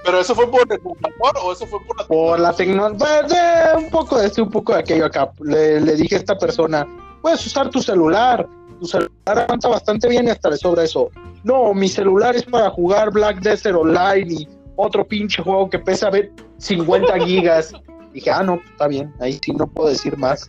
¿Pero 0.04 0.20
eso 0.20 0.34
fue 0.34 0.50
por 0.50 0.60
el 0.70 0.78
jugador 0.78 1.36
o 1.42 1.52
eso 1.52 1.66
fue 1.66 1.78
por 1.84 1.98
la 1.98 2.06
Por 2.06 2.40
la 2.40 2.52
tecnología. 2.54 3.22
Pues, 3.26 3.84
un 3.84 3.90
poco 3.90 4.18
de 4.18 4.26
este, 4.26 4.42
un 4.42 4.50
poco 4.50 4.72
de 4.72 4.80
aquello 4.80 5.06
acá. 5.06 5.30
Le, 5.40 5.80
le, 5.80 5.96
dije 5.96 6.14
a 6.14 6.18
esta 6.18 6.38
persona, 6.38 6.86
puedes 7.20 7.44
usar 7.46 7.68
tu 7.70 7.82
celular. 7.82 8.48
Tu 8.80 8.86
celular 8.86 9.10
aguanta 9.26 9.68
bastante 9.68 10.08
bien 10.08 10.26
y 10.26 10.30
hasta 10.30 10.50
le 10.50 10.56
sobra 10.56 10.84
eso. 10.84 11.10
No, 11.44 11.74
mi 11.74 11.88
celular 11.88 12.36
es 12.36 12.44
para 12.44 12.70
jugar 12.70 13.10
Black 13.10 13.40
Desert 13.40 13.76
Online 13.76 14.26
y 14.32 14.48
otro 14.76 15.06
pinche 15.06 15.42
juego 15.42 15.68
que 15.68 15.78
pesa 15.78 16.10
50 16.58 17.18
gigas. 17.24 17.72
Dije, 18.12 18.30
ah, 18.30 18.42
no, 18.42 18.60
está 18.70 18.88
bien, 18.88 19.12
ahí 19.20 19.38
sí 19.42 19.52
no 19.52 19.66
puedo 19.66 19.88
decir 19.88 20.16
más. 20.16 20.48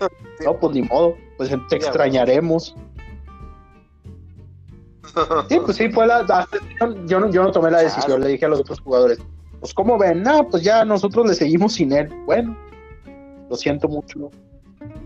No, 0.44 0.54
pues 0.60 0.74
ni 0.74 0.82
modo, 0.82 1.16
pues 1.38 1.50
te 1.70 1.76
extrañaremos. 1.76 2.76
Sí, 5.48 5.58
pues 5.64 5.76
sí, 5.78 5.88
fue 5.88 6.06
la. 6.06 6.46
Yo 7.06 7.20
no, 7.20 7.30
yo 7.30 7.42
no 7.42 7.50
tomé 7.50 7.70
la 7.70 7.80
decisión, 7.80 8.20
le 8.20 8.28
dije 8.28 8.44
a 8.44 8.48
los 8.48 8.60
otros 8.60 8.80
jugadores, 8.80 9.18
pues 9.60 9.72
¿cómo 9.72 9.96
ven? 9.96 10.22
No, 10.22 10.46
pues 10.48 10.62
ya 10.62 10.84
nosotros 10.84 11.26
le 11.26 11.34
seguimos 11.34 11.72
sin 11.74 11.92
él. 11.92 12.08
Bueno, 12.26 12.54
lo 13.48 13.56
siento 13.56 13.88
mucho. 13.88 14.30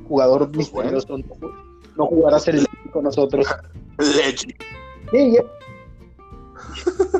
Jugador 0.08 0.50
pues 0.50 0.72
misterioso, 0.72 1.16
no, 2.00 2.06
jugarás 2.06 2.48
el 2.48 2.66
con 2.92 3.04
nosotros. 3.04 3.46
Leche. 3.98 4.56
Sí, 5.12 5.36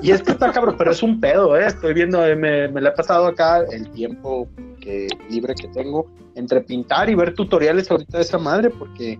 y 0.03 0.11
es 0.11 0.23
que 0.23 0.33
está 0.33 0.53
cabrón, 0.53 0.77
pero 0.79 0.93
es 0.93 1.03
un 1.03 1.21
pedo, 1.21 1.57
¿eh? 1.57 1.67
Estoy 1.67 1.93
viendo, 1.93 2.25
eh, 2.27 2.37
me, 2.37 2.69
me 2.69 2.81
le 2.81 2.89
he 2.89 2.93
pasado 2.93 3.27
acá 3.27 3.65
el 3.71 3.91
tiempo 3.91 4.49
que, 4.81 5.09
libre 5.29 5.55
que 5.55 5.69
tengo 5.69 6.07
entre 6.35 6.61
pintar 6.63 7.11
y 7.11 7.15
ver 7.15 7.35
tutoriales 7.35 7.91
ahorita 7.91 8.19
de 8.19 8.23
esa 8.23 8.39
madre, 8.39 8.71
porque 8.71 9.19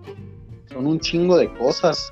son 0.73 0.87
un 0.87 0.99
chingo 1.01 1.37
de 1.37 1.53
cosas. 1.55 2.11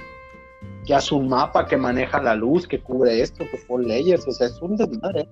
Que 0.89 0.95
hace 0.95 1.15
un 1.15 1.29
mapa 1.29 1.67
que 1.67 1.77
maneja 1.77 2.19
la 2.23 2.35
luz, 2.35 2.67
que 2.67 2.81
cubre 2.81 3.21
esto, 3.21 3.45
que 3.51 3.59
pone 3.69 3.87
layers, 3.87 4.27
o 4.27 4.33
sea, 4.33 4.47
es 4.47 4.59
un 4.63 4.75
desmadre. 4.75 5.29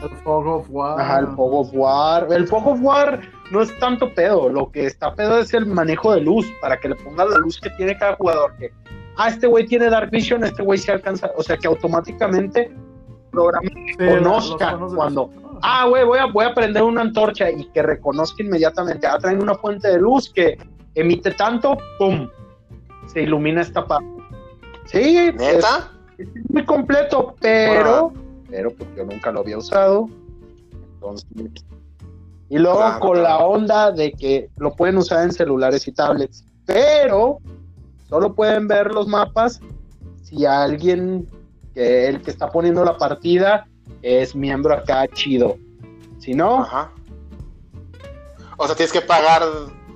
El 0.00 0.08
Fog 0.24 0.46
of 0.46 0.66
War. 0.70 0.98
Ajá, 0.98 1.18
el 1.18 1.26
Fog 1.26 1.54
of 1.54 1.68
War. 1.74 2.26
El 2.32 2.48
Fog 2.48 2.66
of 2.66 2.78
War 2.80 3.20
no 3.50 3.60
es 3.60 3.78
tanto 3.80 4.14
pedo, 4.14 4.48
lo 4.48 4.72
que 4.72 4.86
está 4.86 5.14
pedo 5.14 5.40
es 5.40 5.52
el 5.52 5.66
manejo 5.66 6.14
de 6.14 6.22
luz, 6.22 6.50
para 6.62 6.80
que 6.80 6.88
le 6.88 6.94
ponga 6.94 7.26
la 7.26 7.36
luz 7.36 7.60
que 7.60 7.68
tiene 7.68 7.98
cada 7.98 8.16
jugador, 8.16 8.56
que 8.56 8.72
ah, 9.18 9.28
este 9.28 9.46
güey 9.46 9.66
tiene 9.66 9.90
Dark 9.90 10.10
Vision, 10.10 10.42
este 10.42 10.62
güey 10.62 10.78
se 10.78 10.92
alcanza, 10.92 11.30
o 11.36 11.42
sea 11.42 11.58
que 11.58 11.66
automáticamente 11.66 12.74
programa 13.30 13.70
conozca 13.98 14.78
cuando, 14.96 15.30
ah, 15.60 15.86
güey, 15.86 16.06
voy 16.06 16.18
a, 16.18 16.26
voy 16.32 16.46
a 16.46 16.54
prender 16.54 16.82
una 16.82 17.02
antorcha 17.02 17.50
y 17.50 17.66
que 17.72 17.82
reconozca 17.82 18.42
inmediatamente, 18.42 19.06
ah, 19.06 19.18
traen 19.18 19.42
una 19.42 19.54
fuente 19.54 19.88
de 19.88 19.98
luz 19.98 20.32
que 20.32 20.56
emite 20.94 21.32
tanto, 21.32 21.76
¡pum! 21.98 22.26
Se 23.06 23.20
ilumina 23.20 23.60
esta 23.60 23.86
parte. 23.86 24.13
Sí, 24.86 25.30
¿Neta? 25.34 25.90
Es, 26.18 26.28
muy 26.48 26.64
completo, 26.64 27.34
pero, 27.40 28.12
pero 28.48 28.70
pues 28.72 28.88
yo 28.96 29.04
nunca 29.04 29.32
lo 29.32 29.40
había 29.40 29.58
usado. 29.58 30.08
Entonces, 30.94 31.26
y 32.48 32.58
luego 32.58 33.00
con 33.00 33.22
la 33.22 33.38
onda 33.38 33.90
de 33.90 34.12
que 34.12 34.48
lo 34.58 34.74
pueden 34.74 34.98
usar 34.98 35.24
en 35.24 35.32
celulares 35.32 35.88
y 35.88 35.92
tablets, 35.92 36.44
pero 36.66 37.38
solo 38.08 38.34
pueden 38.34 38.68
ver 38.68 38.92
los 38.92 39.08
mapas 39.08 39.60
si 40.22 40.46
alguien 40.46 41.28
que 41.74 42.08
el 42.08 42.22
que 42.22 42.30
está 42.30 42.50
poniendo 42.50 42.84
la 42.84 42.96
partida 42.96 43.66
es 44.02 44.34
miembro 44.36 44.74
acá 44.74 45.08
chido. 45.08 45.56
Si 46.18 46.34
no, 46.34 46.62
Ajá. 46.62 46.92
O 48.56 48.66
sea, 48.66 48.76
tienes 48.76 48.92
que 48.92 49.00
pagar 49.00 49.42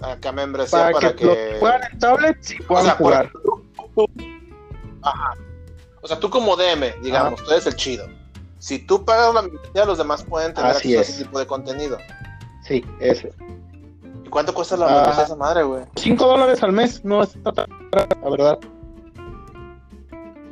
acá 0.02 0.32
membresía 0.32 0.78
para, 0.78 0.92
para, 0.92 1.16
que, 1.16 1.24
lo 1.24 1.34
juegan 1.60 1.80
en 1.92 1.98
tablet 1.98 2.38
sí 2.40 2.56
puedan 2.66 2.84
sea, 2.84 2.98
por 2.98 3.06
jugar. 3.06 3.32
Ajá. 5.02 5.34
O 6.02 6.06
sea, 6.08 6.18
tú 6.20 6.30
como 6.30 6.56
DM, 6.56 6.94
digamos, 7.02 7.42
tú 7.42 7.50
eres 7.50 7.66
el 7.66 7.74
chido. 7.76 8.06
Si 8.58 8.78
tú 8.80 9.04
pagas 9.04 9.34
la 9.34 9.42
membresía, 9.42 9.84
los 9.84 9.98
demás 9.98 10.22
pueden 10.24 10.52
tener 10.54 10.70
Así 10.72 10.96
acceso 10.96 10.98
a 10.98 11.02
es. 11.02 11.08
ese 11.10 11.24
tipo 11.24 11.38
de 11.38 11.46
contenido. 11.46 11.98
Sí, 12.64 12.84
ese. 13.00 13.32
¿Y 14.24 14.28
cuánto 14.28 14.52
cuesta 14.54 14.76
la 14.76 14.86
Ah. 14.86 14.94
membresía 14.96 15.24
esa 15.24 15.36
madre, 15.36 15.62
güey? 15.62 15.84
5 15.96 16.26
dólares 16.26 16.62
al 16.62 16.72
mes, 16.72 17.04
no 17.04 17.22
caro, 17.54 17.66
la 18.22 18.30
verdad. 18.30 18.58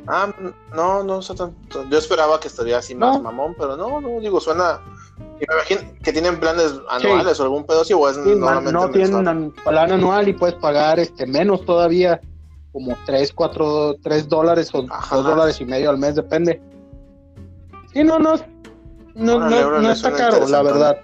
Ah, 0.09 0.33
no, 0.73 1.03
no 1.03 1.19
está 1.19 1.35
tanto. 1.35 1.83
Yo 1.89 1.97
esperaba 1.97 2.39
que 2.39 2.47
estaría 2.47 2.77
así 2.77 2.95
más 2.95 3.17
No. 3.17 3.23
mamón, 3.23 3.55
pero 3.57 3.75
no, 3.75 3.99
no, 3.99 4.19
digo, 4.21 4.39
suena. 4.39 4.79
Me 5.39 5.45
imagino 5.53 5.81
que 6.01 6.13
tienen 6.13 6.39
planes 6.39 6.73
anuales 6.89 7.39
o 7.39 7.43
algún 7.43 7.65
pedo 7.65 7.81
así, 7.81 7.93
o 7.93 8.07
es 8.09 8.15
Sí, 8.15 8.21
normalmente 8.23 8.71
no 8.71 8.89
tienen 8.89 9.13
mensual? 9.23 9.37
un 9.37 9.51
plan 9.51 9.91
anual 9.91 10.27
y 10.29 10.33
puedes 10.33 10.55
pagar 10.55 10.99
este 10.99 11.25
menos 11.27 11.65
todavía, 11.65 12.21
como 12.77 12.95
3, 13.07 13.33
4, 13.33 13.95
3 14.03 14.29
dólares 14.29 14.69
o 14.75 14.85
Ajá. 14.87 15.15
2 15.15 15.25
dólares 15.25 15.59
y 15.59 15.65
medio 15.65 15.89
al 15.89 15.97
mes, 15.97 16.13
depende. 16.13 16.61
Sí, 17.91 18.03
no, 18.03 18.19
no, 18.19 18.35
no, 19.15 19.35
Órale, 19.37 19.61
no, 19.61 19.67
órale, 19.67 19.87
no 19.87 19.91
está 19.93 20.11
caro, 20.13 20.47
la 20.47 20.61
verdad. 20.61 20.97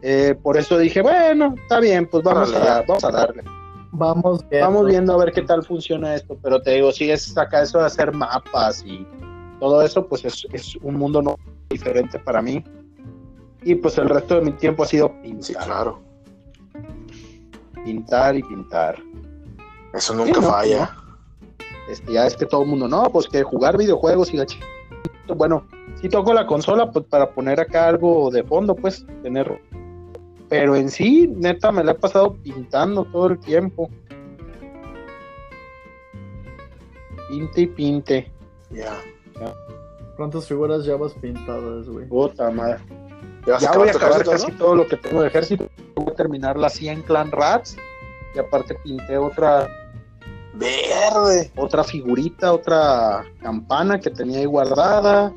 Eh, 0.00 0.34
por 0.42 0.56
eso 0.56 0.78
dije, 0.78 1.02
bueno, 1.02 1.54
está 1.60 1.80
bien, 1.80 2.06
pues 2.10 2.22
vamos, 2.24 2.48
Órale. 2.48 2.66
a, 2.70 2.82
vamos 2.88 3.04
a 3.04 3.10
darle. 3.10 3.42
Vamos 3.90 4.48
viendo. 4.48 4.66
Vamos 4.68 4.86
viendo 4.86 5.12
a 5.12 5.16
ver 5.22 5.32
qué 5.34 5.42
tal 5.42 5.62
funciona 5.62 6.14
esto, 6.14 6.34
pero 6.42 6.62
te 6.62 6.70
digo, 6.70 6.90
si 6.92 7.10
es 7.10 7.36
acá 7.36 7.60
eso 7.60 7.78
de 7.78 7.84
hacer 7.84 8.10
mapas 8.14 8.82
y 8.86 9.06
todo 9.60 9.82
eso, 9.82 10.08
pues 10.08 10.24
es, 10.24 10.46
es 10.50 10.76
un 10.76 10.94
mundo 10.96 11.20
no 11.20 11.36
diferente 11.68 12.18
para 12.20 12.40
mí. 12.40 12.64
Y 13.64 13.74
pues 13.74 13.98
el 13.98 14.08
resto 14.08 14.36
de 14.36 14.40
mi 14.40 14.52
tiempo 14.52 14.82
ha 14.82 14.86
sido 14.86 15.12
pintar, 15.20 15.42
Sí, 15.44 15.54
claro. 15.54 16.00
pintar 17.84 18.34
y 18.34 18.42
pintar. 18.42 18.96
Eso 19.92 20.14
nunca 20.14 20.32
Sí, 20.36 20.40
no, 20.40 20.50
falla. 20.50 20.96
Este, 21.88 22.12
ya 22.12 22.26
es 22.26 22.36
que 22.36 22.46
todo 22.46 22.62
el 22.62 22.68
mundo, 22.68 22.88
no, 22.88 23.10
pues 23.10 23.28
que 23.28 23.42
jugar 23.42 23.76
videojuegos 23.76 24.32
y 24.32 24.36
la. 24.36 24.46
Bueno, 25.34 25.66
si 26.00 26.08
toco 26.08 26.32
la 26.32 26.46
consola, 26.46 26.90
pues 26.90 27.04
para 27.06 27.30
poner 27.30 27.60
acá 27.60 27.88
algo 27.88 28.30
de 28.30 28.42
fondo, 28.44 28.74
pues 28.74 29.06
tener. 29.22 29.60
Pero 30.48 30.76
en 30.76 30.90
sí, 30.90 31.26
neta, 31.28 31.72
me 31.72 31.82
la 31.82 31.92
he 31.92 31.94
pasado 31.94 32.34
pintando 32.42 33.04
todo 33.04 33.28
el 33.28 33.38
tiempo. 33.38 33.88
Pinte 37.28 37.62
y 37.62 37.66
pinte. 37.66 38.32
Ya. 38.70 38.98
¿Cuántas 40.16 40.46
figuras 40.46 40.84
llevas 40.84 41.14
pintadas, 41.14 41.88
güey? 41.88 42.06
Puta 42.06 42.50
madre. 42.50 42.78
Ya, 43.46 43.72
voy 43.72 43.88
a 43.88 43.92
acabar 43.92 44.24
casi 44.24 44.52
todo 44.52 44.76
lo 44.76 44.86
que 44.86 44.96
tengo 44.96 45.22
de 45.22 45.28
ejército. 45.28 45.68
Voy 45.96 46.12
a 46.12 46.14
terminar 46.14 46.56
la 46.56 46.68
100 46.68 47.02
Clan 47.02 47.32
Rats. 47.32 47.76
Y 48.34 48.38
aparte 48.38 48.76
pinté 48.84 49.16
otra. 49.16 49.68
Verde. 50.54 51.50
otra 51.56 51.82
figurita, 51.82 52.52
otra 52.52 53.24
campana 53.40 53.98
que 53.98 54.10
tenía 54.10 54.38
ahí 54.40 54.44
guardada. 54.46 55.32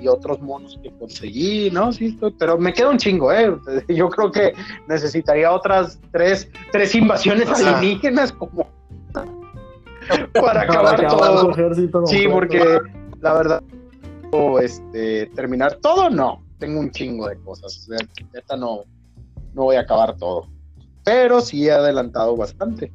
Y 0.00 0.06
otros 0.08 0.40
monos 0.40 0.78
que 0.82 0.90
conseguí, 0.98 1.68
¿no? 1.70 1.92
Sí, 1.92 2.06
estoy- 2.06 2.34
pero 2.38 2.56
me 2.56 2.72
queda 2.72 2.88
un 2.90 2.96
chingo, 2.96 3.30
¿eh? 3.32 3.54
Yo 3.88 4.08
creo 4.08 4.30
que 4.30 4.54
necesitaría 4.88 5.52
otras 5.52 5.98
tres, 6.12 6.48
tres 6.72 6.94
invasiones 6.94 7.48
alienígenas 7.50 8.32
como 8.32 8.66
para 10.40 10.62
acabar 10.62 11.06
todo. 11.06 11.50
ejército 11.50 12.06
Sí, 12.06 12.26
porque 12.30 12.78
la 13.20 13.34
verdad, 13.34 13.62
o, 14.32 14.58
este, 14.60 15.26
terminar 15.34 15.76
todo, 15.82 16.08
no. 16.08 16.42
Tengo 16.58 16.80
un 16.80 16.90
chingo 16.90 17.28
de 17.28 17.36
cosas. 17.40 17.76
O 17.76 17.80
sea, 17.92 17.98
neta, 18.32 18.56
no, 18.56 18.84
no 19.54 19.64
voy 19.64 19.76
a 19.76 19.80
acabar 19.80 20.16
todo. 20.16 20.46
Pero 21.04 21.40
sí 21.40 21.66
he 21.66 21.72
adelantado 21.72 22.36
bastante. 22.36 22.92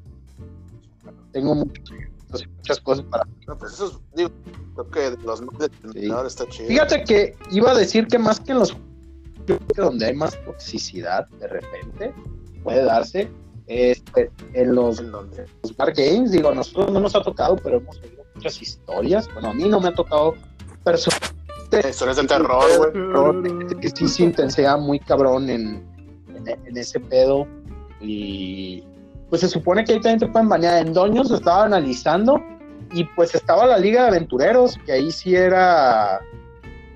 Tengo 1.36 1.53
muchas, 1.53 2.47
muchas 2.55 2.79
cosas 2.79 3.05
para. 3.11 3.27
No, 3.45 3.57
pues 3.57 3.73
eso 3.73 3.88
es, 3.88 3.99
digo, 4.15 4.29
creo 4.73 5.17
que 5.17 5.21
los 5.21 5.41
más 5.41 5.59
determinadores 5.59 6.31
está 6.31 6.47
chido. 6.47 6.69
Fíjate 6.69 7.03
que 7.03 7.36
iba 7.51 7.71
a 7.71 7.75
decir 7.75 8.07
que 8.07 8.17
más 8.17 8.39
que 8.39 8.53
en 8.53 8.59
los 8.59 8.77
donde 9.75 10.05
hay 10.05 10.13
más 10.15 10.41
toxicidad 10.45 11.27
de 11.41 11.47
repente 11.49 12.13
puede 12.63 12.86
darse 12.86 13.29
este, 13.67 14.31
en 14.53 14.75
los 14.75 15.01
¿En 15.01 15.11
los 15.11 15.75
bar 15.75 15.93
games, 15.93 16.31
digo, 16.31 16.47
a 16.47 16.55
nosotros 16.55 16.89
no 16.93 17.01
nos 17.01 17.13
ha 17.17 17.21
tocado, 17.21 17.57
pero 17.57 17.79
hemos 17.79 17.99
oído 17.99 18.23
muchas 18.33 18.61
historias. 18.61 19.27
Bueno, 19.33 19.49
a 19.49 19.53
mí 19.53 19.67
no 19.67 19.81
me 19.81 19.89
ha 19.89 19.93
tocado 19.93 20.36
personas 20.86 21.19
Historias 21.73 22.15
de 22.15 22.23
terror, 22.27 22.63
güey. 22.77 23.79
que 23.81 23.89
sí 23.89 24.07
se 24.07 24.23
intensea 24.23 24.77
muy 24.77 24.99
cabrón 25.01 25.49
en, 25.49 25.86
en, 26.33 26.47
en 26.47 26.77
ese 26.77 26.97
pedo. 27.01 27.45
Y 27.99 28.86
pues 29.30 29.41
se 29.41 29.49
supone 29.49 29.84
que 29.84 29.93
ahí 29.93 30.01
también 30.01 30.19
te 30.19 30.28
pueden 30.28 30.49
bañar. 30.49 30.86
En 30.86 30.93
Doños 30.93 31.32
estaba 31.32 31.65
analizando 31.65 32.41
y 32.93 33.03
pues 33.03 33.34
estaba 33.36 33.65
la 33.65 33.78
Liga 33.78 34.03
de 34.03 34.07
Aventureros, 34.09 34.78
que 34.86 34.93
ahí 34.93 35.11
sí 35.11 35.36
era 35.36 36.19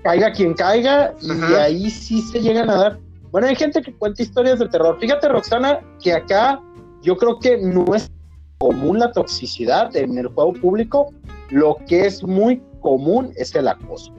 caiga 0.02 0.32
quien 0.32 0.54
caiga, 0.54 1.14
y 1.20 1.54
ahí 1.54 1.90
sí 1.90 2.22
se 2.22 2.40
llegan 2.40 2.70
a 2.70 2.76
dar. 2.76 2.98
Bueno, 3.30 3.46
hay 3.46 3.56
gente 3.56 3.82
que 3.82 3.94
cuenta 3.94 4.22
historias 4.22 4.58
de 4.58 4.68
terror. 4.68 4.98
Fíjate, 4.98 5.28
Roxana, 5.28 5.80
que 6.02 6.14
acá 6.14 6.60
yo 7.02 7.16
creo 7.16 7.38
que 7.38 7.58
no 7.58 7.94
es 7.94 8.10
común 8.58 8.98
la 8.98 9.12
toxicidad 9.12 9.94
en 9.96 10.18
el 10.18 10.28
juego 10.28 10.52
público. 10.54 11.12
Lo 11.50 11.76
que 11.86 12.06
es 12.06 12.22
muy 12.22 12.62
común 12.80 13.32
es 13.36 13.54
el 13.54 13.68
acoso. 13.68 14.12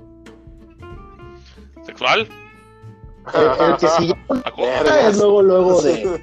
¿Sexual? 1.84 2.28
El, 3.34 3.42
el 3.42 3.78
que 3.78 3.88
Acoso. 4.46 4.84
Vergas. 4.84 5.06
es 5.10 5.18
luego, 5.18 5.42
luego 5.42 5.82
de 5.82 6.22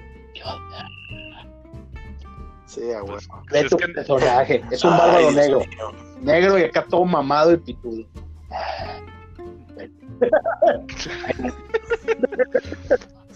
Sí, 2.69 2.93
a 2.93 3.03
huevo. 3.03 3.19
ve 3.51 3.61
Es 3.61 3.71
tu 3.71 3.77
que- 3.79 3.89
personaje. 3.89 4.63
Es 4.71 4.85
un 4.85 4.91
bárbaro 4.97 5.31
negro. 5.33 5.61
mío. 5.61 5.93
Negro 6.21 6.59
y 6.59 6.65
acá 6.65 6.85
todo 6.89 7.05
mamado 7.07 7.53
y 7.53 7.57
pitudo. 7.57 8.05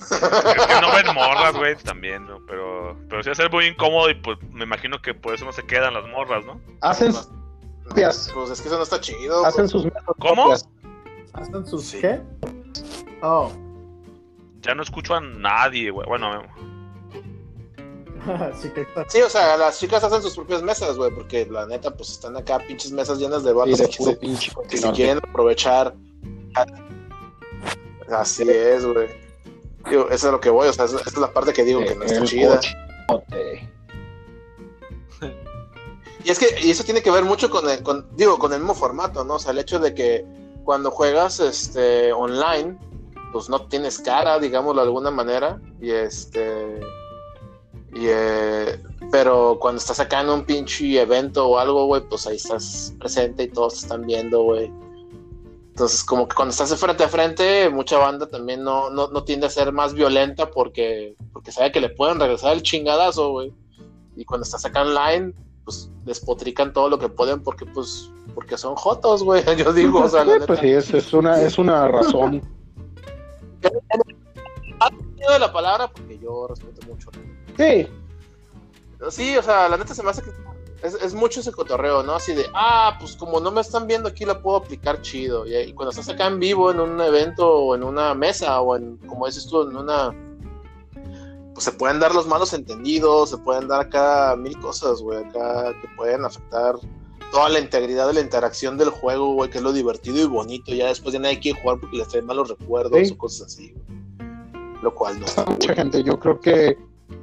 Es 0.03 0.67
que 0.67 0.81
no 0.81 0.93
ven 0.93 1.15
morras, 1.15 1.55
güey, 1.57 1.77
también, 1.77 2.27
¿no? 2.27 2.39
Pero, 2.47 2.97
pero 3.09 3.23
sí 3.23 3.29
va 3.29 3.33
a 3.33 3.37
ser 3.37 3.51
muy 3.51 3.67
incómodo 3.67 4.11
y 4.11 4.15
pues 4.15 4.39
me 4.51 4.65
imagino 4.65 5.01
que 5.01 5.15
por 5.15 5.35
eso 5.35 5.45
no 5.45 5.53
se 5.53 5.65
quedan 5.65 5.95
las 5.95 6.07
morras, 6.09 6.45
¿no? 6.45 6.61
Hacen, 6.81 7.13
Copias. 7.89 8.31
Pues 8.35 8.51
es 8.51 8.61
que 8.61 8.69
eso 8.69 8.77
no 8.77 8.83
está 8.85 9.01
chido. 9.01 9.45
hacen 9.47 9.69
sus 9.69 9.87
¿Cómo? 10.19 10.43
copias. 10.45 10.69
¿Hacen 11.35 11.67
sus 11.67 11.85
Sí. 11.85 12.01
qué? 12.01 12.21
Oh, 13.23 13.51
Ya 14.61 14.75
no 14.75 14.83
escucho 14.83 15.15
a 15.15 15.21
nadie, 15.21 15.91
güey. 15.91 16.07
Bueno, 16.07 16.43
sí. 18.61 18.71
Sí, 19.09 19.23
o 19.23 19.29
sea, 19.29 19.57
las 19.57 19.79
chicas 19.79 20.05
hacen 20.05 20.23
sus 20.23 20.35
propias 20.35 20.63
mesas, 20.63 20.97
güey, 20.97 21.11
porque 21.13 21.47
la 21.47 21.67
neta, 21.67 21.91
pues 21.91 22.11
están 22.11 22.37
acá 22.37 22.59
pinches 22.59 22.93
mesas 22.93 23.19
llenas 23.19 23.43
de 23.43 23.51
Y 23.51 23.55
vatos 23.55 23.79
de 23.79 23.89
que, 23.89 24.05
se, 24.05 24.17
pinche 24.17 24.53
que 24.69 24.93
quieren 24.93 25.19
aprovechar. 25.19 25.95
Así 28.09 28.49
es, 28.49 28.85
güey. 28.85 29.09
Digo, 29.89 30.09
eso 30.11 30.27
es 30.29 30.33
lo 30.33 30.41
que 30.41 30.51
voy, 30.51 30.69
o 30.69 30.73
sea, 30.73 30.85
esa 30.85 30.99
es 30.99 31.17
la 31.17 31.33
parte 31.33 31.53
que 31.53 31.65
digo 31.65 31.81
que 31.81 31.95
no 31.95 32.05
está 32.05 32.23
chida. 32.25 32.61
Y 36.25 36.31
es 36.31 36.39
que 36.39 36.47
y 36.63 36.71
eso 36.71 36.85
tiene 36.85 37.03
que 37.03 37.11
ver 37.11 37.25
mucho 37.25 37.51
con 37.51 37.69
el, 37.69 37.83
con, 37.83 38.07
digo, 38.17 38.39
con 38.39 38.53
el 38.53 38.61
mismo 38.61 38.75
formato, 38.75 39.25
¿no? 39.25 39.35
O 39.35 39.39
sea, 39.41 39.51
el 39.51 39.59
hecho 39.59 39.81
de 39.81 39.93
que 39.93 40.25
cuando 40.65 40.93
juegas 40.93 41.41
este 41.41 42.13
online, 42.13 42.79
pues 43.33 43.49
no 43.49 43.67
tienes 43.67 43.99
cara, 43.99 44.39
digámoslo 44.39 44.83
de 44.83 44.87
alguna 44.87 45.11
manera, 45.11 45.61
y 45.81 45.91
este 45.91 46.81
y 47.93 48.07
eh, 48.09 48.81
pero 49.11 49.59
cuando 49.61 49.79
estás 49.79 50.01
acá 50.01 50.23
en 50.23 50.31
un 50.31 50.45
pinche 50.45 51.01
evento 51.01 51.47
o 51.47 51.59
algo, 51.59 51.87
güey, 51.87 52.03
pues 52.09 52.27
ahí 52.27 52.37
estás 52.37 52.95
presente 52.99 53.45
y 53.45 53.49
todos 53.49 53.75
te 53.75 53.81
están 53.81 54.07
viendo, 54.07 54.43
güey. 54.43 54.73
Entonces, 55.71 56.05
como 56.05 56.29
que 56.29 56.35
cuando 56.35 56.53
estás 56.53 56.71
de 56.71 56.77
frente 56.77 57.05
a 57.05 57.09
frente, 57.09 57.71
mucha 57.71 57.99
banda 57.99 58.27
también 58.27 58.63
no, 58.63 58.91
no, 58.91 59.09
no 59.09 59.25
tiende 59.25 59.47
a 59.47 59.51
ser 59.51 59.73
más 59.73 59.95
violenta 59.95 60.51
porque, 60.51 61.17
porque 61.33 61.53
sabe 61.53 61.73
que 61.73 61.81
le 61.81 61.89
pueden 61.91 62.21
regresar 62.21 62.53
el 62.53 62.63
chingadazo, 62.63 63.31
güey. 63.31 63.53
Y 64.17 64.25
cuando 64.25 64.45
estás 64.45 64.65
acá 64.65 64.83
online, 64.83 65.33
pues 65.65 65.91
despotrican 66.05 66.73
todo 66.73 66.89
lo 66.89 66.99
que 66.99 67.09
pueden 67.09 67.43
porque 67.43 67.65
pues 67.67 68.11
porque 68.35 68.57
son 68.57 68.75
jotos, 68.75 69.23
güey. 69.23 69.43
Yo 69.57 69.73
digo, 69.73 70.01
o 70.01 70.09
sea, 70.09 70.25
la 70.25 70.35
neta. 70.35 70.47
pues 70.47 70.61
sí, 70.61 70.71
es, 70.71 70.93
es 70.95 71.13
una, 71.13 71.41
es 71.41 71.59
una 71.59 71.89
razón. 71.89 72.43
de 75.31 75.39
la 75.39 75.53
palabra 75.53 75.89
porque 75.89 76.19
yo 76.19 76.47
respeto 76.49 76.87
mucho. 76.87 77.11
Sí, 77.57 77.89
Sí, 79.11 79.37
o 79.37 79.43
sea, 79.43 79.69
la 79.69 79.77
neta 79.77 79.95
se 79.95 80.03
me 80.03 80.11
hace 80.11 80.23
que 80.23 80.31
es, 80.83 80.95
es 80.95 81.15
mucho 81.15 81.41
ese 81.41 81.53
cotorreo, 81.53 82.03
¿no? 82.03 82.15
Así 82.15 82.35
de, 82.35 82.47
ah, 82.55 82.97
pues 82.99 83.17
como 83.17 83.41
no 83.41 83.51
me 83.51 83.61
están 83.61 83.87
viendo 83.87 84.09
aquí 84.09 84.25
la 84.25 84.41
puedo 84.41 84.57
aplicar 84.57 85.01
chido. 85.01 85.47
Y, 85.47 85.57
y 85.57 85.73
cuando 85.73 85.91
estás 85.91 86.09
acá 86.09 86.27
en 86.27 86.41
vivo 86.41 86.71
en 86.71 86.81
un 86.81 87.01
evento 87.01 87.49
o 87.49 87.75
en 87.75 87.83
una 87.83 88.15
mesa 88.15 88.61
o 88.61 88.77
en, 88.77 88.97
como 88.99 89.27
dices 89.27 89.47
tú, 89.47 89.63
en 89.63 89.77
una, 89.77 90.13
pues 91.55 91.65
se 91.65 91.73
pueden 91.73 92.01
dar 92.01 92.15
los 92.15 92.27
malos 92.27 92.53
entendidos, 92.53 93.31
se 93.31 93.39
pueden 93.39 93.69
dar 93.69 93.83
acá 93.83 94.35
mil 94.37 94.59
cosas, 94.59 95.01
güey, 95.01 95.19
acá 95.19 95.73
que 95.81 95.89
pueden 95.97 96.25
afectar 96.25 96.75
toda 97.31 97.49
la 97.49 97.61
integridad 97.61 98.09
de 98.09 98.15
la 98.15 98.21
interacción 98.21 98.77
del 98.77 98.91
juego, 98.91 99.35
güey, 99.35 99.51
que 99.51 99.59
es 99.59 99.65
lo 99.65 99.73
divertido 99.73 100.21
y 100.21 100.27
bonito. 100.27 100.75
Ya 100.75 100.89
después 100.89 101.13
ya 101.13 101.21
nadie 101.21 101.39
quiere 101.39 101.61
jugar 101.61 101.79
porque 101.81 101.97
les 101.97 102.09
trae 102.09 102.23
malos 102.23 102.49
recuerdos 102.49 103.11
o 103.11 103.19
cosas 103.19 103.47
así, 103.47 103.75
Lo 104.83 104.95
cual 104.95 105.19
no 105.21 105.27
está 105.27 105.45
Mucha 105.45 105.75
gente, 105.75 106.03
yo 106.03 106.19
creo 106.19 106.41
que 106.41 106.77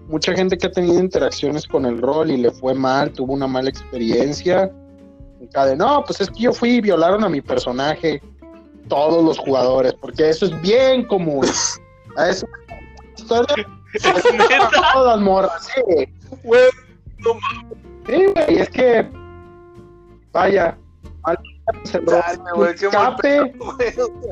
mucha 0.10 0.34
gente 0.34 0.57
que 0.57 0.68
ha 0.68 0.72
tenido 0.72 0.99
interacciones 0.99 1.66
con 1.68 1.86
el 1.86 2.01
rol 2.01 2.32
y 2.32 2.38
le 2.38 2.51
fue 2.51 2.74
mal, 2.74 3.12
tuvo 3.12 3.34
una 3.34 3.47
mala 3.47 3.70
experiencia. 3.70 4.72
De, 5.39 5.76
no, 5.76 6.03
pues 6.05 6.20
es 6.20 6.30
que 6.30 6.41
yo 6.41 6.53
fui 6.53 6.76
y 6.76 6.82
violaron 6.82 7.24
a 7.24 7.30
mi 7.30 7.41
personaje 7.41 8.22
todos 8.89 9.24
los 9.24 9.38
jugadores, 9.38 9.93
porque 9.93 10.30
eso 10.30 10.47
es 10.47 10.62
bien 10.62 11.05
común. 11.05 11.45
A 12.18 12.30
eso. 12.30 12.45
Todas 13.28 13.47
morras, 15.22 15.68
sí. 15.74 15.82
Güey, 16.43 16.70
no 17.20 17.32
Sí, 18.07 18.26
güey, 18.34 18.60
es 18.60 18.70
que 18.70 19.07
vaya, 20.32 20.78
se 21.84 21.99
escape 22.88 23.53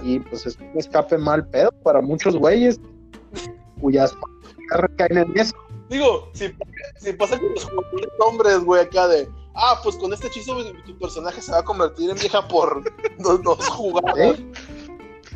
y 0.03 0.19
pues 0.19 0.45
es 0.45 0.57
un 0.57 0.71
escape 0.75 1.17
mal 1.17 1.47
pedo 1.49 1.71
para 1.83 2.01
muchos 2.01 2.35
güeyes 2.35 2.79
cuyas 3.79 4.15
recaen 4.71 5.17
en 5.17 5.39
eso. 5.39 5.55
Digo, 5.89 6.29
si, 6.33 6.53
si 6.97 7.13
pasa 7.13 7.39
con 7.39 7.49
los 7.51 7.67
hombres, 8.19 8.59
güey, 8.59 8.81
acá 8.81 9.07
de, 9.07 9.29
ah, 9.55 9.79
pues 9.83 9.95
con 9.95 10.11
este 10.13 10.27
hechizo 10.27 10.55
tu 10.85 10.97
personaje 10.97 11.41
se 11.41 11.51
va 11.51 11.59
a 11.59 11.63
convertir 11.63 12.09
en 12.09 12.17
vieja 12.17 12.45
por 12.47 12.83
dos, 13.19 13.41
dos 13.43 13.67
jugadas. 13.67 14.37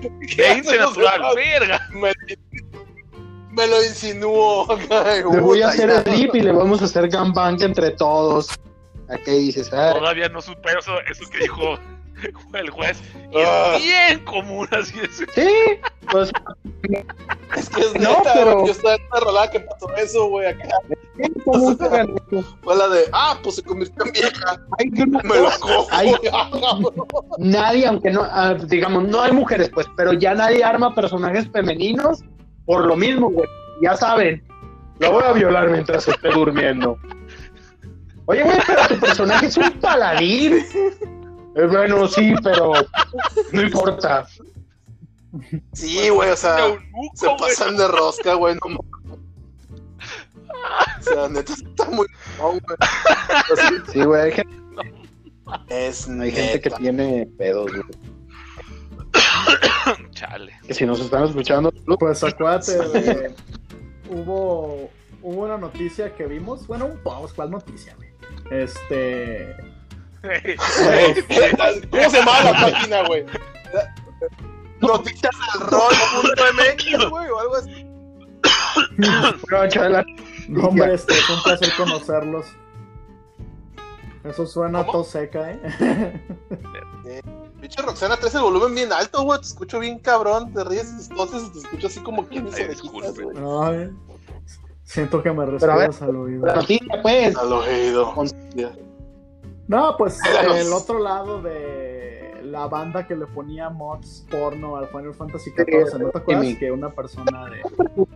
¿Qué 0.35 0.61
natural, 0.79 1.21
verga. 1.35 1.79
Me, 1.91 2.11
me, 3.51 3.67
lo 3.67 3.83
insinuó. 3.83 4.67
Le 5.31 5.39
voy 5.39 5.61
a 5.61 5.69
hacer 5.69 5.89
el 5.89 6.01
flip 6.03 6.35
y 6.35 6.41
le 6.41 6.51
vamos 6.51 6.81
a 6.81 6.85
hacer 6.85 7.07
gangbang 7.07 7.61
entre 7.61 7.91
todos. 7.91 8.49
¿A 9.09 9.17
qué 9.17 9.31
dices? 9.31 9.71
Ah. 9.73 9.93
Todavía 9.93 10.29
no 10.29 10.41
supero 10.41 10.79
eso, 10.79 10.93
eso 11.01 11.29
que 11.29 11.39
dijo 11.39 11.77
el 12.53 12.69
juez. 12.69 13.01
Y 13.31 13.39
es 13.39 13.47
ah. 13.47 13.77
bien 13.77 14.25
común, 14.25 14.67
así 14.71 14.99
es. 14.99 15.17
Sí, 15.33 15.47
pues. 16.11 16.31
Es 17.57 17.69
que 17.69 17.81
es 17.81 17.93
no, 17.95 18.09
neta, 18.09 18.31
pero... 18.33 18.65
yo 18.65 18.71
estaba 18.71 18.95
en 18.95 19.01
una 19.11 19.19
rolada 19.19 19.51
que 19.51 19.59
pasó 19.59 19.95
eso, 19.97 20.27
güey, 20.29 20.47
acá. 20.47 20.67
Fue 22.63 22.75
la 22.75 22.87
de, 22.89 23.05
ah, 23.13 23.37
pues 23.43 23.55
se 23.55 23.63
convirtió 23.63 24.05
en 24.05 24.11
vieja. 24.11 24.61
Ay, 24.79 24.89
no, 24.89 25.19
Me 25.23 25.35
lo 25.37 25.49
cojo. 25.59 25.87
nadie, 27.39 27.87
aunque 27.87 28.11
no, 28.11 28.23
ah, 28.23 28.53
digamos, 28.53 29.03
no 29.03 29.21
hay 29.21 29.31
mujeres, 29.31 29.69
pues, 29.73 29.87
pero 29.97 30.13
ya 30.13 30.33
nadie 30.33 30.63
arma 30.63 30.95
personajes 30.95 31.49
femeninos 31.51 32.23
por 32.65 32.85
lo 32.85 32.95
mismo, 32.95 33.29
güey. 33.29 33.47
Ya 33.81 33.97
saben, 33.97 34.43
lo 34.99 35.11
voy 35.11 35.23
a 35.25 35.33
violar 35.33 35.69
mientras 35.69 36.07
esté 36.07 36.29
durmiendo. 36.29 36.97
Oye, 38.25 38.43
güey, 38.43 38.57
pero 38.65 38.87
tu 38.87 38.99
personaje 38.99 39.47
es 39.47 39.57
un 39.57 39.71
paladín. 39.79 40.63
Eh, 41.55 41.67
bueno, 41.67 42.07
sí, 42.07 42.33
pero 42.43 42.73
no 43.51 43.61
importa. 43.61 44.25
Sí, 45.73 46.09
güey, 46.09 46.29
o 46.31 46.35
sea, 46.35 46.57
se 47.13 47.27
pasan 47.37 47.77
de 47.77 47.87
rosca, 47.87 48.33
güey, 48.33 48.55
no 48.55 48.79
O 50.99 51.01
sea, 51.01 51.29
neta 51.29 51.53
está 51.53 51.85
muy 51.89 52.07
güey. 52.37 52.61
sí, 53.91 54.03
güey, 54.03 54.21
hay 54.21 54.31
gente. 54.31 54.61
Es 55.67 56.07
hay 56.07 56.31
gente 56.31 56.61
que 56.61 56.69
tiene 56.71 57.27
pedos, 57.37 57.71
güey. 57.71 57.83
Chale. 60.11 60.53
Que 60.67 60.73
si 60.73 60.85
nos 60.85 60.99
están 60.99 61.25
escuchando, 61.25 61.71
pues 61.99 62.23
acuérdate, 62.23 63.33
hubo, 64.09 64.89
hubo 65.21 65.41
una 65.43 65.57
noticia 65.57 66.15
que 66.15 66.25
vimos, 66.25 66.67
bueno, 66.67 66.85
un 66.85 66.97
post, 66.99 67.35
¿cuál 67.35 67.51
noticia, 67.51 67.95
güey? 67.95 68.09
Este. 68.51 69.55
¿Cómo 70.21 72.09
se 72.09 72.17
llama 72.17 72.43
la 72.43 72.51
página, 72.51 73.07
güey? 73.07 73.25
Noticias 74.81 75.31
del 75.53 75.67
rol.mx, 75.67 77.09
güey, 77.09 77.29
o 77.29 77.39
algo 77.39 77.55
así. 77.55 77.85
No, 80.47 80.67
hombre, 80.67 80.93
este, 80.93 81.13
es 81.13 81.29
un 81.29 81.43
placer 81.43 81.69
conocerlos. 81.77 82.45
Eso 84.23 84.45
suena 84.45 84.85
todo 84.85 85.03
seca, 85.03 85.51
¿eh? 85.51 86.21
Bicho 87.59 87.81
Roxana, 87.81 88.17
traes 88.17 88.35
el 88.35 88.41
volumen 88.41 88.73
bien 88.75 88.93
alto, 88.93 89.23
güey. 89.23 89.39
Te 89.39 89.47
escucho 89.47 89.79
bien 89.79 89.99
cabrón. 89.99 90.53
Te 90.53 90.63
ríes 90.63 91.09
entonces 91.09 91.43
y 91.47 91.51
te 91.53 91.59
escucho 91.59 91.87
así 91.87 91.99
como 92.01 92.27
que 92.27 92.41
mis 92.41 92.53
orejitas, 92.53 93.19
güey. 93.19 93.89
Siento 94.83 95.23
que 95.23 95.31
me 95.31 95.45
respiras 95.45 96.01
al 96.01 96.15
oído. 96.15 96.41
pues. 97.01 97.35
Al 97.35 97.53
oído. 97.53 98.13
No, 99.71 99.95
pues 99.97 100.19
el 100.55 100.73
otro 100.73 100.99
lado 100.99 101.41
de 101.41 102.41
la 102.43 102.67
banda 102.67 103.07
que 103.07 103.15
le 103.15 103.25
ponía 103.25 103.69
mods 103.69 104.25
porno 104.29 104.75
al 104.75 104.89
Final 104.89 105.13
Fantasy 105.13 105.51
XIV, 105.51 105.97
¿no 105.97 106.09
te 106.09 106.17
acuerdas 106.17 106.55
que 106.59 106.71
una 106.73 106.89
persona 106.89 107.45
de 107.45 107.61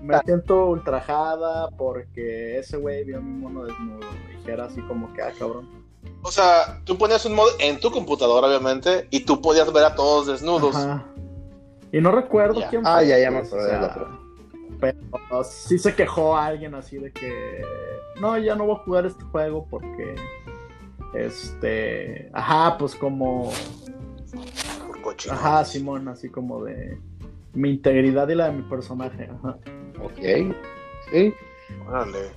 me 0.02 0.20
siento 0.26 0.66
ultrajada 0.66 1.70
porque 1.78 2.60
ese 2.60 2.76
güey 2.76 3.06
vio 3.06 3.22
mi 3.22 3.40
mono 3.40 3.64
desnudo 3.64 4.06
y 4.34 4.44
que 4.44 4.52
era 4.52 4.66
así 4.66 4.82
como 4.82 5.14
que, 5.14 5.22
ah, 5.22 5.32
cabrón. 5.40 5.70
O 6.24 6.30
sea, 6.30 6.82
tú 6.84 6.98
ponías 6.98 7.26
un 7.26 7.36
mod 7.36 7.48
en 7.60 7.80
tu 7.80 7.90
computadora, 7.90 8.48
obviamente, 8.48 9.08
y 9.10 9.22
tú 9.24 9.42
podías 9.42 9.72
ver 9.72 9.86
a 9.86 9.96
todos 9.96 10.28
desnudos. 10.28 10.76
Y 11.94 12.02
no 12.02 12.12
recuerdo 12.12 12.62
quién 12.70 12.82
fue. 12.82 12.92
Ah, 12.92 13.02
ya, 13.02 13.18
ya 13.18 13.32
me 13.32 13.38
acordé 13.38 13.80
pero 14.80 15.44
sí 15.44 15.80
se 15.80 15.96
quejó 15.96 16.36
a 16.36 16.48
alguien 16.48 16.76
así 16.76 16.98
de 16.98 17.12
que 17.12 17.64
no, 18.20 18.38
ya 18.38 18.56
no 18.56 18.66
voy 18.66 18.76
a 18.76 18.84
jugar 18.84 19.06
este 19.06 19.24
juego 19.26 19.66
porque 19.70 20.16
este, 21.16 22.30
ajá, 22.34 22.78
pues 22.78 22.96
como 22.96 23.52
Ajá, 25.30 25.64
Simón, 25.64 26.08
así 26.08 26.30
como 26.30 26.64
de 26.64 26.98
mi 27.54 27.70
integridad 27.70 28.28
y 28.30 28.36
la 28.36 28.48
de 28.48 28.54
mi 28.54 28.64
personaje, 28.64 29.30
ajá. 29.32 29.58
Ok. 30.04 30.54
Sí. 31.12 31.34
Órale. 31.88 32.30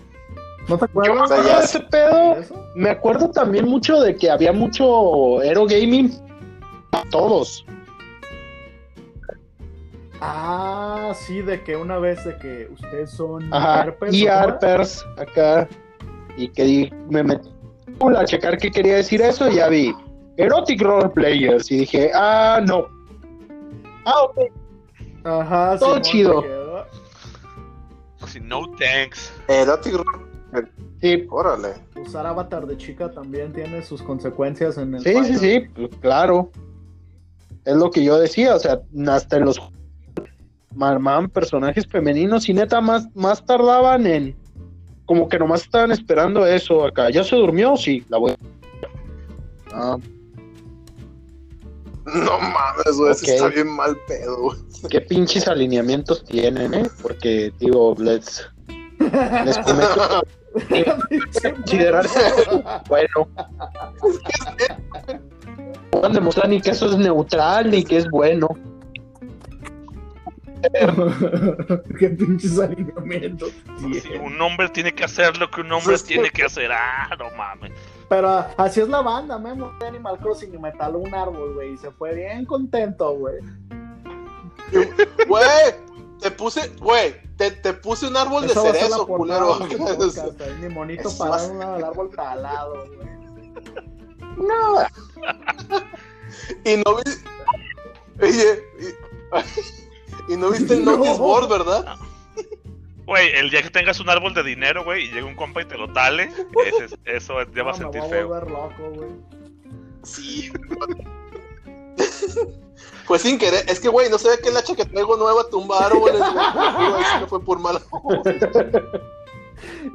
¿No 0.69 0.79
te 0.79 0.85
acuerdas 0.85 1.31
de 1.31 1.65
ese 1.65 1.81
pedo? 1.81 2.37
Me 2.77 2.91
acuerdo 2.91 3.31
también 3.31 3.67
mucho 3.67 4.01
de 4.01 4.15
que 4.15 4.31
había 4.31 4.53
mucho 4.53 5.41
Aero 5.41 5.67
Gaming 5.67 6.13
todos. 7.11 7.65
Ah, 10.21 11.13
sí, 11.15 11.43
de 11.43 11.63
que 11.63 11.77
una 11.77 11.99
vez 11.99 12.25
de 12.25 12.37
que 12.39 12.69
ustedes 12.73 13.11
son 13.11 13.53
Ajá, 13.55 13.95
y 14.11 14.27
Harpers 14.27 15.07
acá 15.17 15.69
y 16.37 16.49
que 16.49 16.93
me 17.09 17.23
metí 17.23 17.49
a 18.01 18.25
checar 18.25 18.59
qué 18.59 18.71
quería 18.71 18.97
decir 18.97 19.21
eso 19.21 19.49
y 19.49 19.57
ya 19.57 19.69
vi 19.69 19.95
Erotic 20.37 20.81
Role 20.83 21.09
Players 21.11 21.71
y 21.71 21.79
dije, 21.79 22.11
ah, 22.15 22.61
no. 22.65 22.87
Ah, 24.05 24.23
ok. 24.23 24.39
Ajá, 25.25 25.79
todo 25.79 25.99
chido. 26.01 26.45
no 28.43 28.63
thanks. 28.79 29.33
Erotic 29.49 29.95
Role 29.95 30.29
Sí. 31.01 31.27
Órale. 31.31 31.75
Usar 32.01 32.27
avatar 32.27 32.67
de 32.67 32.77
chica 32.77 33.11
también 33.11 33.53
tiene 33.53 33.83
sus 33.83 34.03
consecuencias 34.03 34.79
en 34.79 34.95
el. 34.95 35.03
Sí, 35.03 35.15
sí, 35.25 35.37
sí, 35.37 35.61
pues, 35.75 35.91
claro. 36.01 36.51
Es 37.65 37.77
lo 37.77 37.91
que 37.91 38.03
yo 38.03 38.19
decía, 38.19 38.55
o 38.55 38.59
sea, 38.59 38.81
hasta 39.09 39.37
en 39.37 39.45
los 39.45 39.61
personajes 41.33 41.87
femeninos 41.87 42.49
y 42.49 42.55
neta 42.55 42.81
más, 42.81 43.07
más 43.15 43.45
tardaban 43.45 44.07
en 44.07 44.37
como 45.09 45.27
que 45.27 45.39
nomás 45.39 45.63
estaban 45.63 45.91
esperando 45.91 46.47
eso 46.47 46.85
acá. 46.85 47.09
¿Ya 47.09 47.25
se 47.25 47.35
durmió? 47.35 47.79
Sí, 47.79 48.05
la 48.11 48.19
voy 48.19 48.35
ah. 49.73 49.97
No 52.05 52.39
mames, 52.39 52.97
güey, 52.97 53.13
está 53.13 53.49
bien 53.49 53.69
mal 53.69 53.97
pedo. 54.07 54.55
Qué 54.91 55.01
pinches 55.01 55.49
alineamientos 55.49 56.25
tienen, 56.27 56.75
¿eh? 56.75 56.91
Porque, 57.03 57.51
digo, 57.59 57.95
les, 57.99 58.47
les 58.99 59.59
prometo 59.59 60.23
considerar 61.57 62.07
bueno. 62.89 63.29
No 65.93 66.05
a 66.05 66.09
demostrar 66.11 66.51
ni 66.51 66.61
que 66.61 66.71
eso 66.71 66.91
es 66.91 66.99
neutral 66.99 67.71
ni 67.71 67.83
que 67.83 67.97
es 67.97 68.11
bueno. 68.11 68.49
Qué 71.99 72.09
pinches 72.11 72.59
alineamientos. 72.59 73.53
un 74.23 74.41
hombre 74.41 74.69
tiene 74.71 74.93
que 74.93 75.05
hacer 75.05 75.37
lo 75.37 75.51
que 75.51 75.61
un 75.61 75.73
hombre 75.73 75.99
tiene 75.99 76.31
que 76.31 76.45
hacer. 76.45 76.71
Ah, 76.73 77.11
no 77.19 77.31
mames. 77.37 77.73
Pero 78.09 78.47
así 78.57 78.81
es 78.81 78.89
la 78.89 79.03
banda, 79.03 79.39
Memo 79.39 79.73
de 79.79 79.87
Animal 79.87 80.19
Crossing 80.19 80.55
y 80.55 80.59
me 80.59 80.73
taló 80.73 80.99
un 80.99 81.15
árbol, 81.15 81.55
güey. 81.55 81.75
Y 81.75 81.79
se 81.79 81.91
fue 81.91 82.15
bien 82.15 82.45
contento, 82.45 83.13
güey. 83.15 83.37
Güey, 85.27 85.75
te 86.21 86.31
puse, 86.31 86.69
güey, 86.81 87.15
te, 87.37 87.51
te, 87.51 87.73
puse 87.73 88.07
un 88.07 88.17
árbol 88.17 88.47
de 88.47 88.55
cerezo, 88.55 89.07
culero. 89.07 89.59
Mi 90.61 90.69
monito 90.69 91.11
parado 91.17 91.51
en 91.51 91.63
el 91.63 91.85
árbol 91.85 92.11
talado, 92.15 92.87
güey. 92.87 93.09
No. 94.37 94.87
y 96.65 96.77
no 96.77 96.97
vi. 96.97 98.25
Oye, 98.25 98.63
y... 98.81 99.88
Y 100.29 100.37
no 100.37 100.51
viste 100.51 100.75
el 100.75 100.85
notice 100.87 101.19
board, 101.19 101.49
¿verdad? 101.49 101.97
Güey, 103.07 103.31
el 103.37 103.49
día 103.51 103.63
que 103.63 103.71
tengas 103.71 104.01
un 104.01 104.11
árbol 104.11 104.35
de 104.35 104.43
dinero, 104.43 104.85
güey, 104.85 105.05
y 105.05 105.11
llega 105.11 105.27
un 105.27 105.35
compa 105.35 105.63
y 105.63 105.65
te 105.65 105.79
lo 105.79 105.91
tale, 105.93 106.31
ese, 106.67 106.99
eso 107.07 107.43
ya 107.55 107.63
va 107.63 107.71
a 107.71 107.75
sentir 107.75 108.03
me 108.03 108.07
voy 108.07 108.17
feo. 108.17 108.35
A 108.35 108.41
volver 108.41 108.51
loco, 108.51 108.91
güey. 108.95 109.11
Sí. 110.03 110.53
Pues 113.09 113.23
sin 113.23 113.39
querer, 113.39 113.65
es 113.67 113.81
que, 113.81 113.89
güey, 113.89 114.11
no 114.11 114.19
que 114.19 114.51
el 114.51 114.57
hacha 114.57 114.77
que 114.77 114.85
traigo 114.85 115.17
nueva 115.17 115.49
tumba 115.49 115.87
árboles, 115.87 116.21
güey. 116.21 117.03
Eso 117.03 117.21
no 117.21 117.27
fue 117.27 117.43
por 117.43 117.59
mala 117.59 117.81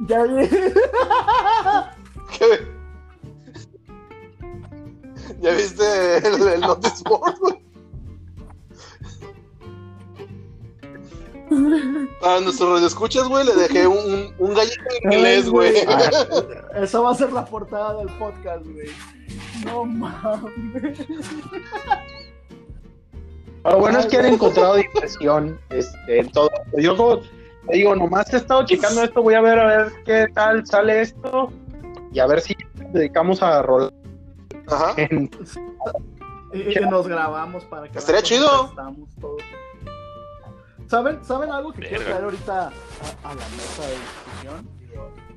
Ya 0.08 0.24
vi. 0.24 0.48
¿Qué? 2.36 2.66
¿Ya 5.40 5.52
viste 5.52 6.18
el, 6.26 6.48
el 6.48 6.60
notice 6.60 7.04
board, 7.08 7.38
güey? 7.38 7.63
Para 12.20 12.40
nuestros 12.40 12.70
radioescuchas, 12.70 13.28
güey, 13.28 13.44
le 13.46 13.54
dejé 13.54 13.86
un, 13.86 14.34
un 14.38 14.54
gallito 14.54 14.82
en 15.02 15.12
inglés, 15.12 15.48
güey. 15.48 15.72
Esa 16.76 17.00
va 17.00 17.10
a 17.12 17.14
ser 17.14 17.32
la 17.32 17.44
portada 17.44 17.96
del 17.98 18.08
podcast, 18.18 18.64
güey. 18.66 18.88
No 19.64 19.84
mames. 19.84 20.98
Lo 23.64 23.78
bueno 23.78 23.98
es 23.98 24.06
que 24.06 24.18
han 24.18 24.26
encontrado 24.26 24.74
diversión 24.76 25.58
este, 25.70 26.20
en 26.20 26.30
todo. 26.30 26.50
Yo 26.76 26.96
como- 26.96 27.20
te 27.66 27.76
digo, 27.76 27.96
nomás 27.96 28.30
he 28.34 28.36
estado 28.36 28.66
checando 28.66 29.02
esto, 29.02 29.22
voy 29.22 29.32
a 29.34 29.40
ver 29.40 29.58
a 29.58 29.66
ver 29.66 29.92
qué 30.04 30.26
tal 30.34 30.66
sale 30.66 31.00
esto 31.00 31.50
y 32.12 32.18
a 32.18 32.26
ver 32.26 32.42
si 32.42 32.54
nos 32.74 32.92
dedicamos 32.92 33.42
a 33.42 33.62
rolar 33.62 33.90
Ajá. 34.66 34.92
en 34.98 35.30
Y, 36.52 36.78
y 36.78 36.80
nos 36.90 37.08
grabamos 37.08 37.64
para 37.64 37.88
que 37.88 37.98
Estaría 37.98 38.20
chido. 38.22 38.66
estamos 38.66 39.08
todos. 39.18 39.40
¿Saben, 40.88 41.24
¿Saben 41.24 41.50
algo 41.50 41.72
que 41.72 41.80
quiero 41.80 41.98
Verga. 41.98 42.10
traer 42.10 42.24
ahorita 42.24 42.62
a, 42.66 43.30
a 43.30 43.34
la 43.34 43.48
mesa 43.48 43.82
de 43.86 43.92
discusión? 43.92 44.68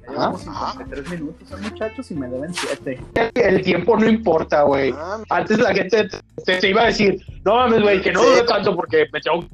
Llevamos 0.10 0.42
53 0.42 1.10
minutos, 1.10 1.52
¿eh, 1.52 1.56
muchachos, 1.62 2.12
y 2.12 2.16
me 2.16 2.28
deben 2.30 2.54
7. 2.54 3.02
el 3.36 3.62
tiempo 3.62 3.98
no 3.98 4.08
importa, 4.08 4.62
güey. 4.64 4.94
Ah, 4.98 5.20
Antes 5.30 5.58
la 5.60 5.74
gente 5.74 6.08
te, 6.46 6.58
te 6.60 6.70
iba 6.70 6.84
a 6.84 6.86
decir, 6.86 7.22
no 7.44 7.56
mames, 7.56 7.82
güey, 7.82 8.02
que 8.02 8.12
no 8.14 8.22
Sí. 8.22 8.26
dure 8.30 8.44
tanto 8.44 8.76
porque 8.76 9.06
me 9.12 9.20
tengo 9.20 9.46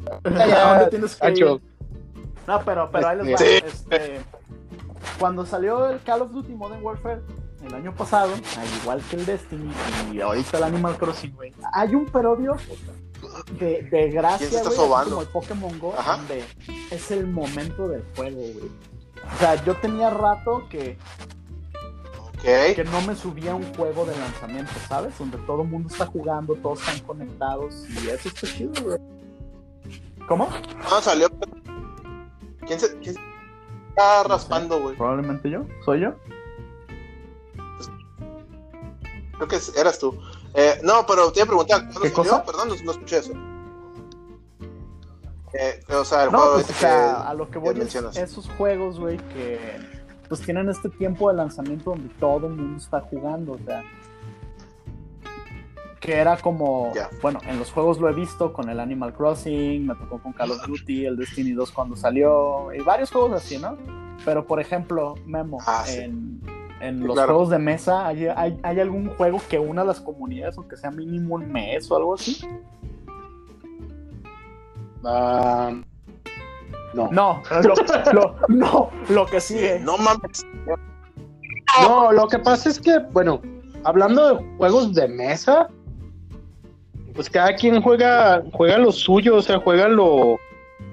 ¿A 0.24 0.70
dónde 0.74 0.86
tienes 0.90 1.14
que 1.16 1.20
Cacho. 1.20 1.56
ir? 1.56 1.60
No, 2.46 2.62
pero, 2.64 2.88
pero 2.90 3.08
ahí 3.08 3.16
les 3.18 3.34
va. 3.34 3.38
Sí. 3.38 3.44
Este, 3.66 4.20
cuando 5.18 5.44
salió 5.44 5.88
el 5.90 6.00
Call 6.02 6.22
of 6.22 6.30
Duty 6.32 6.52
Modern 6.54 6.82
Warfare 6.84 7.20
el 7.66 7.74
año 7.74 7.92
pasado, 7.94 8.32
al 8.34 8.80
igual 8.82 9.02
que 9.10 9.16
el 9.16 9.26
Destiny 9.26 9.70
y 10.12 10.20
ahorita 10.20 10.56
el 10.58 10.64
Animal 10.64 10.96
Crossing, 10.96 11.34
güey, 11.34 11.52
hay 11.72 11.94
un 11.94 12.06
periodo 12.06 12.56
de, 13.58 13.82
de 13.82 14.10
gracia, 14.10 14.62
como 14.62 15.20
el 15.20 15.28
Pokémon 15.28 15.78
Go, 15.78 15.94
Ajá. 15.96 16.16
donde 16.16 16.44
es 16.90 17.10
el 17.10 17.26
momento 17.26 17.88
del 17.88 18.04
juego, 18.16 18.38
güey. 18.38 18.70
O 19.34 19.38
sea, 19.38 19.62
yo 19.64 19.76
tenía 19.76 20.10
rato 20.10 20.66
que, 20.70 20.96
que 22.42 22.84
no 22.84 23.00
me 23.02 23.14
subía 23.14 23.54
un 23.54 23.74
juego 23.74 24.04
de 24.06 24.16
lanzamiento, 24.16 24.72
¿sabes? 24.88 25.16
Donde 25.18 25.38
todo 25.38 25.62
el 25.62 25.68
mundo 25.68 25.88
está 25.90 26.06
jugando, 26.06 26.54
todos 26.56 26.80
están 26.80 27.00
conectados 27.00 27.84
y 27.90 28.08
eso 28.08 28.28
está 28.28 28.46
chido, 28.46 28.72
güey. 28.82 28.98
¿Cómo? 30.26 30.48
Ah, 30.90 31.00
salió. 31.02 31.28
¿Quién 32.66 32.78
se, 32.80 32.96
quién 32.98 33.14
se 33.14 33.20
está 33.88 34.22
raspando, 34.24 34.80
güey? 34.80 34.96
Probablemente 34.96 35.50
yo. 35.50 35.66
¿Soy 35.84 36.00
yo? 36.00 36.14
Creo 39.36 39.48
que 39.48 39.58
eras 39.78 39.98
tú. 39.98 40.18
Eh, 40.54 40.80
no, 40.82 41.06
pero 41.06 41.30
te 41.32 41.40
iba 41.40 41.44
a 41.44 41.46
preguntar, 41.48 41.80
¿cuándo 41.84 42.00
¿Qué 42.00 42.08
salió? 42.10 42.30
cosa? 42.30 42.44
Perdón, 42.44 42.68
no, 42.68 42.74
no 42.84 42.90
escuché 42.92 43.18
eso. 43.18 43.32
Eh, 45.52 45.80
o 45.94 46.04
sea, 46.04 46.24
el 46.24 46.32
No, 46.32 46.38
juego 46.38 46.54
pues, 46.54 46.70
este 46.70 46.86
o 46.86 46.88
sea, 46.88 47.16
que- 47.22 47.28
a 47.28 47.34
lo 47.34 47.46
que 47.46 47.52
que 47.52 47.58
voy 47.58 47.70
es 47.70 47.76
mencionas. 47.78 48.16
esos 48.16 48.48
juegos, 48.50 48.98
güey, 49.00 49.16
que 49.16 49.58
pues 50.28 50.40
tienen 50.42 50.68
este 50.68 50.88
tiempo 50.90 51.28
de 51.28 51.36
lanzamiento 51.36 51.90
donde 51.90 52.08
todo 52.20 52.46
el 52.46 52.52
mundo 52.54 52.78
está 52.78 53.00
jugando, 53.00 53.52
o 53.52 53.58
sea, 53.66 53.82
que 56.00 56.14
era 56.16 56.36
como, 56.38 56.92
bueno, 57.20 57.40
en 57.46 57.58
los 57.58 57.70
juegos 57.72 57.98
lo 57.98 58.08
he 58.08 58.12
visto 58.14 58.52
con 58.52 58.70
el 58.70 58.78
Animal 58.80 59.12
Crossing, 59.12 59.86
me 59.86 59.94
tocó 59.96 60.18
con 60.22 60.32
Call 60.32 60.52
of 60.52 60.66
Duty, 60.66 61.04
el 61.06 61.16
Destiny 61.16 61.52
2 61.52 61.72
cuando 61.72 61.96
salió, 61.96 62.72
y 62.72 62.78
varios 62.80 63.10
juegos 63.10 63.32
así, 63.32 63.58
¿no? 63.58 63.76
Pero, 64.24 64.46
por 64.46 64.60
ejemplo, 64.60 65.14
Memo, 65.26 65.58
Ah, 65.66 65.82
sí. 65.84 65.98
en, 65.98 66.39
en 66.80 67.00
los 67.06 67.14
claro. 67.14 67.34
juegos 67.34 67.50
de 67.50 67.58
mesa, 67.58 68.06
¿hay, 68.06 68.26
hay, 68.26 68.58
hay 68.62 68.80
algún 68.80 69.10
juego 69.10 69.40
que 69.48 69.58
una 69.58 69.84
las 69.84 70.00
comunidades, 70.00 70.56
aunque 70.56 70.76
sea 70.76 70.90
mínimo 70.90 71.34
un 71.34 71.50
mes 71.50 71.90
o 71.90 71.96
algo 71.96 72.14
así? 72.14 72.46
Ah, 75.04 75.72
no. 76.94 77.08
No, 77.10 77.42
lo, 77.62 77.74
lo- 78.12 78.34
no, 78.48 78.90
lo 79.08 79.26
que 79.26 79.40
sigue. 79.40 79.78
No 79.80 79.96
mames. 79.96 80.44
No, 81.82 82.12
lo 82.12 82.26
que 82.28 82.38
pasa 82.38 82.68
es 82.68 82.80
que, 82.80 82.98
bueno, 83.12 83.40
hablando 83.84 84.34
de 84.34 84.56
juegos 84.56 84.92
de 84.94 85.06
mesa, 85.08 85.68
pues 87.14 87.30
cada 87.30 87.54
quien 87.54 87.80
juega, 87.80 88.42
juega 88.52 88.78
lo 88.78 88.90
suyo, 88.92 89.36
o 89.36 89.42
sea, 89.42 89.58
juega 89.60 89.88
lo, 89.88 90.38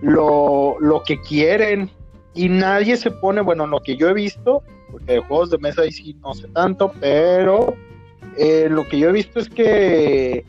lo, 0.01 0.75
lo 0.79 1.03
que 1.03 1.19
quieren. 1.21 1.89
Y 2.33 2.49
nadie 2.49 2.95
se 2.97 3.09
pone, 3.09 3.41
bueno, 3.41 3.65
lo 3.65 3.79
que 3.79 3.97
yo 3.97 4.09
he 4.09 4.13
visto, 4.13 4.61
porque 4.91 5.13
de 5.13 5.19
juegos 5.19 5.49
de 5.51 5.57
mesa 5.57 5.81
ahí 5.81 5.91
sí 5.91 6.15
no 6.21 6.33
sé 6.33 6.47
tanto, 6.49 6.91
pero 6.99 7.75
eh, 8.37 8.67
lo 8.69 8.87
que 8.87 8.99
yo 8.99 9.09
he 9.09 9.11
visto 9.11 9.39
es 9.39 9.49
que 9.49 10.45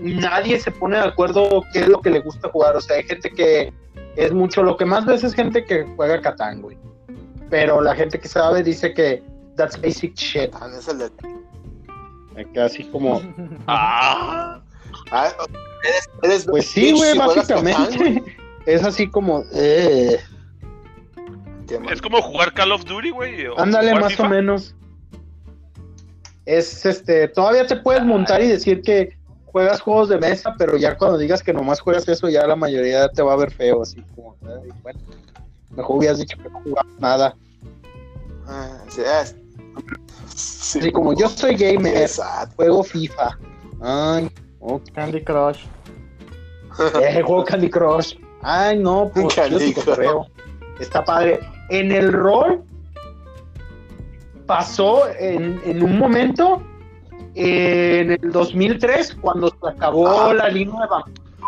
nadie 0.00 0.58
se 0.58 0.70
pone 0.70 0.96
de 0.96 1.04
acuerdo 1.04 1.62
qué 1.72 1.80
es 1.80 1.88
lo 1.88 2.00
que 2.00 2.10
le 2.10 2.20
gusta 2.20 2.48
jugar. 2.48 2.76
O 2.76 2.80
sea, 2.80 2.96
hay 2.96 3.04
gente 3.04 3.30
que 3.30 3.72
es 4.16 4.32
mucho, 4.32 4.62
lo 4.62 4.76
que 4.76 4.84
más 4.84 5.04
ves 5.06 5.24
es 5.24 5.34
gente 5.34 5.64
que 5.64 5.84
juega 5.96 6.20
Catán, 6.20 6.62
güey. 6.62 6.76
Pero 7.50 7.80
la 7.80 7.94
gente 7.94 8.18
que 8.18 8.28
sabe 8.28 8.62
dice 8.62 8.92
que 8.94 9.22
that's 9.56 9.80
basic 9.80 10.14
shit. 10.14 10.50
Ah, 10.54 10.68
es 10.76 10.88
el 10.88 10.98
de... 10.98 12.60
Así 12.60 12.84
como, 12.84 13.22
Ah, 13.66 14.60
Ah, 15.10 15.32
eres, 15.84 16.10
eres 16.22 16.44
pues 16.46 16.66
sí, 16.66 16.92
güey, 16.92 17.12
si 17.12 17.18
Catán, 17.18 17.64
básicamente. 17.64 18.36
Es 18.66 18.82
así 18.82 19.08
como, 19.08 19.44
eh. 19.52 20.18
Es 21.90 22.02
como 22.02 22.20
jugar 22.22 22.52
Call 22.52 22.72
of 22.72 22.84
Duty, 22.84 23.10
güey. 23.10 23.46
ándale 23.56 23.94
más 23.94 24.12
FIFA. 24.12 24.26
o 24.26 24.28
menos. 24.28 24.74
Es 26.46 26.84
este, 26.84 27.28
todavía 27.28 27.66
te 27.66 27.76
puedes 27.76 28.04
montar 28.04 28.42
y 28.42 28.48
decir 28.48 28.82
que 28.82 29.16
juegas 29.46 29.80
juegos 29.80 30.08
de 30.10 30.18
mesa, 30.18 30.54
pero 30.58 30.76
ya 30.76 30.96
cuando 30.98 31.16
digas 31.16 31.42
que 31.42 31.52
nomás 31.52 31.80
juegas 31.80 32.06
eso, 32.08 32.28
ya 32.28 32.46
la 32.46 32.56
mayoría 32.56 33.08
te 33.08 33.22
va 33.22 33.32
a 33.32 33.36
ver 33.36 33.50
feo, 33.50 33.82
así 33.82 34.02
como, 34.14 34.36
bueno, 34.82 35.00
mejor 35.70 35.96
hubieras 35.96 36.18
dicho 36.18 36.36
que 36.36 36.50
no 36.50 36.60
jugabas 36.60 36.92
nada. 36.98 37.36
Ah, 38.46 38.84
sí, 38.88 39.00
es- 39.00 39.36
sí, 40.34 40.80
Así 40.80 40.92
como, 40.92 41.14
yo 41.14 41.28
soy 41.28 41.54
gamer, 41.54 41.96
Exacto. 41.96 42.56
juego 42.56 42.82
FIFA. 42.82 43.38
Ay, 43.80 44.30
ok. 44.60 44.82
Candy 44.92 45.22
Crush. 45.22 45.64
Eh, 47.00 47.22
juego 47.24 47.44
Candy 47.44 47.70
Crush. 47.70 48.16
Ay, 48.42 48.78
no, 48.78 49.10
pues 49.14 49.34
Candy 49.34 49.72
yo. 49.72 50.26
Está 50.80 51.04
padre. 51.04 51.38
En 51.70 51.92
el 51.92 52.12
rol 52.12 52.62
pasó 54.46 55.08
en, 55.18 55.60
en 55.64 55.82
un 55.82 55.98
momento 55.98 56.62
en 57.34 58.12
el 58.12 58.30
2003 58.32 59.16
cuando 59.20 59.48
se 59.48 59.68
acabó 59.68 60.06
Ajá. 60.08 60.34
la 60.34 60.48
línea 60.48 60.80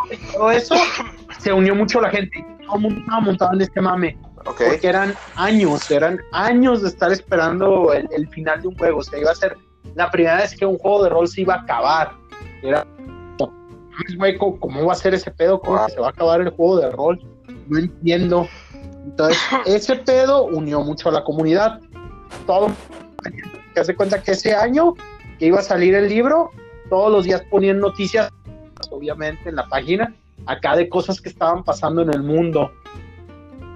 de 0.09 0.15
y 0.15 0.33
todo 0.33 0.51
eso 0.51 0.75
se 1.39 1.53
unió 1.53 1.75
mucho 1.75 2.01
la 2.01 2.11
gente 2.11 2.45
todo 2.67 2.77
el 2.77 2.83
mundo 2.83 3.01
estaba 3.01 3.21
montado 3.21 3.53
en 3.55 3.61
este 3.61 3.81
mame 3.81 4.19
Ok. 4.47 4.63
porque 4.71 4.87
eran 4.89 5.15
años 5.37 5.91
eran 5.91 6.19
años 6.33 6.83
de 6.83 6.89
estar 6.89 7.13
esperando 7.13 7.93
el, 7.93 8.09
el 8.17 8.29
final 8.29 8.63
de 8.63 8.69
un 8.69 8.77
juego 8.79 8.99
o 8.99 9.03
sea 9.03 9.19
iba 9.21 9.31
a 9.31 9.35
ser 9.35 9.57
la 9.95 10.11
primera 10.11 10.37
vez 10.39 10.57
que 10.57 10.65
un 10.67 10.79
juego 10.79 11.05
de 11.05 11.11
rol 11.11 11.29
se 11.29 11.43
iba 11.43 11.55
a 11.55 11.61
acabar 11.61 12.13
era 12.63 12.85
"Mames, 13.39 14.17
güey, 14.19 14.37
¿cómo, 14.39 14.85
va 14.87 14.93
a 14.93 14.97
ser 14.97 15.15
ese 15.15 15.31
pedo? 15.31 15.59
¿Cómo 15.61 15.77
Wow. 15.79 15.87
que 15.87 15.93
se 15.93 16.01
va 16.01 16.09
a 16.09 16.11
acabar 16.11 16.41
el 16.43 16.51
juego 16.51 16.79
de 16.81 16.91
rol? 16.91 17.19
No 17.69 17.79
entiendo. 17.79 18.47
Entonces, 19.07 19.39
ese 19.67 19.97
pedo 19.97 20.45
unió 20.45 20.83
mucho 20.83 21.09
a 21.09 21.13
la 21.13 21.25
comunidad. 21.25 21.81
Todo 22.47 22.71
que 23.75 23.81
hace 23.81 23.95
cuenta 23.95 24.23
que 24.23 24.33
ese 24.33 24.55
año 24.55 24.95
que 25.39 25.47
iba 25.47 25.59
a 25.59 25.63
salir 25.63 25.95
el 25.95 26.09
libro, 26.09 26.51
todos 26.89 27.11
los 27.13 27.25
días 27.25 27.43
ponían 27.51 27.79
noticias, 27.81 28.31
obviamente, 28.91 29.49
en 29.49 29.57
la 29.57 29.67
página, 29.67 30.15
acá 30.47 30.77
de 30.77 30.89
cosas 30.89 31.21
que 31.21 31.29
estaban 31.29 31.63
pasando 31.65 32.03
en 32.03 32.13
el 32.13 32.23
mundo. 32.23 32.71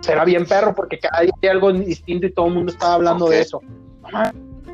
Será 0.00 0.24
bien 0.24 0.46
perro 0.46 0.74
porque 0.74 0.98
cada 0.98 1.22
día 1.22 1.32
hay 1.42 1.48
algo 1.48 1.72
distinto 1.72 2.26
y 2.26 2.32
todo 2.32 2.46
el 2.46 2.54
mundo 2.54 2.72
estaba 2.72 2.94
hablando 2.94 3.26
Ok. 3.26 3.30
de 3.32 3.40
eso. 3.40 3.60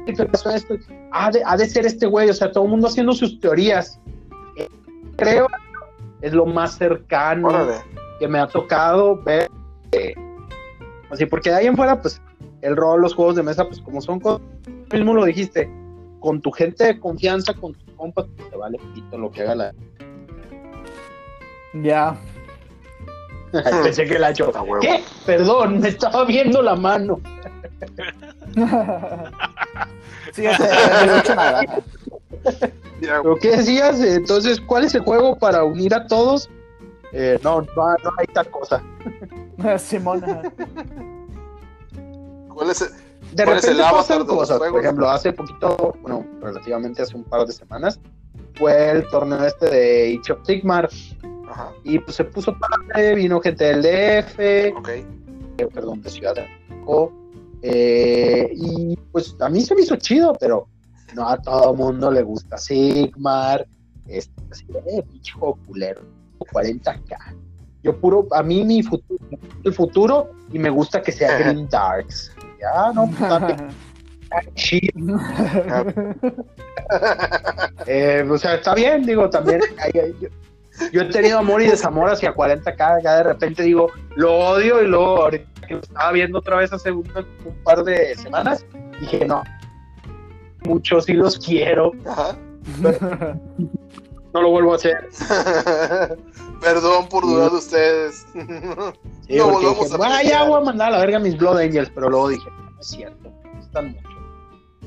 ¿qué 0.07 0.13
pasó 0.27 0.51
esto? 0.51 0.75
Ha 1.11 1.33
de, 1.33 1.43
ha 1.45 1.57
de 1.57 1.69
ser 1.69 1.85
este 1.85 2.07
güey, 2.07 2.31
o 2.31 2.35
sea, 2.35 2.53
todo 2.53 2.65
el 2.65 2.71
mundo 2.71 2.87
haciendo 2.87 3.13
sus 3.13 3.41
teorías. 3.41 3.99
Creo 5.17 5.49
es 6.23 6.33
lo 6.33 6.47
más 6.47 6.77
cercano 6.77 7.49
Órale. 7.49 7.79
que 8.21 8.29
me 8.29 8.39
ha 8.39 8.47
tocado 8.47 9.21
ver. 9.23 9.51
eh, 9.93 10.15
así, 11.11 11.27
porque 11.27 11.51
de 11.51 11.57
ahí 11.57 11.67
en 11.67 11.77
fuera, 11.77 12.01
pues, 12.01 12.21
el 12.63 12.77
rol, 12.77 13.01
los 13.01 13.15
juegos 13.15 13.37
de 13.37 13.43
mesa, 13.43 13.67
pues, 13.67 13.81
como 13.81 14.01
son 14.01 14.21
cosas, 14.21 14.41
tú 14.65 14.97
mismo 14.97 15.15
lo 15.15 15.25
dijiste, 15.25 15.71
con 16.21 16.41
tu 16.41 16.51
gente 16.51 16.85
de 16.85 16.99
confianza, 16.99 17.55
con 17.55 17.75
tus 17.75 17.95
compas, 17.95 18.27
pues, 18.37 18.51
te 18.51 18.57
vale 18.57 18.79
pito 18.95 19.19
lo 19.19 19.31
que 19.31 19.43
haga 19.43 19.55
la. 19.55 19.75
Ya. 21.83 22.17
Pensé 23.83 24.05
que 24.05 24.19
la 24.19 24.31
hecho. 24.31 24.53
¿Qué? 24.81 25.03
Perdón, 25.25 25.81
me 25.81 25.89
estaba 25.89 26.25
viendo 26.25 26.63
la 26.63 26.75
mano. 26.75 27.21
sí, 30.33 30.43
no 30.43 30.51
he 31.15 31.19
hecho 31.19 31.35
nada. 31.35 31.63
¿Lo 33.25 33.37
que 33.37 33.57
decías? 33.57 34.01
Entonces, 34.01 34.61
¿cuál 34.61 34.85
es 34.85 34.95
el 34.95 35.03
juego 35.03 35.37
para 35.37 35.65
unir 35.65 35.95
a 35.95 36.07
todos? 36.07 36.49
Eh, 37.13 37.39
no, 37.43 37.61
no, 37.61 37.67
no, 37.77 38.11
hay 38.19 38.27
tal 38.27 38.51
cosa. 38.51 38.83
Simona. 39.79 40.43
¿Cuál 42.49 42.71
es 42.71 42.83
el, 42.83 42.89
de 43.33 43.45
repente 43.45 43.83
pasan 43.83 44.27
cosas. 44.27 44.59
Por 44.59 44.81
ejemplo, 44.81 45.09
hace 45.09 45.33
poquito, 45.33 45.95
bueno, 46.01 46.27
relativamente 46.41 47.03
hace 47.03 47.17
un 47.17 47.25
par 47.25 47.47
de 47.47 47.53
semanas, 47.53 48.01
fue 48.55 48.91
el 48.91 49.07
torneo 49.09 49.45
este 49.45 49.69
de 49.69 50.19
Age 50.19 50.33
of 50.33 50.47
Sigmar. 50.47 50.89
Ajá. 51.49 51.73
Y 51.85 51.99
pues 51.99 52.17
se 52.17 52.25
puso 52.25 52.57
padre, 52.59 53.15
vino 53.15 53.41
gente 53.41 53.65
del 53.65 53.83
DF, 53.83 54.79
okay. 54.79 55.07
eh, 55.59 55.69
perdón, 55.73 56.03
de 56.03 56.11
Ciudad 56.11 56.35
de 56.35 56.49
México. 56.69 57.13
Eh, 57.63 58.51
y 58.55 58.97
pues 59.13 59.37
a 59.41 59.49
mí 59.49 59.61
se 59.63 59.75
me 59.75 59.83
hizo 59.83 59.97
chido, 59.97 60.35
pero 60.39 60.69
no 61.15 61.29
a 61.29 61.41
todo 61.41 61.75
mundo 61.75 62.11
le 62.11 62.23
gusta 62.23 62.59
Sigmar. 62.59 63.67
Este, 64.07 64.43
así 64.51 64.65
de, 64.67 64.79
eh, 64.79 65.03
pinche 65.03 65.33
culero, 65.67 66.01
40k. 66.39 67.17
Yo 67.83 67.97
puro, 68.01 68.27
a 68.33 68.43
mí 68.43 68.65
mi 68.65 68.83
futuro, 68.83 69.21
el 69.65 69.73
futuro, 69.73 70.31
y 70.53 70.59
me 70.59 70.71
gusta 70.71 71.03
que 71.03 71.13
sea 71.13 71.39
Green 71.39 71.69
Darks. 71.69 72.35
Ya, 72.61 72.93
no, 72.93 73.09
pues, 73.19 73.57
eh, 77.87 78.27
o 78.29 78.39
sea, 78.39 78.55
está 78.55 78.75
bien, 78.75 79.05
digo, 79.05 79.31
también. 79.31 79.61
yo, 80.93 81.03
he 81.03 81.05
tenido 81.07 81.39
amor 81.39 81.63
y 81.63 81.67
desamor 81.67 82.11
hacia 82.11 82.35
40k. 82.35 83.03
Ya 83.03 83.17
de 83.19 83.23
repente 83.23 83.63
digo, 83.63 83.91
lo 84.17 84.35
odio. 84.37 84.83
Y 84.83 84.89
luego, 84.89 85.23
ahorita 85.23 85.67
que 85.67 85.75
lo 85.75 85.81
estaba 85.81 86.13
viendo 86.13 86.39
otra 86.39 86.57
vez 86.57 86.73
hace 86.73 86.91
un, 86.91 87.05
par 87.65 87.85
de 87.85 88.15
semanas, 88.17 88.65
dije, 89.01 89.27
no, 89.27 89.43
muchos 90.65 91.05
sí 91.05 91.13
los 91.13 91.39
quiero. 91.39 91.93
No 94.37 94.43
lo 94.43 94.51
vuelvo 94.51 94.75
a 94.75 94.77
hacer. 94.77 95.09
Perdón 96.61 97.09
por 97.09 97.25
dudar 97.25 97.51
de 97.53 97.57
ustedes. 97.57 98.27
no 98.35 99.51
volvemos 99.51 99.91
a 99.91 99.97
bueno, 99.97 100.15
ya 100.23 100.45
voy 100.45 100.61
a 100.61 100.65
mandar 100.65 100.89
a 100.89 100.91
la 100.91 100.99
verga 100.99 101.19
mis 101.19 101.39
Blood 101.39 101.57
Angels, 101.57 101.91
pero 101.95 102.11
luego 102.11 102.29
dije, 102.29 102.45
no 102.51 102.79
es 102.79 102.87
cierto, 102.87 103.33
están 103.59 103.93
mucho. 103.93 104.09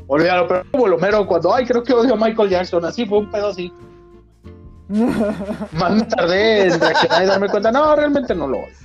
Olvídalo, 0.06 0.48
pero 0.48 0.86
lo 0.86 1.00
mero 1.00 1.26
cuando, 1.26 1.52
ay, 1.52 1.66
creo 1.66 1.82
que 1.82 1.94
odio 1.94 2.14
a 2.14 2.18
Michael 2.18 2.50
Jackson, 2.50 2.86
así 2.86 3.08
fue 3.08 3.18
un 3.18 3.32
pedo 3.32 3.48
así. 3.48 3.74
Más 4.90 5.96
me 5.96 6.04
tardé 6.04 6.68
en 6.68 6.80
reaccionar 6.80 7.24
y 7.24 7.26
darme 7.26 7.50
cuenta, 7.50 7.72
no, 7.72 7.96
realmente 7.96 8.36
no 8.36 8.48
lo 8.48 8.60
odio. 8.60 8.76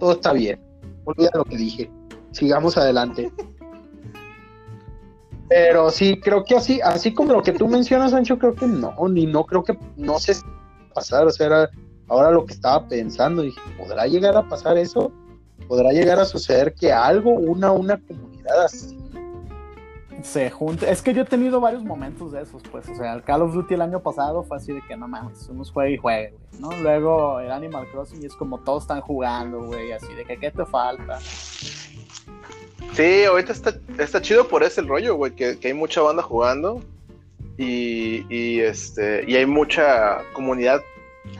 Todo 0.00 0.12
está 0.14 0.32
bien. 0.32 0.60
Olvida 1.04 1.30
lo 1.34 1.44
que 1.44 1.56
dije. 1.56 1.88
Sigamos 2.32 2.76
adelante. 2.76 3.30
Pero 5.50 5.90
sí, 5.90 6.20
creo 6.20 6.44
que 6.44 6.54
así, 6.54 6.80
así 6.80 7.12
como 7.12 7.32
lo 7.32 7.42
que 7.42 7.50
tú 7.50 7.66
mencionas, 7.66 8.12
Sancho, 8.12 8.38
creo 8.38 8.54
que 8.54 8.68
no, 8.68 8.94
ni 9.08 9.26
no 9.26 9.44
creo 9.44 9.64
que 9.64 9.76
no 9.96 10.20
sé 10.20 10.36
pasar, 10.94 11.26
o 11.26 11.30
sea, 11.30 11.46
era 11.46 11.70
ahora 12.06 12.30
lo 12.30 12.46
que 12.46 12.54
estaba 12.54 12.86
pensando, 12.86 13.42
dije, 13.42 13.60
¿podrá 13.76 14.06
llegar 14.06 14.36
a 14.36 14.48
pasar 14.48 14.78
eso? 14.78 15.10
¿Podrá 15.66 15.90
llegar 15.90 16.20
a 16.20 16.24
suceder 16.24 16.72
que 16.74 16.92
algo, 16.92 17.32
una, 17.32 17.72
una 17.72 17.98
comunidad 17.98 18.64
así 18.64 18.96
se 20.22 20.50
junte. 20.50 20.90
Es 20.90 21.02
que 21.02 21.14
yo 21.14 21.22
he 21.22 21.24
tenido 21.24 21.60
varios 21.60 21.82
momentos 21.82 22.32
de 22.32 22.42
esos, 22.42 22.62
pues. 22.70 22.88
O 22.88 22.94
sea, 22.94 23.14
el 23.14 23.22
Call 23.22 23.42
of 23.42 23.54
Duty 23.54 23.74
el 23.74 23.82
año 23.82 24.00
pasado 24.00 24.42
fue 24.42 24.56
así 24.56 24.72
de 24.72 24.82
que 24.82 24.96
no 24.96 25.08
mames, 25.08 25.48
uno 25.48 25.64
juega 25.64 25.90
y 25.90 25.96
juega, 25.96 26.30
güey, 26.30 26.60
¿no? 26.60 26.70
Luego 26.82 27.40
el 27.40 27.50
Animal 27.50 27.88
Crossing 27.90 28.22
y 28.22 28.26
es 28.26 28.34
como 28.34 28.58
todos 28.58 28.84
están 28.84 29.00
jugando, 29.00 29.64
güey, 29.64 29.92
así 29.92 30.12
de 30.14 30.24
que 30.24 30.36
¿qué 30.38 30.50
te 30.50 30.64
falta? 30.64 31.18
Sí, 32.94 33.24
ahorita 33.24 33.52
está, 33.52 33.74
está 33.98 34.20
chido 34.20 34.48
por 34.48 34.62
ese 34.62 34.80
el 34.80 34.88
rollo, 34.88 35.14
güey, 35.14 35.32
que, 35.32 35.58
hay 35.62 35.74
mucha 35.74 36.00
banda 36.00 36.22
jugando 36.22 36.82
y, 37.56 38.24
y, 38.28 38.60
este 38.60 39.24
y 39.26 39.36
hay 39.36 39.46
mucha 39.46 40.22
comunidad 40.32 40.82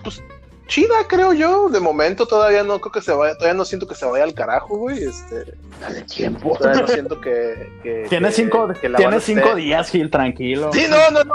pues 0.05 0.23
chida, 0.71 1.07
creo 1.09 1.33
yo. 1.35 1.69
De 1.69 1.81
momento 1.81 2.27
todavía 2.27 2.63
no 2.63 2.81
creo 2.81 2.93
que 2.93 3.03
se 3.03 3.13
vaya, 3.13 3.35
todavía 3.35 3.55
no 3.55 3.65
siento 3.65 3.87
que 3.87 3.95
se 3.95 4.07
vaya 4.07 4.25
al 4.25 4.33
carajo, 4.33 4.77
güey. 4.79 5.05
Este, 5.05 5.55
Dale 5.81 6.03
tiempo. 6.03 6.57
Todavía 6.57 6.83
no 6.83 6.89
siento 6.89 7.21
que. 7.21 7.71
que 7.83 8.07
tiene 8.09 8.33
cinco, 8.33 8.73
tiene 8.97 9.21
cinco 9.21 9.55
días, 9.55 9.91
Gil, 9.91 10.11
tranquilo. 10.11 10.73
Sí, 10.73 10.87
no, 10.89 11.11
no, 11.11 11.25
no. 11.25 11.35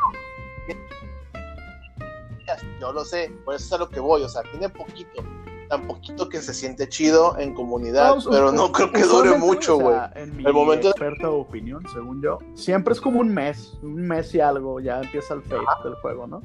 Yo 2.79 2.91
lo 2.91 3.03
sé, 3.03 3.31
por 3.43 3.55
eso 3.55 3.65
es 3.65 3.73
a 3.73 3.77
lo 3.77 3.89
que 3.89 3.99
voy, 3.99 4.21
o 4.21 4.29
sea, 4.29 4.43
tiene 4.43 4.69
poquito 4.69 5.23
tan 5.69 5.87
poquito 5.87 6.29
que 6.29 6.41
se 6.41 6.53
siente 6.53 6.87
chido 6.89 7.37
en 7.37 7.53
comunidad, 7.53 8.15
pero 8.29 8.51
no 8.51 8.71
creo 8.71 8.91
que 8.91 9.03
dure 9.03 9.37
mucho, 9.37 9.77
güey. 9.77 9.97
el 10.15 10.53
momento 10.53 10.89
experta 10.89 11.29
opinión, 11.29 11.83
según 11.91 12.21
yo, 12.21 12.39
siempre 12.53 12.93
es 12.93 13.01
como 13.01 13.19
un 13.19 13.33
mes, 13.33 13.77
un 13.81 14.07
mes 14.07 14.33
y 14.35 14.39
algo, 14.39 14.79
ya 14.79 15.01
empieza 15.01 15.33
el 15.33 15.41
fate 15.43 15.83
del 15.83 15.95
juego, 15.95 16.27
¿no? 16.27 16.41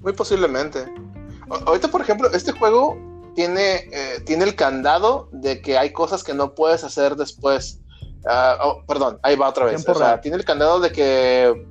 Muy 0.00 0.12
posiblemente. 0.12 0.86
ahorita, 1.66 1.88
por 1.88 2.00
ejemplo, 2.00 2.30
este 2.32 2.52
juego 2.52 2.96
tiene, 3.34 3.88
eh, 3.92 4.20
tiene 4.24 4.44
el 4.44 4.54
candado 4.54 5.28
de 5.32 5.60
que 5.60 5.78
hay 5.78 5.92
cosas 5.92 6.24
que 6.24 6.34
no 6.34 6.54
puedes 6.54 6.84
hacer 6.84 7.16
después. 7.16 7.80
Ah, 8.26 8.58
oh, 8.62 8.82
perdón, 8.86 9.18
ahí 9.22 9.36
va 9.36 9.48
otra 9.48 9.66
vez. 9.66 9.88
o 9.88 9.94
sea, 9.94 10.20
tiene 10.20 10.36
el 10.36 10.44
candado 10.44 10.80
de 10.80 10.90
que 10.90 11.66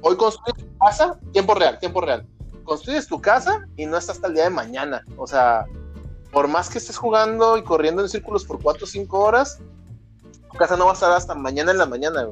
hoy 0.00 0.16
construyes 0.16 0.64
tu 0.64 0.78
casa, 0.78 1.18
tiempo 1.32 1.54
real, 1.54 1.78
tiempo 1.78 2.00
real 2.00 2.26
construyes 2.64 3.06
tu 3.06 3.20
casa 3.20 3.66
y 3.76 3.86
no 3.86 3.96
está 3.96 4.12
hasta 4.12 4.26
el 4.28 4.34
día 4.34 4.44
de 4.44 4.50
mañana. 4.50 5.04
O 5.16 5.26
sea, 5.26 5.66
por 6.32 6.48
más 6.48 6.68
que 6.68 6.78
estés 6.78 6.96
jugando 6.96 7.56
y 7.56 7.62
corriendo 7.62 8.02
en 8.02 8.08
círculos 8.08 8.44
por 8.44 8.60
4 8.60 8.84
o 8.84 8.86
5 8.86 9.18
horas, 9.18 9.60
tu 10.50 10.58
casa 10.58 10.76
no 10.76 10.86
va 10.86 10.90
a 10.90 10.94
estar 10.94 11.12
hasta 11.12 11.34
mañana 11.34 11.70
en 11.70 11.78
la 11.78 11.86
mañana, 11.86 12.28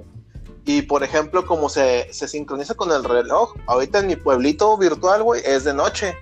Y 0.64 0.83
por 0.83 1.03
ejemplo, 1.03 1.47
como 1.47 1.68
se, 1.68 2.12
se 2.12 2.28
sincroniza 2.28 2.74
con 2.74 2.91
el 2.91 3.05
reloj, 3.05 3.55
ahorita 3.66 4.01
en 4.01 4.09
mi 4.09 4.16
pueblito 4.16 4.76
virtual, 4.76 5.22
güey, 5.22 5.43
es 5.45 5.64
de 5.64 5.74
noche. 5.74 6.16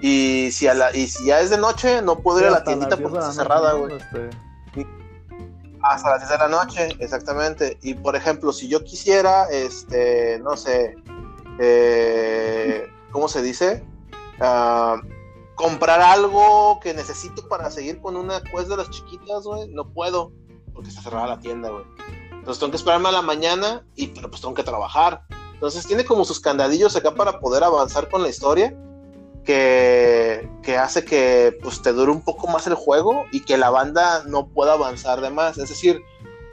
Y 0.00 0.50
si, 0.52 0.68
a 0.68 0.74
la, 0.74 0.94
y 0.94 1.08
si 1.08 1.26
ya 1.26 1.40
es 1.40 1.50
de 1.50 1.58
noche, 1.58 2.02
no 2.02 2.20
puedo 2.20 2.40
ir 2.40 2.46
a 2.46 2.50
la 2.50 2.64
tiendita 2.64 2.96
porque 2.96 3.18
está 3.18 3.32
cerrada, 3.32 3.72
güey. 3.72 3.96
Este... 3.96 4.30
Hasta 5.82 6.10
las 6.10 6.20
10 6.20 6.30
de 6.30 6.38
la 6.38 6.48
noche, 6.48 6.88
exactamente. 6.98 7.78
Y 7.82 7.94
por 7.94 8.16
ejemplo, 8.16 8.52
si 8.52 8.68
yo 8.68 8.84
quisiera, 8.84 9.44
este, 9.50 10.40
no 10.40 10.56
sé, 10.56 10.96
eh, 11.60 12.86
¿cómo 13.12 13.28
se 13.28 13.42
dice? 13.42 13.84
Ah, 14.40 15.00
comprar 15.54 16.00
algo 16.00 16.78
que 16.80 16.94
necesito 16.94 17.48
para 17.48 17.70
seguir 17.70 18.00
con 18.00 18.16
una 18.16 18.42
quest 18.42 18.68
de 18.68 18.76
las 18.76 18.90
chiquitas, 18.90 19.42
güey, 19.42 19.68
no 19.68 19.92
puedo, 19.92 20.32
porque 20.72 20.88
está 20.88 21.02
cerrada 21.02 21.26
la 21.26 21.40
tienda, 21.40 21.70
güey. 21.70 21.84
Entonces 22.32 22.60
tengo 22.60 22.70
que 22.70 22.76
esperarme 22.76 23.08
a 23.08 23.12
la 23.12 23.22
mañana 23.22 23.84
y 23.96 24.06
pero 24.08 24.30
pues 24.30 24.40
tengo 24.40 24.54
que 24.54 24.62
trabajar. 24.62 25.22
Entonces 25.52 25.86
tiene 25.86 26.04
como 26.04 26.24
sus 26.24 26.38
candadillos 26.38 26.94
acá 26.94 27.14
para 27.14 27.40
poder 27.40 27.64
avanzar 27.64 28.08
con 28.08 28.22
la 28.22 28.28
historia. 28.28 28.74
Que, 29.44 30.48
que, 30.62 30.76
hace 30.76 31.06
que 31.06 31.58
pues 31.62 31.80
te 31.80 31.92
dure 31.94 32.12
un 32.12 32.20
poco 32.20 32.48
más 32.48 32.66
el 32.66 32.74
juego 32.74 33.24
y 33.32 33.40
que 33.40 33.56
la 33.56 33.70
banda 33.70 34.22
no 34.26 34.48
pueda 34.48 34.74
avanzar 34.74 35.22
de 35.22 35.30
más. 35.30 35.56
Es 35.56 35.70
decir, 35.70 36.02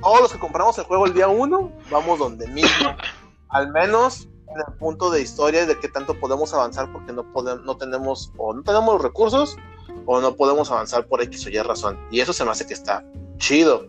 todos 0.01 0.21
los 0.21 0.31
que 0.31 0.39
compramos 0.39 0.77
el 0.77 0.85
juego 0.85 1.05
el 1.05 1.13
día 1.13 1.27
uno, 1.27 1.71
vamos 1.91 2.19
donde 2.19 2.47
mismo. 2.47 2.95
Al 3.49 3.71
menos 3.71 4.29
en 4.55 4.61
el 4.67 4.77
punto 4.77 5.09
de 5.09 5.21
historia 5.21 5.65
de 5.65 5.77
qué 5.79 5.89
tanto 5.89 6.17
podemos 6.19 6.53
avanzar 6.53 6.91
porque 6.91 7.13
no 7.13 7.23
podemos, 7.31 7.63
no 7.65 7.77
tenemos 7.77 8.31
o 8.37 8.53
no 8.53 8.63
tenemos 8.63 8.95
los 8.95 9.03
recursos 9.03 9.57
o 10.05 10.21
no 10.21 10.35
podemos 10.35 10.71
avanzar 10.71 11.05
por 11.07 11.21
X 11.21 11.45
o 11.45 11.49
Y 11.49 11.59
razón. 11.59 11.99
Y 12.11 12.19
eso 12.21 12.33
se 12.33 12.45
me 12.45 12.51
hace 12.51 12.65
que 12.65 12.73
está 12.73 13.03
chido. 13.37 13.87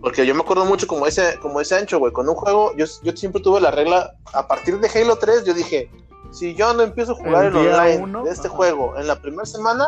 Porque 0.00 0.26
yo 0.26 0.34
me 0.34 0.42
acuerdo 0.42 0.66
mucho 0.66 0.86
como 0.86 1.06
ese, 1.06 1.38
como 1.40 1.60
ese 1.60 1.76
ancho, 1.76 1.98
güey, 1.98 2.12
con 2.12 2.28
un 2.28 2.34
juego, 2.34 2.74
yo, 2.76 2.84
yo 3.02 3.16
siempre 3.16 3.40
tuve 3.40 3.60
la 3.60 3.70
regla, 3.70 4.14
a 4.34 4.46
partir 4.46 4.78
de 4.78 4.88
Halo 4.88 5.16
3, 5.16 5.44
yo 5.44 5.54
dije, 5.54 5.90
si 6.30 6.54
yo 6.54 6.74
no 6.74 6.82
empiezo 6.82 7.12
a 7.12 7.14
jugar 7.14 7.46
el, 7.46 7.56
online 7.56 8.22
de 8.24 8.30
este 8.30 8.48
juego 8.48 8.98
en 8.98 9.06
la 9.06 9.18
primera 9.18 9.46
semana, 9.46 9.86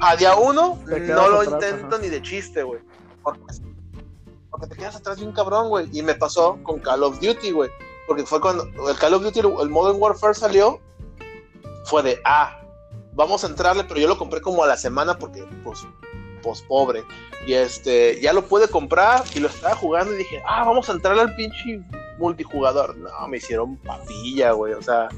a 0.00 0.16
día 0.16 0.34
uno, 0.34 0.78
no 0.86 1.28
lo 1.28 1.44
intento 1.44 1.98
ni 1.98 2.08
de 2.08 2.20
chiste, 2.20 2.62
güey. 2.62 2.80
Porque, 3.22 3.40
porque 4.50 4.66
te 4.66 4.76
quedas 4.76 4.96
atrás 4.96 5.18
de 5.18 5.24
un 5.24 5.32
cabrón, 5.32 5.70
güey. 5.70 5.88
Y 5.90 6.02
me 6.02 6.14
pasó 6.14 6.58
con 6.62 6.78
Call 6.80 7.02
of 7.02 7.18
Duty, 7.20 7.52
güey 7.52 7.70
porque 8.10 8.26
fue 8.26 8.40
cuando 8.40 8.64
el 8.90 8.96
Call 8.96 9.14
of 9.14 9.22
Duty, 9.22 9.38
el 9.38 9.68
Modern 9.68 10.02
Warfare 10.02 10.34
salió, 10.34 10.80
fue 11.84 12.02
de, 12.02 12.20
ah, 12.24 12.60
vamos 13.12 13.44
a 13.44 13.46
entrarle, 13.46 13.84
pero 13.84 14.00
yo 14.00 14.08
lo 14.08 14.18
compré 14.18 14.40
como 14.40 14.64
a 14.64 14.66
la 14.66 14.76
semana 14.76 15.16
porque, 15.16 15.44
pues, 15.62 15.86
pues 16.42 16.60
pobre. 16.62 17.04
Y 17.46 17.52
este, 17.52 18.20
ya 18.20 18.32
lo 18.32 18.44
pude 18.44 18.66
comprar 18.66 19.22
y 19.32 19.38
lo 19.38 19.46
estaba 19.46 19.76
jugando 19.76 20.12
y 20.12 20.16
dije, 20.16 20.42
ah, 20.44 20.64
vamos 20.64 20.88
a 20.88 20.94
entrarle 20.94 21.22
al 21.22 21.36
pinche 21.36 21.84
multijugador. 22.18 22.96
No, 22.96 23.28
me 23.28 23.36
hicieron 23.36 23.76
papilla, 23.76 24.50
güey, 24.54 24.72
o 24.72 24.82
sea, 24.82 25.08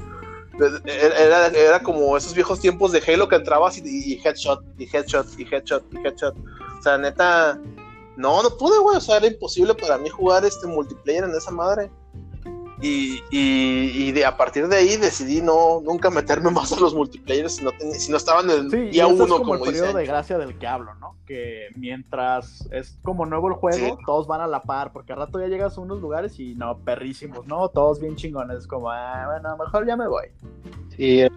era, 0.85 1.47
era, 1.47 1.81
como 1.81 2.15
esos 2.15 2.35
viejos 2.35 2.59
tiempos 2.59 2.91
de 2.91 3.01
Halo 3.07 3.27
que 3.27 3.37
entrabas 3.37 3.75
y, 3.79 3.81
y, 3.83 4.21
headshot, 4.23 4.63
y 4.77 4.83
headshot, 4.83 5.25
y 5.39 5.47
headshot, 5.51 5.83
y 5.93 5.97
headshot. 5.97 6.35
O 6.77 6.83
sea, 6.83 6.99
neta, 6.99 7.59
no, 8.17 8.43
no 8.43 8.55
pude, 8.55 8.77
güey, 8.77 8.97
o 8.97 9.01
sea, 9.01 9.17
era 9.17 9.25
imposible 9.25 9.73
para 9.73 9.97
mí 9.97 10.09
jugar 10.09 10.45
este 10.45 10.67
multiplayer 10.67 11.23
en 11.23 11.31
esa 11.31 11.49
madre. 11.49 11.89
Y, 12.85 14.11
de, 14.11 14.25
a 14.25 14.35
partir 14.35 14.67
de 14.67 14.75
ahí 14.75 14.97
decidí 14.97 15.41
no 15.41 15.81
nunca 15.81 16.09
meterme 16.09 16.51
más 16.51 16.71
a 16.73 16.79
los 16.79 16.93
multiplayers 16.93 17.55
si 17.55 17.63
no, 17.63 17.71
si 17.93 18.11
no 18.11 18.17
estaban 18.17 18.49
en 18.49 18.71
el 18.73 18.91
día 18.91 19.07
uno. 19.07 19.23
Es 19.23 19.31
como, 19.31 19.55
el 19.55 19.61
periodo 19.61 19.93
de 19.93 20.05
gracia 20.05 20.37
del 20.37 20.57
que 20.57 20.67
hablo, 20.67 20.93
¿no? 20.95 21.15
Que 21.25 21.67
mientras 21.75 22.67
es 22.71 22.97
como 23.03 23.25
nuevo 23.25 23.47
el 23.47 23.53
juego, 23.53 23.97
todos 24.05 24.27
van 24.27 24.41
a 24.41 24.47
la 24.47 24.63
par, 24.63 24.91
porque 24.91 25.13
al 25.13 25.19
rato 25.19 25.39
ya 25.39 25.47
llegas 25.47 25.77
a 25.77 25.81
unos 25.81 26.01
lugares 26.01 26.39
y 26.39 26.55
no, 26.55 26.77
perrísimos, 26.79 27.47
¿no? 27.47 27.69
Todos 27.69 27.99
bien 27.99 28.15
chingones, 28.15 28.59
es 28.59 28.67
como, 28.67 28.91
ah, 28.91 29.25
bueno, 29.27 29.57
mejor 29.57 29.87
ya 29.87 29.95
me 29.95 30.07
voy. 30.07 30.25
Sí. 30.97 31.27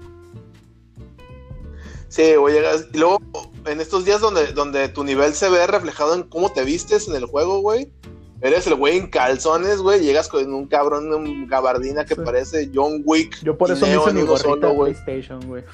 Sí, 2.09 2.37
voy 2.37 2.53
a 2.53 2.55
llegar. 2.55 2.75
Y 2.93 2.99
luego, 2.99 3.19
en 3.67 3.81
estos 3.81 4.05
días 4.05 4.21
donde, 4.21 4.53
donde 4.53 4.89
tu 4.89 5.05
nivel 5.05 5.35
se 5.35 5.49
ve 5.51 5.67
reflejado 5.67 6.15
en 6.15 6.23
cómo 6.25 6.51
te 6.51 6.65
vistes 6.65 7.09
en 7.09 7.17
el 7.17 7.27
juego, 7.27 7.61
güey 7.61 7.91
Eres 8.41 8.66
el 8.66 8.74
güey 8.74 8.99
en 8.99 9.09
calzones, 9.09 9.80
güey. 9.80 10.01
Llegas 10.01 10.28
con 10.28 10.53
un 10.53 10.66
cabrón, 10.66 11.12
un 11.12 11.47
gabardina 11.47 12.05
que 12.05 12.16
parece 12.16 12.70
John 12.72 13.03
Wick. 13.05 13.43
Yo 13.43 13.57
por 13.57 13.70
eso 13.70 13.87
me 13.87 13.97
hice 13.97 14.12
mi 14.12 14.22
gorrita 14.22 14.68
güey. 14.68 14.93
PlayStation, 14.93 15.41
güey. 15.47 15.64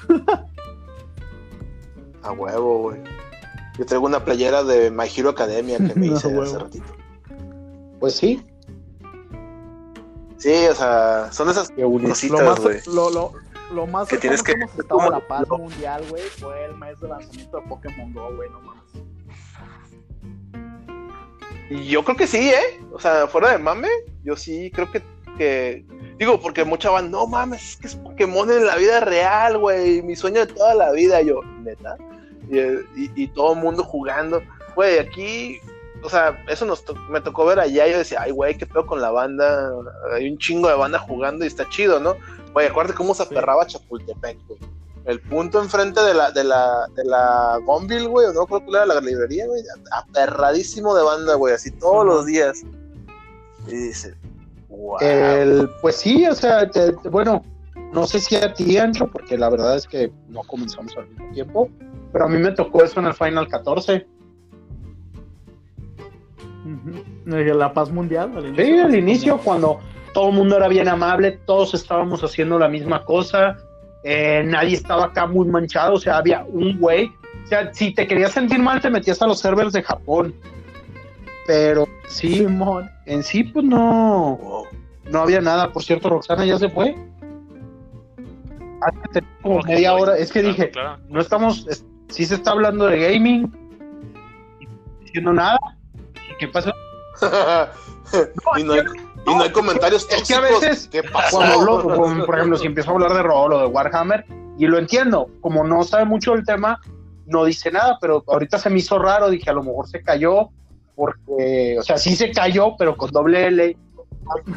A 2.21 2.31
huevo, 2.31 2.83
güey. 2.83 3.01
Yo 3.77 3.85
traigo 3.85 4.05
una 4.05 4.23
playera 4.23 4.63
de 4.63 4.91
My 4.91 5.05
Hero 5.13 5.29
Academia 5.29 5.77
que 5.77 5.93
me 5.95 6.07
hice 6.15 6.27
hace 6.39 6.57
ratito. 6.57 6.85
Pues 7.99 8.15
sí. 8.15 8.41
Sí, 10.37 10.53
o 10.69 10.75
sea, 10.75 11.31
son 11.31 11.49
esas 11.49 11.69
cositas, 11.71 12.59
güey. 12.59 12.79
Lo, 12.87 13.09
lo, 13.09 13.33
lo, 13.73 13.87
más 13.87 14.07
que 14.07 14.17
tienes 14.17 14.43
que 14.43 14.53
hemos 14.53 14.77
estado 14.77 15.09
la 15.09 15.25
paz 15.25 15.47
mundial, 15.47 16.03
güey, 16.09 16.23
fue 16.23 16.65
el 16.65 16.75
mes 16.77 16.99
de 16.99 17.07
lanzamiento 17.07 17.61
de 17.61 17.67
Pokémon 17.67 18.13
Go, 18.13 18.35
güey, 18.35 18.49
no 18.49 18.59
mames. 18.59 18.83
Yo 21.81 22.03
creo 22.03 22.17
que 22.17 22.27
sí, 22.27 22.49
¿eh? 22.49 22.81
O 22.91 22.99
sea, 22.99 23.27
fuera 23.27 23.51
de 23.51 23.57
mame, 23.57 23.89
yo 24.23 24.35
sí 24.35 24.71
creo 24.71 24.91
que, 24.91 25.01
que... 25.37 25.85
digo, 26.17 26.39
porque 26.39 26.63
mucha 26.63 26.91
van, 26.91 27.09
no 27.09 27.25
mames, 27.25 27.71
es 27.71 27.77
que 27.77 27.87
es 27.87 27.95
Pokémon 27.95 28.49
en 28.51 28.65
la 28.65 28.75
vida 28.75 28.99
real, 28.99 29.57
güey, 29.57 30.01
mi 30.01 30.15
sueño 30.15 30.45
de 30.45 30.53
toda 30.53 30.75
la 30.75 30.91
vida, 30.91 31.21
yo, 31.21 31.41
neta, 31.63 31.97
y, 32.95 33.27
todo 33.29 33.53
el 33.53 33.59
mundo 33.59 33.83
jugando, 33.83 34.41
güey, 34.75 34.99
aquí, 34.99 35.59
o 36.03 36.09
sea, 36.09 36.43
eso 36.47 36.65
nos 36.65 36.83
me 37.09 37.21
tocó 37.21 37.45
ver 37.45 37.59
allá, 37.59 37.87
yo 37.87 37.97
decía, 37.97 38.21
ay, 38.21 38.31
güey, 38.31 38.57
qué 38.57 38.67
pedo 38.67 38.85
con 38.85 39.01
la 39.01 39.09
banda, 39.09 39.71
hay 40.13 40.29
un 40.29 40.37
chingo 40.37 40.69
de 40.69 40.75
banda 40.75 40.99
jugando 40.99 41.43
y 41.43 41.47
está 41.47 41.67
chido, 41.69 41.99
¿no? 41.99 42.15
Güey, 42.53 42.67
acuérdate 42.67 42.95
cómo 42.95 43.15
se 43.15 43.23
aperraba 43.23 43.65
Chapultepec, 43.65 44.37
güey 44.47 44.59
el 45.05 45.19
punto 45.21 45.61
enfrente 45.61 46.01
de 46.01 46.13
la, 46.13 46.31
de 46.31 46.43
la, 46.43 46.87
de 46.95 47.03
la 47.03 47.59
Gonville, 47.65 48.07
güey, 48.07 48.27
o 48.27 48.33
no 48.33 48.45
creo 48.45 48.59
que 48.65 48.71
era 48.71 48.85
la 48.85 49.01
librería, 49.01 49.45
güey, 49.47 49.61
aperradísimo 49.91 50.95
de 50.95 51.03
banda, 51.03 51.35
güey, 51.35 51.53
así 51.53 51.71
todos 51.71 52.05
los 52.05 52.25
días. 52.25 52.63
Y 53.67 53.71
dice, 53.71 54.15
wow. 54.69 54.97
El, 55.01 55.69
pues 55.81 55.97
sí, 55.97 56.25
o 56.25 56.35
sea, 56.35 56.69
bueno, 57.09 57.43
no 57.93 58.07
sé 58.07 58.19
si 58.19 58.35
a 58.35 58.53
ti, 58.53 58.77
Ancho, 58.77 59.07
porque 59.07 59.37
la 59.37 59.49
verdad 59.49 59.75
es 59.75 59.87
que 59.87 60.11
no 60.29 60.41
comenzamos 60.43 60.95
al 60.97 61.07
mismo 61.09 61.31
tiempo, 61.33 61.69
pero 62.11 62.25
a 62.25 62.29
mí 62.29 62.37
me 62.37 62.51
tocó 62.51 62.83
eso 62.83 62.99
en 62.99 63.07
el 63.07 63.13
Final 63.13 63.47
14. 63.47 64.07
La 67.25 67.73
paz 67.73 67.91
mundial. 67.91 68.31
Al 68.35 68.45
inicio, 68.47 68.65
sí, 68.65 68.79
al 68.79 68.95
inicio, 68.95 69.37
cuando 69.37 69.79
todo 70.13 70.29
el 70.29 70.35
mundo 70.35 70.57
era 70.57 70.67
bien 70.67 70.87
amable, 70.87 71.31
todos 71.45 71.73
estábamos 71.73 72.23
haciendo 72.23 72.57
la 72.59 72.69
misma 72.69 73.03
cosa, 73.03 73.57
eh, 74.03 74.43
nadie 74.45 74.75
estaba 74.75 75.05
acá 75.05 75.25
muy 75.27 75.47
manchado, 75.47 75.93
o 75.93 75.99
sea, 75.99 76.17
había 76.17 76.43
un 76.45 76.77
güey. 76.79 77.11
O 77.43 77.47
sea, 77.47 77.73
si 77.73 77.93
te 77.93 78.07
querías 78.07 78.31
sentir 78.31 78.59
mal, 78.59 78.81
te 78.81 78.89
metías 78.89 79.21
a 79.21 79.27
los 79.27 79.39
servers 79.39 79.73
de 79.73 79.83
Japón. 79.83 80.33
Pero 81.47 81.87
sí, 82.07 82.45
en 83.05 83.23
sí, 83.23 83.43
pues 83.43 83.65
no, 83.65 84.63
no 85.09 85.19
había 85.19 85.41
nada. 85.41 85.71
Por 85.71 85.83
cierto, 85.83 86.09
Roxana 86.09 86.45
ya 86.45 86.57
se 86.57 86.69
fue. 86.69 86.95
Hace 88.81 89.23
como 89.41 89.61
media 89.61 89.93
hora. 89.93 90.17
Es 90.17 90.31
que 90.31 90.41
dije, 90.41 90.71
no 91.09 91.19
estamos, 91.19 91.67
si 92.09 92.25
se 92.25 92.35
está 92.35 92.51
hablando 92.51 92.85
de 92.87 92.99
gaming, 92.99 93.51
diciendo 95.01 95.33
nada. 95.33 95.59
¿Qué 96.39 96.47
pasa? 96.47 96.73
y 98.57 98.63
no 98.63 98.73
hay, 98.73 98.81
y 99.25 99.35
no 99.35 99.43
hay 99.43 99.51
comentarios 99.51 100.07
tóxicos. 100.07 100.29
Es 100.29 100.89
que 100.89 100.99
a 100.99 101.01
veces, 101.01 101.31
cuando 101.31 101.53
hablo, 101.53 102.25
por 102.25 102.35
ejemplo, 102.35 102.57
si 102.57 102.67
empiezo 102.67 102.91
a 102.91 102.93
hablar 102.93 103.13
de 103.13 103.23
rol 103.23 103.53
o 103.53 103.59
de 103.59 103.67
Warhammer, 103.67 104.25
y 104.57 104.67
lo 104.67 104.77
entiendo, 104.77 105.29
como 105.41 105.63
no 105.63 105.83
sabe 105.83 106.05
mucho 106.05 106.33
del 106.33 106.45
tema, 106.45 106.79
no 107.25 107.45
dice 107.45 107.71
nada, 107.71 107.97
pero 107.99 108.23
ahorita 108.27 108.59
se 108.59 108.69
me 108.69 108.79
hizo 108.79 108.99
raro, 108.99 109.29
dije, 109.29 109.49
a 109.49 109.53
lo 109.53 109.63
mejor 109.63 109.87
se 109.87 110.03
cayó, 110.03 110.49
porque, 110.95 111.77
o 111.79 111.83
sea, 111.83 111.97
sí 111.97 112.15
se 112.15 112.31
cayó, 112.31 112.75
pero 112.77 112.95
con 112.95 113.11
doble 113.11 113.47
L. 113.47 113.77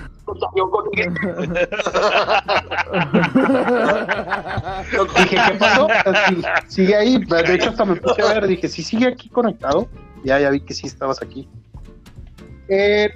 dije, 5.17 5.37
¿qué 5.49 5.55
pasó? 5.59 5.89
sigue 6.69 6.95
ahí, 6.95 7.19
de 7.19 7.55
hecho 7.55 7.71
hasta 7.71 7.85
me 7.85 7.97
puse 7.97 8.23
a 8.23 8.35
ver, 8.35 8.47
dije, 8.47 8.69
sí 8.69 8.83
sigue 8.83 9.09
aquí 9.09 9.29
conectado, 9.29 9.89
ya, 10.25 10.39
ya 10.39 10.51
vi 10.51 10.61
que 10.61 10.75
sí 10.75 10.87
estabas 10.87 11.21
aquí. 11.21 11.49
Eh, 12.69 13.11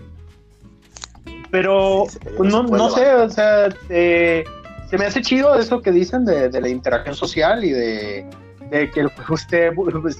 pero 1.50 2.04
no, 2.42 2.62
no 2.62 2.90
sé, 2.90 3.12
o 3.14 3.28
sea, 3.28 3.68
eh, 3.88 4.44
se 4.88 4.98
me 4.98 5.06
hace 5.06 5.20
chido 5.20 5.54
eso 5.56 5.80
que 5.80 5.90
dicen 5.92 6.24
de, 6.24 6.60
la 6.60 6.68
interacción 6.68 7.14
social 7.14 7.64
y 7.64 7.70
de, 7.70 8.26
que 8.70 9.00
el 9.00 9.08
juego 9.08 9.34
esté, 9.34 9.70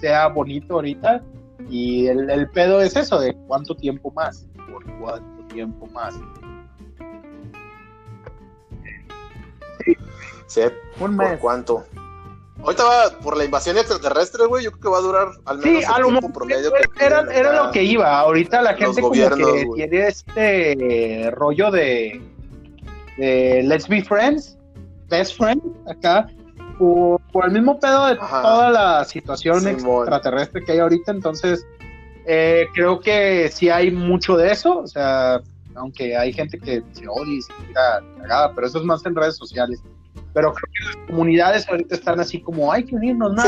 sea 0.01 0.29
bonito 0.29 0.75
ahorita. 0.75 1.23
Y 1.69 2.09
el, 2.09 2.49
pedo 2.51 2.81
es 2.81 2.97
eso, 2.97 3.21
de 3.21 3.35
cuánto 3.47 3.77
tiempo 3.77 4.11
más, 4.13 4.49
por 4.71 4.85
cuánto 4.99 5.47
tiempo 5.55 5.87
más. 5.89 6.15
Sí. 10.49 10.63
Un 10.99 11.17
mes. 11.17 11.31
¿Por 11.31 11.39
cuánto? 11.39 11.85
Ahorita 12.63 12.85
va 12.85 13.11
por 13.23 13.37
la 13.37 13.45
invasión 13.45 13.79
extraterrestre, 13.79 14.47
güey. 14.47 14.65
Yo 14.65 14.71
creo 14.73 14.83
que 14.83 14.89
va 14.89 14.99
a 14.99 15.01
durar 15.01 15.29
al 15.47 15.59
menos 15.59 15.85
sí, 15.85 15.91
el 15.97 16.05
tiempo 16.05 16.33
promedio. 16.33 16.73
Que 16.73 17.05
era, 17.05 17.21
era 17.33 17.65
lo 17.65 17.71
que 17.71 17.83
iba. 17.83 18.19
Ahorita 18.19 18.61
la 18.61 18.75
gente 18.75 19.01
como 19.01 19.13
que 19.13 19.67
tiene 19.75 20.09
este 20.09 21.31
rollo 21.33 21.71
de, 21.71 22.21
de 23.17 23.63
Let's 23.65 23.89
Be 23.89 24.03
Friends, 24.03 24.59
Best 25.09 25.39
Friend, 25.39 25.61
acá, 25.89 26.27
por, 26.79 27.21
el 27.45 27.53
mismo 27.53 27.81
pedo 27.81 28.07
de 28.07 28.17
toda 28.17 28.71
la 28.71 29.05
situación 29.05 29.67
extraterrestre 29.67 30.63
que 30.63 30.73
hay 30.73 30.79
ahorita. 30.81 31.13
Entonces, 31.13 31.67
eh, 32.27 32.67
creo 32.75 33.01
que 33.01 33.51
sí 33.51 33.71
hay 33.71 33.91
mucho 33.91 34.37
de 34.37 34.53
eso. 34.53 34.81
O 34.81 34.87
sea, 34.87 35.41
aunque 35.77 36.15
hay 36.15 36.33
gente 36.35 36.59
que 36.59 36.83
se 36.93 37.09
odia 37.09 37.35
y 37.35 37.41
se 37.41 37.53
tira 37.67 38.03
cagada, 38.19 38.55
pero 38.55 38.67
eso 38.67 38.79
es 38.79 38.85
más 38.85 39.05
en 39.07 39.15
redes 39.15 39.37
sociales 39.37 39.83
pero 40.33 40.53
creo 40.53 40.73
que 40.73 40.85
las 40.85 40.97
comunidades 41.09 41.69
ahorita 41.69 41.95
están 41.95 42.21
así 42.21 42.41
como, 42.41 42.73
hay 42.73 42.85
que 42.85 42.95
unirnos 42.95 43.35
más. 43.35 43.47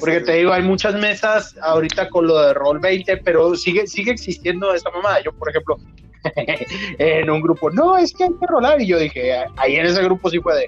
Porque 0.00 0.20
te 0.20 0.32
digo, 0.34 0.52
hay 0.52 0.62
muchas 0.62 0.94
mesas 0.94 1.56
ahorita 1.62 2.08
con 2.10 2.26
lo 2.26 2.40
de 2.40 2.54
Roll 2.54 2.78
20, 2.78 3.18
pero 3.18 3.54
sigue, 3.56 3.86
sigue 3.86 4.12
existiendo 4.12 4.72
esa 4.72 4.90
mamada. 4.90 5.20
Yo, 5.22 5.32
por 5.32 5.50
ejemplo, 5.50 5.76
en 6.98 7.30
un 7.30 7.40
grupo, 7.40 7.70
no, 7.70 7.98
es 7.98 8.12
que 8.12 8.24
hay 8.24 8.30
que 8.38 8.46
rolar. 8.46 8.80
Y 8.80 8.86
yo 8.86 8.98
dije, 8.98 9.44
ahí 9.56 9.76
en 9.76 9.86
ese 9.86 10.02
grupo 10.02 10.30
sí 10.30 10.38
puede. 10.38 10.66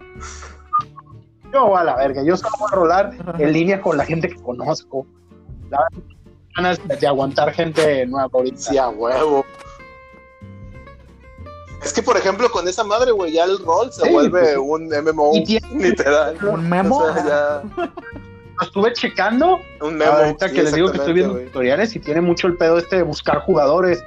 Yo 1.53 1.77
a 1.77 1.85
la 1.85 1.97
verga, 1.97 2.25
yo 2.25 2.37
solo 2.37 2.55
voy 2.59 2.69
a 2.73 2.75
rolar 2.75 3.37
en 3.39 3.53
línea 3.53 3.81
con 3.81 3.97
la 3.97 4.05
gente 4.05 4.29
que 4.29 4.43
conozco. 4.43 5.07
La 5.71 5.87
ganas 6.57 6.81
de 6.87 7.07
aguantar 7.07 7.53
gente 7.53 8.07
nueva 8.07 8.29
ahorita. 8.33 8.57
Sí, 8.57 8.79
a 8.79 8.89
huevo. 8.89 9.45
Es 11.85 11.93
que, 11.93 12.03
por 12.03 12.17
ejemplo, 12.17 12.51
con 12.51 12.67
esa 12.67 12.83
madre, 12.83 13.13
güey, 13.13 13.33
ya 13.33 13.45
el 13.45 13.59
rol 13.59 13.93
se 13.93 14.11
vuelve 14.11 14.41
pues 14.41 14.57
un 14.57 14.89
MMO, 14.89 15.33
literal. 15.77 16.37
¿Un 16.43 16.69
memo? 16.69 16.97
O 16.97 17.13
sea, 17.13 17.27
ya... 17.27 17.63
Lo 17.77 18.67
estuve 18.67 18.93
checando. 18.95 19.61
Un 19.83 19.97
memo. 19.97 20.13
Ahorita 20.13 20.51
que 20.51 20.63
les 20.63 20.73
digo 20.73 20.91
que 20.91 20.99
estoy 20.99 21.13
viendo 21.13 21.39
tutoriales 21.39 21.95
y 21.95 22.01
tiene 22.01 22.23
mucho 22.23 22.47
el 22.47 22.57
pedo 22.57 22.79
este 22.79 22.97
de 22.97 23.03
buscar 23.03 23.41
jugadores. 23.41 24.03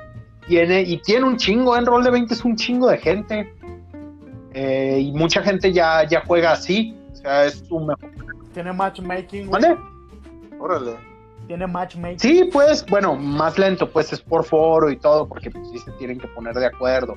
Tiene, 0.47 0.81
y 0.81 0.97
tiene 1.01 1.25
un 1.25 1.37
chingo, 1.37 1.77
en 1.77 1.85
rol 1.85 2.03
de 2.03 2.11
20 2.11 2.33
es 2.33 2.45
un 2.45 2.55
chingo 2.55 2.87
de 2.87 2.97
gente. 2.97 3.53
Eh, 4.53 4.99
y 5.01 5.11
mucha 5.11 5.43
gente 5.43 5.71
ya, 5.71 6.03
ya 6.07 6.23
juega 6.25 6.53
así. 6.53 6.97
O 7.11 7.15
sea, 7.15 7.45
es 7.45 7.63
un 7.69 7.87
mejor. 7.87 8.09
Tiene 8.53 8.73
matchmaking. 8.73 9.51
¿Vale? 9.51 9.77
Órale. 10.59 10.95
Tiene 11.45 11.67
matchmaking. 11.67 12.19
Sí, 12.19 12.49
pues, 12.51 12.85
bueno, 12.87 13.15
más 13.15 13.59
lento, 13.59 13.91
pues 13.91 14.11
es 14.13 14.21
por 14.21 14.45
foro 14.45 14.89
y 14.89 14.97
todo, 14.97 15.27
porque 15.27 15.51
pues, 15.51 15.69
sí 15.69 15.79
se 15.79 15.91
tienen 15.91 16.19
que 16.19 16.27
poner 16.29 16.55
de 16.55 16.65
acuerdo 16.65 17.15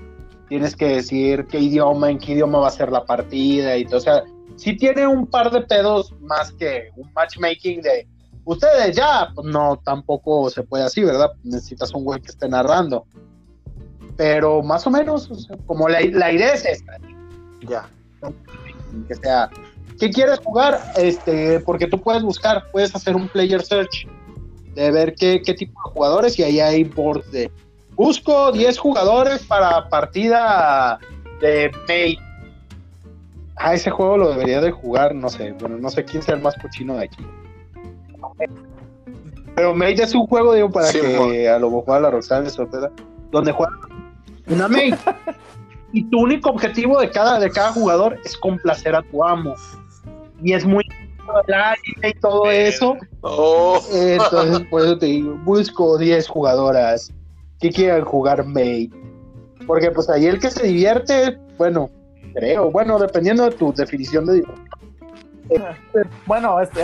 tienes 0.50 0.74
que 0.74 0.96
decir 0.96 1.46
qué 1.46 1.60
idioma, 1.60 2.10
en 2.10 2.18
qué 2.18 2.32
idioma 2.32 2.58
va 2.58 2.66
a 2.66 2.72
ser 2.72 2.90
la 2.90 3.04
partida 3.04 3.76
y 3.76 3.84
todo. 3.84 3.98
O 3.98 4.00
sea, 4.00 4.24
sí 4.56 4.76
tiene 4.76 5.06
un 5.06 5.28
par 5.28 5.52
de 5.52 5.60
pedos 5.60 6.12
más 6.22 6.50
que 6.52 6.90
un 6.96 7.08
matchmaking 7.14 7.80
de 7.80 8.08
ustedes 8.44 8.96
ya, 8.96 9.30
pues 9.32 9.46
no, 9.46 9.80
tampoco 9.84 10.50
se 10.50 10.64
puede 10.64 10.82
así, 10.82 11.04
¿verdad? 11.04 11.30
Necesitas 11.44 11.94
un 11.94 12.02
güey 12.02 12.20
que 12.20 12.32
esté 12.32 12.48
narrando. 12.48 13.06
Pero 14.16 14.60
más 14.60 14.84
o 14.88 14.90
menos, 14.90 15.48
como 15.66 15.88
la, 15.88 16.02
idea 16.02 16.52
es 16.52 16.64
esta. 16.64 16.98
Ya. 17.68 17.88
Que 19.06 19.14
sea, 19.14 19.48
¿qué 20.00 20.10
quieres 20.10 20.40
jugar? 20.40 20.80
Este, 20.96 21.60
porque 21.60 21.86
tú 21.86 22.00
puedes 22.00 22.24
buscar, 22.24 22.64
puedes 22.72 22.92
hacer 22.92 23.14
un 23.14 23.28
player 23.28 23.62
search 23.62 24.08
de 24.74 24.90
ver 24.90 25.14
qué, 25.14 25.40
qué 25.44 25.54
tipo 25.54 25.80
de 25.86 25.92
jugadores 25.92 26.36
y 26.40 26.42
ahí 26.42 26.58
hay 26.58 26.82
boards 26.82 27.30
de 27.30 27.52
busco 28.00 28.50
10 28.50 28.78
jugadores 28.78 29.42
para 29.44 29.86
partida 29.90 30.98
de 31.42 31.70
May. 31.86 32.18
Ah, 33.56 33.74
ese 33.74 33.90
juego 33.90 34.16
lo 34.16 34.30
debería 34.30 34.62
de 34.62 34.70
jugar, 34.70 35.14
no 35.14 35.28
sé, 35.28 35.52
bueno, 35.60 35.76
no 35.76 35.90
sé 35.90 36.06
quién 36.06 36.22
sea 36.22 36.36
el 36.36 36.40
más 36.40 36.54
cochino 36.56 36.96
de 36.96 37.04
aquí. 37.04 37.26
Pero 39.54 39.74
Mate 39.74 40.02
es 40.02 40.14
un 40.14 40.26
juego, 40.26 40.54
digo, 40.54 40.70
para 40.70 40.90
que 40.90 41.46
a 41.46 41.58
lo 41.58 41.70
mejor 41.70 41.98
a 41.98 42.00
la 42.00 42.10
Roxana 42.10 42.40
le 42.40 42.50
sorprenda, 42.50 42.90
donde 43.30 43.52
juega 43.52 43.78
una 44.46 44.66
Mate. 44.66 44.96
y 45.92 46.04
tu 46.04 46.20
único 46.20 46.48
objetivo 46.48 46.98
de 46.98 47.10
cada, 47.10 47.38
de 47.38 47.50
cada 47.50 47.72
jugador 47.72 48.18
es 48.24 48.34
complacer 48.38 48.94
a 48.94 49.02
tu 49.02 49.22
amo. 49.22 49.54
Y 50.42 50.54
es 50.54 50.64
muy 50.64 50.84
y 52.02 52.14
todo 52.14 52.50
eso. 52.50 52.96
Oh. 53.20 53.78
Entonces, 53.92 54.66
por 54.70 54.80
eso 54.80 54.98
te 54.98 55.06
digo, 55.06 55.38
busco 55.44 55.98
10 55.98 56.26
jugadoras 56.26 57.12
que 57.60 57.70
quieran 57.70 58.04
jugar 58.04 58.44
Mate. 58.44 58.90
Porque 59.66 59.90
pues 59.90 60.08
ahí 60.08 60.26
el 60.26 60.40
que 60.40 60.50
se 60.50 60.66
divierte, 60.66 61.38
bueno, 61.58 61.90
creo, 62.34 62.70
bueno, 62.70 62.98
dependiendo 62.98 63.44
de 63.44 63.56
tu 63.56 63.72
definición 63.72 64.26
de 64.26 64.42
bueno, 66.26 66.60
este, 66.60 66.80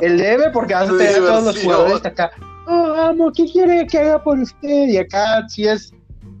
el, 0.00 0.16
debe, 0.18 0.50
porque 0.50 0.74
vas 0.74 0.88
a 0.88 0.96
tener 0.96 1.16
a 1.16 1.18
todos 1.18 1.44
los 1.44 1.62
jugadores 1.62 2.04
acá, 2.04 2.30
oh, 2.66 2.94
amo, 2.94 3.30
¿qué 3.32 3.46
quiere 3.46 3.86
que 3.86 3.98
haga 3.98 4.20
por 4.22 4.38
usted? 4.38 4.88
Y 4.88 4.96
acá 4.96 5.46
sí 5.48 5.66
es 5.66 5.92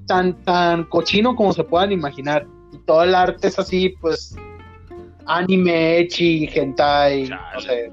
tan, 0.06 0.34
tan 0.42 0.84
cochino 0.84 1.34
como 1.36 1.52
se 1.52 1.64
puedan 1.64 1.92
imaginar. 1.92 2.46
Y 2.72 2.78
todo 2.78 3.04
el 3.04 3.14
arte 3.14 3.48
es 3.48 3.58
así, 3.58 3.90
pues, 4.00 4.34
anime, 5.26 5.98
echi, 5.98 6.48
hentai, 6.52 7.28
no 7.28 7.60
sé. 7.60 7.92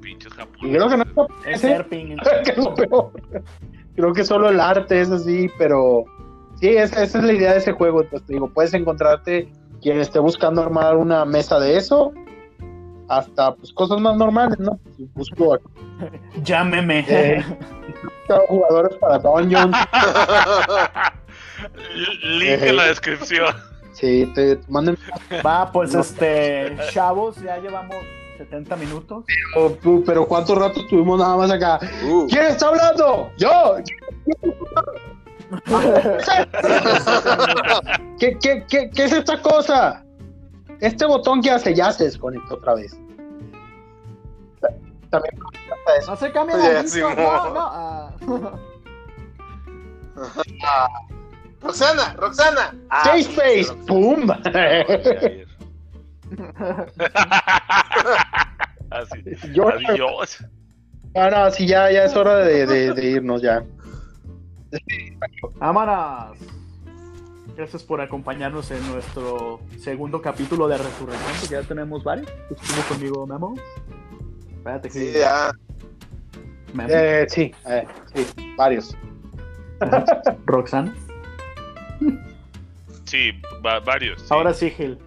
Pinches 0.00 0.32
Y 0.62 0.72
creo 0.72 0.88
que 0.88 0.96
no 0.96 1.04
es 1.46 1.62
Creo 3.96 4.12
que 4.12 4.24
solo 4.24 4.50
el 4.50 4.60
arte 4.60 5.00
es 5.00 5.10
así, 5.10 5.50
pero 5.58 6.04
sí, 6.60 6.68
esa, 6.68 7.02
esa 7.02 7.18
es 7.18 7.24
la 7.24 7.32
idea 7.32 7.52
de 7.52 7.58
ese 7.58 7.72
juego. 7.72 8.02
Entonces, 8.02 8.26
te 8.26 8.34
digo, 8.34 8.48
puedes 8.48 8.74
encontrarte 8.74 9.48
quien 9.80 10.00
esté 10.00 10.18
buscando 10.18 10.62
armar 10.62 10.96
una 10.96 11.24
mesa 11.24 11.58
de 11.58 11.76
eso, 11.76 12.12
hasta 13.08 13.54
pues 13.54 13.72
cosas 13.72 14.00
más 14.00 14.16
normales, 14.16 14.58
¿no? 14.58 14.78
Busco 15.14 15.58
Llámeme. 16.42 17.06
Eh, 18.28 18.38
jugadores 18.48 18.96
para 18.98 19.18
Dungeon. 19.20 19.70
Link 22.24 22.62
en 22.62 22.76
la 22.76 22.86
descripción. 22.86 23.54
Sí, 23.92 24.30
te, 24.34 24.58
manden. 24.68 24.98
Va, 25.46 25.70
pues 25.70 25.94
este, 26.02 26.76
chavos, 26.90 27.36
ya 27.36 27.58
llevamos 27.58 27.94
70 28.36 28.76
minutos. 28.76 29.24
Pero, 29.54 30.02
pero 30.04 30.26
¿cuánto 30.26 30.54
rato 30.54 30.80
estuvimos 30.80 31.18
nada 31.18 31.36
más 31.36 31.50
acá? 31.50 31.80
Uh. 32.08 32.26
¿Quién 32.28 32.46
está 32.46 32.68
hablando? 32.68 33.30
Yo. 33.36 33.76
¿Qué, 38.18 38.36
qué, 38.40 38.64
qué, 38.68 38.90
qué 38.90 39.04
es 39.04 39.12
esta 39.12 39.40
cosa? 39.40 40.04
Este 40.80 41.06
botón 41.06 41.40
que 41.40 41.50
hace 41.50 41.74
ya 41.74 41.92
se 41.92 42.04
desconecta 42.04 42.54
otra 42.54 42.74
vez. 42.74 42.98
También 45.10 45.38
no 46.06 46.16
se 46.16 46.32
cambia 46.32 46.56
de 46.56 46.82
no, 47.00 47.54
no. 47.54 47.60
Ah. 47.60 48.12
Roxana, 51.62 52.14
Roxana. 52.16 52.74
Ah, 52.90 53.16
Space, 53.18 53.72
¡pum! 53.86 54.26
Así. 58.90 59.22
Yo, 59.52 59.68
Adiós. 59.68 60.44
Ah, 61.14 61.30
no, 61.30 61.50
sí, 61.50 61.66
ya, 61.66 61.90
ya 61.90 62.04
es 62.04 62.14
hora 62.14 62.36
de, 62.36 62.66
de, 62.66 62.92
de 62.92 63.06
irnos 63.06 63.42
ya. 63.42 63.64
Vámonos. 65.54 66.38
Gracias 67.56 67.82
por 67.82 68.02
acompañarnos 68.02 68.70
en 68.70 68.86
nuestro 68.92 69.60
segundo 69.80 70.20
capítulo 70.20 70.68
de 70.68 70.76
Resurrección, 70.76 71.32
porque 71.40 71.54
ya 71.54 71.62
tenemos 71.62 72.04
varios. 72.04 72.30
Estuvo 72.50 72.82
conmigo 72.88 73.26
Memo. 73.26 73.54
Espérate 74.58 74.90
que. 74.90 74.94
Sí, 74.94 75.12
ya. 75.18 75.52
Eh, 76.86 77.26
sí, 77.30 77.54
eh, 77.66 77.86
sí, 78.14 78.26
varios. 78.58 78.94
Roxana. 80.44 80.94
Sí, 83.04 83.32
varios. 83.86 84.30
Ahora 84.30 84.52
sí, 84.52 84.70
Gil. 84.70 84.98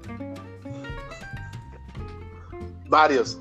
Varios. 2.90 3.40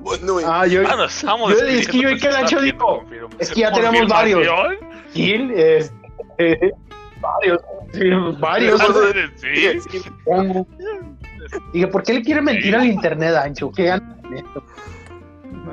Bueno, 0.00 0.38
ah, 0.46 0.66
yo, 0.66 0.82
ah, 0.86 1.06
estamos 1.08 1.52
yo, 1.52 1.66
es 1.66 1.88
que 1.88 2.00
yo 2.00 2.10
y 2.10 2.18
que 2.18 2.30
Lancho 2.30 2.60
dijo, 2.60 3.04
es 3.40 3.50
que 3.50 3.60
ya 3.60 3.72
tenemos 3.72 4.06
varios. 4.06 4.46
Gil, 5.12 5.50
es, 5.50 5.92
eh, 6.38 6.70
varios, 7.20 7.60
sí, 7.92 8.10
varios. 8.38 8.80
Sí. 9.36 9.80
sí. 9.90 10.02
Dije, 11.72 11.86
¿por 11.88 12.02
qué 12.04 12.14
le 12.14 12.22
quiere 12.22 12.40
mentir 12.40 12.76
al 12.76 12.86
internet, 12.86 13.34
Ancho? 13.34 13.72
¿Qué? 13.72 14.00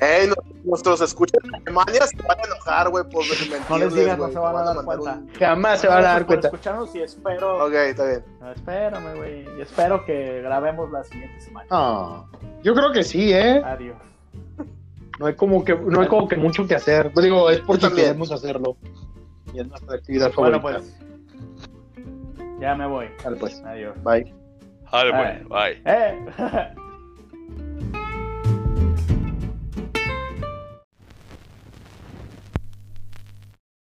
Ey, 0.00 0.30
nuestros 0.64 1.00
escuchas 1.00 1.42
en 1.44 1.54
Alemania 1.54 2.06
se 2.06 2.16
van 2.22 2.38
a 2.38 2.42
enojar, 2.44 2.90
güey, 2.90 3.04
por 3.04 3.24
No 3.70 3.78
les 3.78 3.94
digas, 3.94 4.18
no 4.18 4.28
se 4.28 4.38
van 4.38 4.56
a 4.56 4.62
dar 4.62 4.84
cuenta. 4.84 5.22
Jamás 5.38 5.80
se 5.80 5.88
van 5.88 5.98
a 5.98 6.08
dar 6.08 6.26
cuenta. 6.26 6.48
escucharnos 6.48 6.94
y 6.94 7.02
espero... 7.02 7.64
Ok, 7.64 7.72
está 7.72 8.04
bien. 8.04 8.24
espérame, 8.54 9.16
güey. 9.16 9.58
Y 9.58 9.60
espero 9.62 10.04
que 10.04 10.42
grabemos 10.42 10.90
la 10.90 11.02
siguiente 11.04 11.40
semana. 11.40 11.66
Ah, 11.70 12.24
yo 12.62 12.74
creo 12.74 12.92
que 12.92 13.04
sí, 13.04 13.32
¿eh? 13.32 13.62
Adiós. 13.64 13.96
No 15.18 15.26
hay 15.26 15.34
como 15.34 15.64
que, 15.64 15.74
no 15.74 16.00
hay 16.00 16.08
como 16.08 16.28
que 16.28 16.36
mucho 16.36 16.66
que 16.66 16.74
hacer. 16.74 17.10
Digo, 17.14 17.48
es 17.48 17.60
porque 17.60 17.90
queremos 17.90 18.30
hacerlo. 18.32 18.76
Y 19.54 19.60
es 19.60 19.66
nuestra 19.66 19.96
actividad 19.96 20.30
favorita. 20.30 20.58
Bueno, 20.58 20.80
pues. 20.80 21.00
Ya 22.60 22.74
me 22.74 22.86
voy. 22.86 23.08
Dale, 23.24 23.36
pues. 23.36 23.62
Adiós. 23.64 23.96
Bye. 24.02 24.34
Dale, 24.92 25.12
pues. 25.12 25.48
Bye. 25.48 25.82
Eh. 25.86 26.74